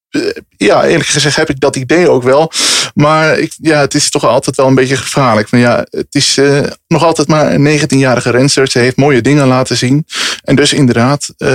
[0.09, 0.21] eh,
[0.57, 2.51] ja, eerlijk gezegd heb ik dat idee ook wel.
[2.93, 5.51] Maar ik, ja, het is toch altijd wel een beetje gevaarlijk.
[5.51, 8.67] Maar ja, het is eh, nog altijd maar een 19-jarige renster.
[8.67, 10.05] Ze heeft mooie dingen laten zien.
[10.43, 11.49] En dus inderdaad, eh,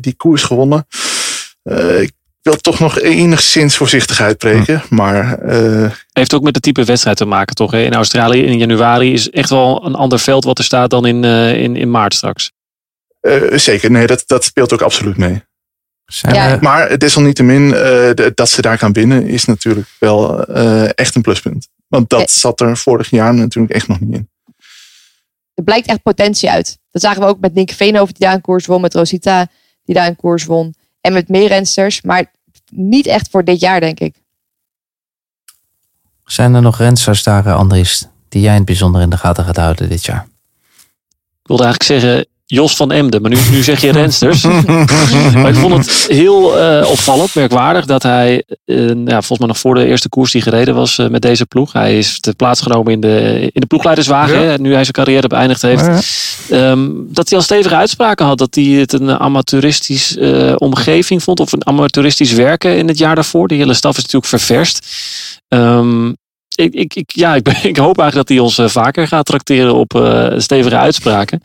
[0.00, 0.86] die koers gewonnen.
[2.00, 4.82] Ik wil toch nog enigszins voorzichtigheid preken.
[4.88, 7.70] Maar eh, Heeft ook met het type wedstrijd te maken, toch?
[7.70, 7.82] hè?
[7.82, 11.24] In Australië in januari is echt wel een ander veld wat er staat dan in,
[11.24, 12.50] in, in maart straks.
[13.20, 15.42] Eh, zeker, nee, dat, dat speelt ook absoluut mee.
[16.04, 16.58] Zijn Ja.
[16.60, 17.80] Maar desalniettemin, eh,
[18.14, 21.68] de- dat ze daar kan winnen, is natuurlijk wel eh, echt een pluspunt.
[21.88, 22.26] Want dat Ja.
[22.26, 24.30] zat er vorig jaar natuurlijk echt nog niet in.
[25.54, 26.78] Er blijkt echt potentie uit.
[26.90, 28.80] Dat zagen we ook met Nienke Veenhoven die daar een koers won.
[28.80, 29.46] Met Rosita
[29.84, 30.74] die daar een koers won.
[31.00, 32.02] En met meer rensters.
[32.02, 32.32] Maar
[32.70, 34.14] niet echt voor dit jaar, denk ik.
[36.24, 39.56] zijn er nog rensters daar, Andries, die jij in het bijzonder in de gaten gaat
[39.56, 40.28] houden dit jaar?
[41.42, 44.42] Ik wilde eigenlijk zeggen Jos van Emden, maar nu, nu zeg je rensters.
[45.34, 49.58] maar ik vond het heel eh, opvallend, merkwaardig, dat hij, eh, ja, volgens mij nog
[49.58, 51.72] voor de eerste koers die gereden was eh, met deze ploeg.
[51.72, 54.46] Hij is te plaats genomen in de, in de ploegleiderswagen, Ja.
[54.46, 55.84] hè, nu hij zijn carrière beëindigd heeft.
[55.84, 56.00] Ja.
[56.70, 58.38] Ehm, dat hij al stevige uitspraken had.
[58.38, 60.16] Dat hij het een amateuristisch
[60.56, 61.40] omgeving vond.
[61.40, 63.48] Of een amateuristisch werken in het jaar daarvoor.
[63.48, 64.86] Die hele staf is natuurlijk ververst.
[65.48, 66.12] Ehm,
[66.60, 67.34] ik, ik, ja,
[67.72, 71.40] ik, hoop eigenlijk dat hij ons eh, vaker gaat trakteren op eh, stevige uitspraken.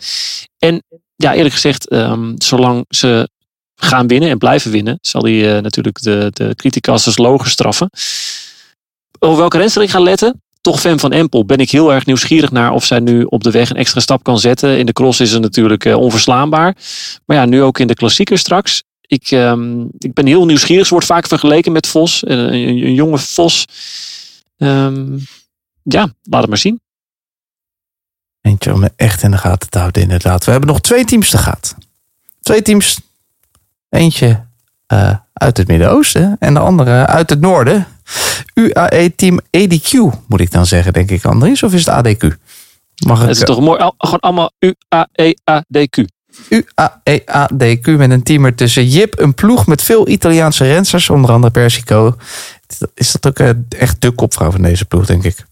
[0.57, 0.83] En
[1.15, 3.29] ja, eerlijk gezegd, ehm, zolang ze
[3.75, 7.89] gaan winnen en blijven winnen, zal hij eh, natuurlijk de, de criticasters logen straffen.
[9.19, 10.39] Op welke renster ga letten?
[10.61, 11.45] toch fan van Empel.
[11.45, 14.23] Ben ik heel erg nieuwsgierig naar of zij nu op de weg een extra stap
[14.23, 14.77] kan zetten.
[14.77, 16.75] In de cross is ze natuurlijk onverslaanbaar.
[17.25, 18.83] Maar ja, nu ook in de klassieker straks.
[19.01, 20.85] Ik, ehm, ik ben heel nieuwsgierig.
[20.85, 22.21] Ze wordt vaak vergeleken met Vos.
[22.25, 23.65] Een, een jonge Vos.
[24.57, 25.18] Ehm,
[25.84, 26.80] ja, laat het maar zien.
[28.41, 30.45] Eentje om echt in de gaten te houden, inderdaad.
[30.45, 31.60] We hebben nog twee teams te gaan.
[32.41, 32.99] Twee teams.
[33.90, 34.45] Eentje
[34.86, 37.88] eh, uit het Midden-Oosten en de andere uit het Noorden.
[38.53, 39.91] UAE Team ADQ,
[40.27, 41.64] moet ik dan zeggen, denk ik, Andries.
[41.64, 42.27] Of is het ADQ?
[43.06, 43.80] Mag Het is toch mooi.
[43.80, 45.98] al- Gewoon allemaal U-A-E-A-D-Q.
[46.49, 51.52] UAE-ADQ met een team er tussen Jip, een ploeg met veel Italiaanse rensters, onder andere
[51.53, 52.18] Persico.
[52.93, 55.45] Is dat ook eh, echt de kopvrouw van deze ploeg, denk ik?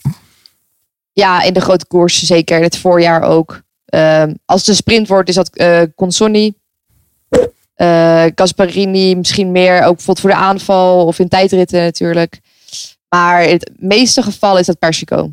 [1.11, 2.61] Ja, in de grote koers zeker.
[2.61, 3.61] Het voorjaar ook.
[3.85, 6.53] Ehm, als het een sprint wordt, is dat eh Consonni.
[7.73, 9.76] Eh Gasparini misschien meer.
[9.76, 12.40] Ook bijvoorbeeld voor de aanval of in tijdritten natuurlijk.
[13.10, 15.31] Maar in het meeste geval is dat Persico.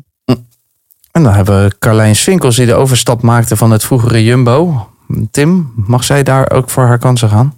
[1.11, 4.87] En dan hebben we Carlijn Swinkels die de overstap maakte van het vroegere Jumbo.
[5.31, 7.53] Tim, mag zij daar ook voor haar kansen gaan?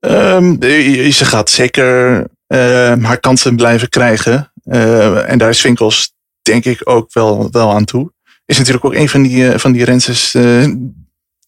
[0.00, 2.16] Ehm, eh, ze gaat zeker
[2.46, 2.58] eh,
[3.02, 4.52] haar kansen blijven krijgen.
[4.64, 6.12] Eh, en daar is Winkels
[6.42, 8.12] denk ik ook wel, wel aan toe.
[8.44, 10.34] Is natuurlijk ook een van die, eh, van die rensters.
[10.34, 10.66] eh,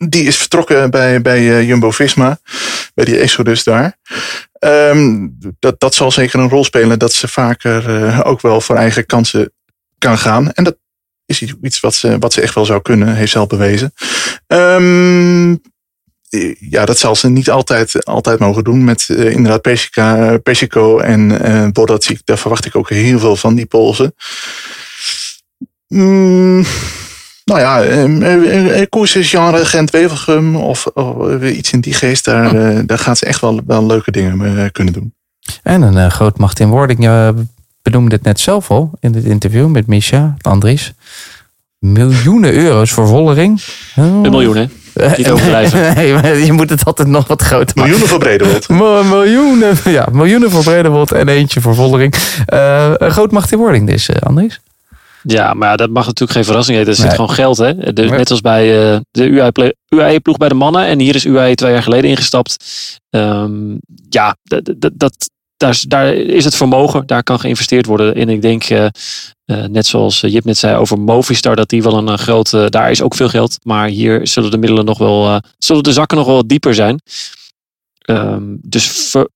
[0.09, 2.39] die is vertrokken bij, bij eh, Jumbo-Visma.
[2.95, 3.97] Bij die Exodus daar.
[4.53, 5.29] Ehm,
[5.59, 6.99] dat, dat zal zeker een rol spelen.
[6.99, 9.53] Dat ze vaker ook wel voor eigen kansen
[9.99, 10.53] kan gaan.
[10.53, 10.77] En dat
[11.27, 13.15] is iets wat ze, wat ze echt wel zou kunnen.
[13.15, 13.93] Heeft ze al bewezen.
[14.47, 15.57] Ehm,
[16.71, 18.85] ja, dat zal ze niet altijd, altijd mogen doen.
[18.85, 22.21] Met eh, inderdaad Persica, Persico en eh Bodacic.
[22.25, 24.15] Daar verwacht ik ook heel veel van, die Poolse.
[25.89, 26.65] Mm,
[27.45, 32.25] nou ja, eh, eh, koersgenre Gent-Wevelgem of, of iets in die geest.
[32.25, 35.15] Daar, eh, daar gaat ze echt wel, wel leuke dingen eh, kunnen doen.
[35.63, 37.03] En een eh, groot macht in wording.
[37.03, 37.35] Je
[37.83, 40.93] benoemde het net zelf al in dit interview met Misha, Andries.
[41.79, 43.63] Miljoenen euro's voor Vollering.
[43.97, 44.67] Een miljoen, hè?
[45.17, 45.95] Niet overdrijven.
[46.23, 47.83] nee, je moet het altijd nog wat groter maken.
[47.83, 48.69] Miljoenen voor Bredewold.
[49.11, 52.15] Miljoenen, ja, miljoenen voor Bredewold en eentje voor Vollering.
[52.47, 54.61] Eh, een groot macht in wording dus, eh, Andries.
[55.23, 56.93] Ja, maar dat mag natuurlijk geen verrassing heten.
[56.93, 57.15] Er zit Nee.
[57.15, 57.93] gewoon geld, hè?
[57.93, 58.03] De.
[58.05, 59.53] Net als bij eh, de
[59.89, 60.87] UAE-ploeg bij de mannen.
[60.87, 62.65] En hier is UAE twee jaar geleden ingestapt.
[63.11, 63.53] Ehm,
[64.09, 65.31] ja, dat, dat, dat,
[65.61, 67.07] daar, is- daar is het vermogen.
[67.07, 68.15] Daar kan geïnvesteerd worden.
[68.15, 68.91] En ik denk, eh, eh,
[69.65, 72.67] net zoals Jip net zei over Movistar, dat die wel een eh, grote...
[72.71, 73.59] daar is ook veel geld.
[73.63, 75.27] Maar hier zullen de middelen nog wel...
[75.29, 77.01] eh, zullen de zakken nog wel wat dieper zijn.
[78.01, 79.29] Ehm, dus ver-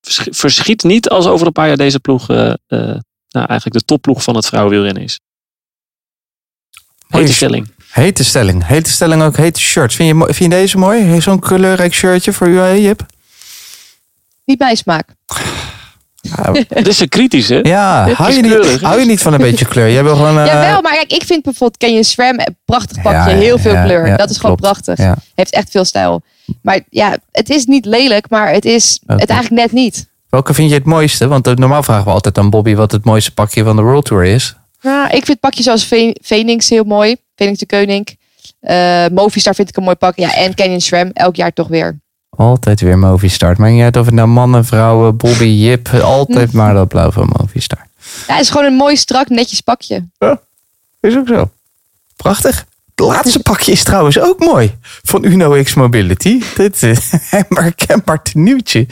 [0.00, 2.28] versch- verschiet niet als over een paar jaar deze ploeg...
[2.30, 2.98] eh, eh,
[3.28, 5.20] nou, eigenlijk de topploeg van het vrouwenwielrennen is.
[7.08, 7.70] Hete stelling.
[7.90, 8.66] Hete stelling.
[8.66, 9.94] Hete stelling ook hete shirts.
[9.94, 11.20] Vind je, vind je deze mooi?
[11.20, 13.06] Zo'n kleurrijk shirtje voor UAE, Jip?
[14.44, 15.08] Niet mijn smaak.
[16.68, 17.58] Het is een kritisch, hè?
[17.62, 19.90] Ja, hou je, niet, hou je niet van een beetje kleur?
[19.90, 20.38] Jij wil gewoon...
[20.38, 23.18] eh, Jawel, maar kijk, ik vind bijvoorbeeld Ken je Swam een prachtig pakje.
[23.18, 24.06] Ja, ja, heel veel ja, kleur.
[24.06, 24.72] ja, dat is gewoon klopt.
[24.72, 25.04] prachtig.
[25.06, 25.16] Ja.
[25.34, 26.22] Heeft echt veel stijl.
[26.62, 30.06] Maar ja, het is niet lelijk, maar het is het eigenlijk net niet.
[30.28, 31.26] Welke vind je het mooiste?
[31.28, 34.04] Want eh, normaal vragen we altijd aan Bobby wat het mooiste pakje van de World
[34.04, 34.56] Tour is.
[34.80, 35.88] Ja, ik vind pakjes zoals
[36.22, 37.16] Phoenix heel mooi.
[37.34, 38.18] Phoenix de Koning.
[38.60, 40.16] Eh Movistar vind ik een mooi pak.
[40.16, 42.00] Ja, en Canyon Swam elk jaar toch weer.
[42.36, 43.54] Altijd weer Movistar.
[43.58, 45.88] Maar niet uit of het nou mannen, vrouwen, Bobby, Jip.
[45.88, 47.86] Altijd maar dat blauw van Movistar.
[48.26, 50.04] Ja, het is gewoon een mooi, strak, netjes pakje.
[51.00, 51.50] Is ook zo.
[52.16, 52.66] Prachtig.
[52.94, 54.76] Het laatste pakje is trouwens ook mooi.
[54.80, 56.42] Van Uno X Mobility.
[56.54, 58.86] Dit is een herkenbaar tenuutje.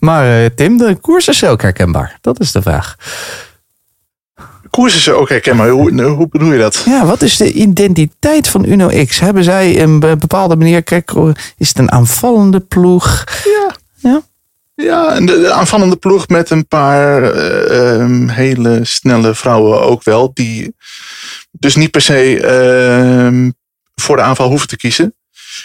[0.00, 2.18] Maar eh, Tim, de koers is ook herkenbaar.
[2.20, 2.96] Dat is de vraag.
[4.74, 5.68] Koers is ook herkenbaar.
[5.68, 6.82] Hoe, hoe bedoel je dat?
[6.86, 9.20] Ja, wat is de identiteit van Uno X?
[9.20, 10.82] Hebben zij een be- bepaalde manier...
[10.82, 13.24] Kijk, oh, is het een aanvallende ploeg?
[14.74, 20.02] Ja, en de, de aanvallende ploeg met een paar eh, ehm, hele snelle vrouwen ook
[20.02, 20.30] wel.
[20.34, 20.74] Die
[21.50, 23.50] dus niet per se ehm,
[23.94, 25.14] voor de aanval hoeven te kiezen.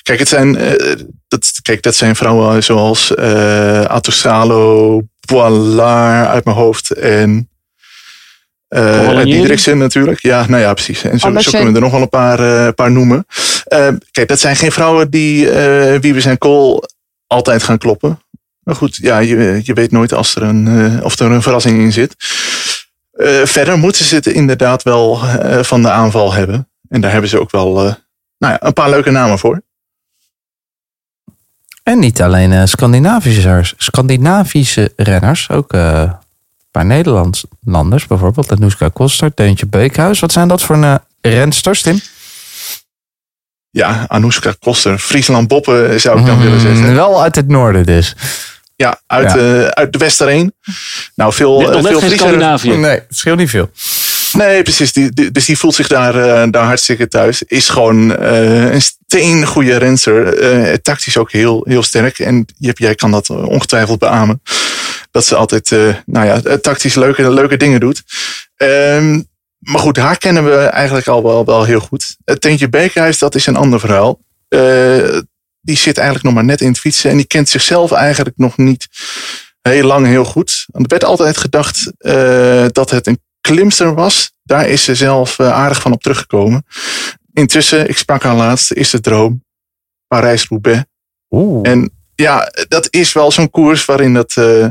[0.03, 0.95] Kijk, het zijn, eh,
[1.27, 7.49] dat, kijk dat zijn vrouwen zoals eh Atosalo, Boilard uit mijn hoofd en
[8.69, 9.31] eh Cavalieri?
[9.31, 10.21] Diederiksen natuurlijk.
[10.21, 11.03] Ja, nou ja, precies.
[11.03, 13.25] En zo, kunnen we er nog wel een paar, eh, paar noemen.
[13.63, 16.83] Eh, kijk, dat zijn geen vrouwen die eh Wiebes en Kool
[17.27, 18.19] altijd gaan kloppen.
[18.63, 20.67] Maar goed, ja, je, je weet nooit als er een,
[20.97, 22.15] eh, of er een verrassing in zit.
[23.11, 26.69] Eh, verder moeten ze het inderdaad wel eh, van de aanval hebben.
[26.89, 27.93] En daar hebben ze ook wel eh,
[28.37, 29.61] nou ja, een paar leuke namen voor.
[31.83, 35.49] En niet alleen eh, Scandinavische, Scandinavische renners.
[35.49, 36.11] Ook eh,
[36.79, 38.07] paar Nederlanders.
[38.07, 40.19] Bijvoorbeeld Anouska Koster, Deuntje Beekhuis.
[40.19, 41.99] Wat zijn dat voor eh, rensters, Tim?
[43.69, 46.87] Ja, Anoushka Koster, Friesland Boppen zou ik dan willen zeggen.
[46.89, 48.15] Mm, Wel uit het noorden dus.
[48.75, 49.37] Ja, uit, Ja.
[49.37, 50.53] eh, uit de Westerheen.
[51.15, 52.69] Nou, veel, eh, veel Friesen- Scandinavië.
[52.71, 53.69] Nee, het scheelt niet veel.
[54.33, 54.93] Nee, precies.
[54.93, 57.43] Die, die- dus die voelt zich daar, eh, daar hartstikke thuis.
[57.43, 60.37] Is gewoon eh, een steen goede renser.
[60.39, 62.19] Eh, tactisch ook heel, heel sterk.
[62.19, 64.41] En jij kan dat ongetwijfeld beamen.
[65.11, 68.03] Dat ze altijd, eh, nou ja, tactisch leuke, leuke dingen doet.
[68.55, 69.21] Ehm,
[69.59, 72.17] maar goed, haar kennen we eigenlijk al wel, wel heel goed.
[72.25, 74.19] Het Teentje Bekerhuis, dat is een ander verhaal.
[74.47, 75.19] Eh,
[75.61, 77.09] die zit eigenlijk nog maar net in het fietsen.
[77.09, 78.87] En die kent zichzelf eigenlijk nog niet
[79.61, 80.65] heel lang heel goed.
[80.71, 84.31] Er werd altijd gedacht eh, dat het een klimster was.
[84.43, 86.65] Daar is ze zelf eh, aardig van op teruggekomen.
[87.33, 89.43] Intussen, ik sprak haar laatst, is de droom.
[90.07, 90.83] Parijs-Roubaix.
[91.29, 91.69] Oeh.
[91.69, 94.67] En ja, dat is wel zo'n koers waarin, dat, eh,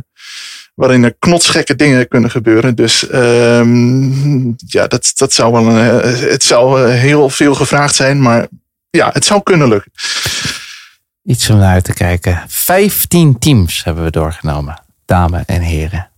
[0.78, 2.74] waarin er knotsgekke dingen kunnen gebeuren.
[2.74, 7.94] Dus ehm, ja, dat, dat zou wel een, eh, het zou eh, heel veel gevraagd
[7.94, 8.22] zijn.
[8.22, 8.46] Maar
[8.90, 9.92] ja, het zou kunnen lukken.
[11.24, 12.42] Iets om naar uit te kijken.
[12.46, 14.82] 15 teams hebben we doorgenomen.
[15.04, 16.10] Dames en heren.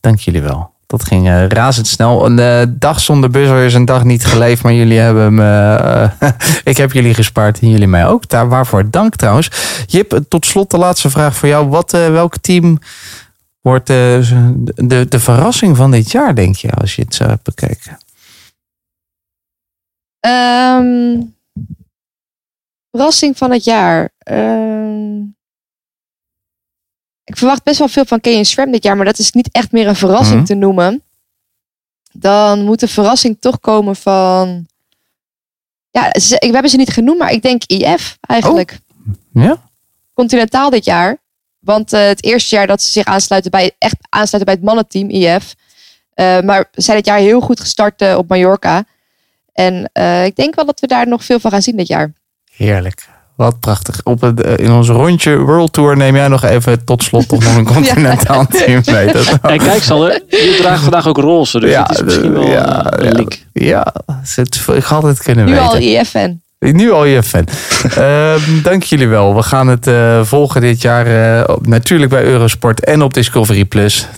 [0.00, 0.70] Dank jullie wel.
[0.86, 2.26] Dat ging eh, razendsnel.
[2.26, 4.62] Een dag zonder buzzer is een dag niet geleefd.
[4.62, 6.10] Maar jullie hebben me...
[6.64, 8.28] ik heb jullie gespaard en jullie mij ook.
[8.28, 9.50] Daar waarvoor dank trouwens.
[9.86, 11.68] Jip, tot slot de laatste vraag voor jou.
[11.68, 12.78] Wat, welk team
[13.62, 14.30] wordt eh,
[14.74, 16.70] de, de verrassing van dit jaar, denk je?
[16.70, 17.98] Als je het zo hebt bekeken.
[20.20, 21.20] Ehm,
[22.90, 24.10] verrassing van het jaar.
[24.18, 25.20] Ehm,
[27.24, 29.72] ik verwacht best wel veel van Kane Schram dit jaar, maar dat is niet echt
[29.72, 30.46] meer een verrassing Mhm.
[30.46, 31.02] te noemen.
[32.12, 34.66] Dan moet de verrassing toch komen van.
[35.90, 38.78] Ja, ze, we hebben ze niet genoemd, maar ik denk IF eigenlijk.
[39.32, 39.70] Ja?
[40.14, 41.18] Continentaal dit jaar.
[41.62, 45.10] Want eh, het eerste jaar dat ze zich aansluiten bij, echt aansluiten bij het mannenteam,
[45.10, 45.54] IF.
[46.14, 48.84] Eh, maar ze zijn dit jaar heel goed gestart eh, op Mallorca.
[49.52, 52.12] En eh, ik denk wel dat we daar nog veel van gaan zien dit jaar.
[52.50, 53.08] Heerlijk.
[53.36, 54.00] Wat prachtig.
[54.04, 57.56] Op het, in ons rondje World Tour neem jij nog even tot slot toch nog
[57.56, 59.12] een continentaal team mee.
[59.12, 61.60] Dat, En kijk Sander, je draagt vandaag ook roze.
[61.60, 63.38] Dus Ja, het is misschien wel ja, een link.
[63.52, 63.94] ja,
[64.34, 65.66] het, ik had het kunnen Nu weten.
[65.68, 66.40] al IF-fan.
[66.70, 67.44] Nu al je fan.
[67.96, 69.34] Ehm, dank jullie wel.
[69.34, 74.08] We gaan het eh, volgen dit jaar eh, natuurlijk bij Eurosport en op Discovery Plus.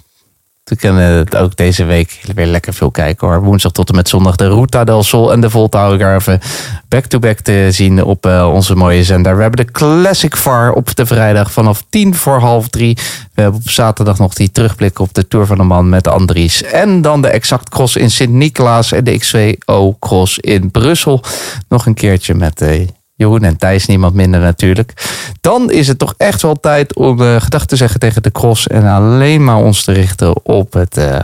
[0.64, 3.42] We kunnen het ook deze week weer lekker veel kijken hoor.
[3.42, 6.40] Woensdag tot en met zondag de Ruta del Sol en de Volta Algarve
[6.88, 9.36] back-to-back te zien op eh, onze mooie zender.
[9.36, 12.94] We hebben de Classic VAR op de vrijdag vanaf tien voor half drie.
[13.34, 16.62] We hebben op zaterdag nog die terugblik op de Tour van de Man met Andries.
[16.62, 21.22] En dan de Exact Cross in Sint-Nicolaas en de X2O Cross in Brussel.
[21.68, 22.88] Nog een keertje met eh,
[23.24, 24.92] En Thijs, niemand minder natuurlijk.
[25.40, 28.66] Dan is het toch echt wel tijd om uh, gedag te zeggen tegen de cross.
[28.66, 31.18] En alleen maar ons te richten op het uh,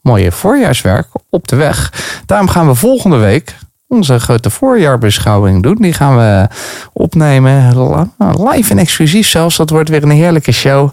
[0.00, 1.92] mooie voorjaarswerk op de weg.
[2.26, 3.56] Daarom gaan we volgende week
[3.88, 5.76] onze grote voorjaarbeschouwing doen.
[5.80, 6.48] Die gaan we
[6.92, 7.78] opnemen.
[8.18, 9.56] Live en exclusief zelfs.
[9.56, 10.92] Dat wordt weer een heerlijke show.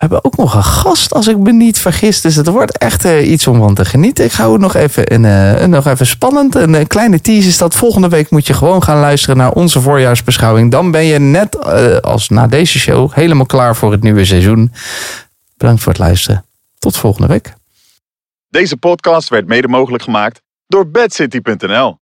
[0.00, 2.20] Hebben ook nog een gast, als ik me niet vergis.
[2.20, 4.24] Dus het wordt echt uh, iets om van te genieten.
[4.24, 6.54] Ik hou het nog even, een, uh, nog even spannend.
[6.54, 9.80] Een, een, kleine tease is dat volgende week moet je gewoon gaan luisteren naar onze
[9.80, 10.70] voorjaarsbeschouwing.
[10.70, 11.64] Dan ben je net
[12.02, 14.72] als na deze show helemaal klaar voor het nieuwe seizoen.
[15.56, 16.44] Bedankt voor het luisteren.
[16.78, 17.54] Tot volgende week.
[18.48, 21.98] Deze podcast werd mede mogelijk gemaakt door bedcity.nl.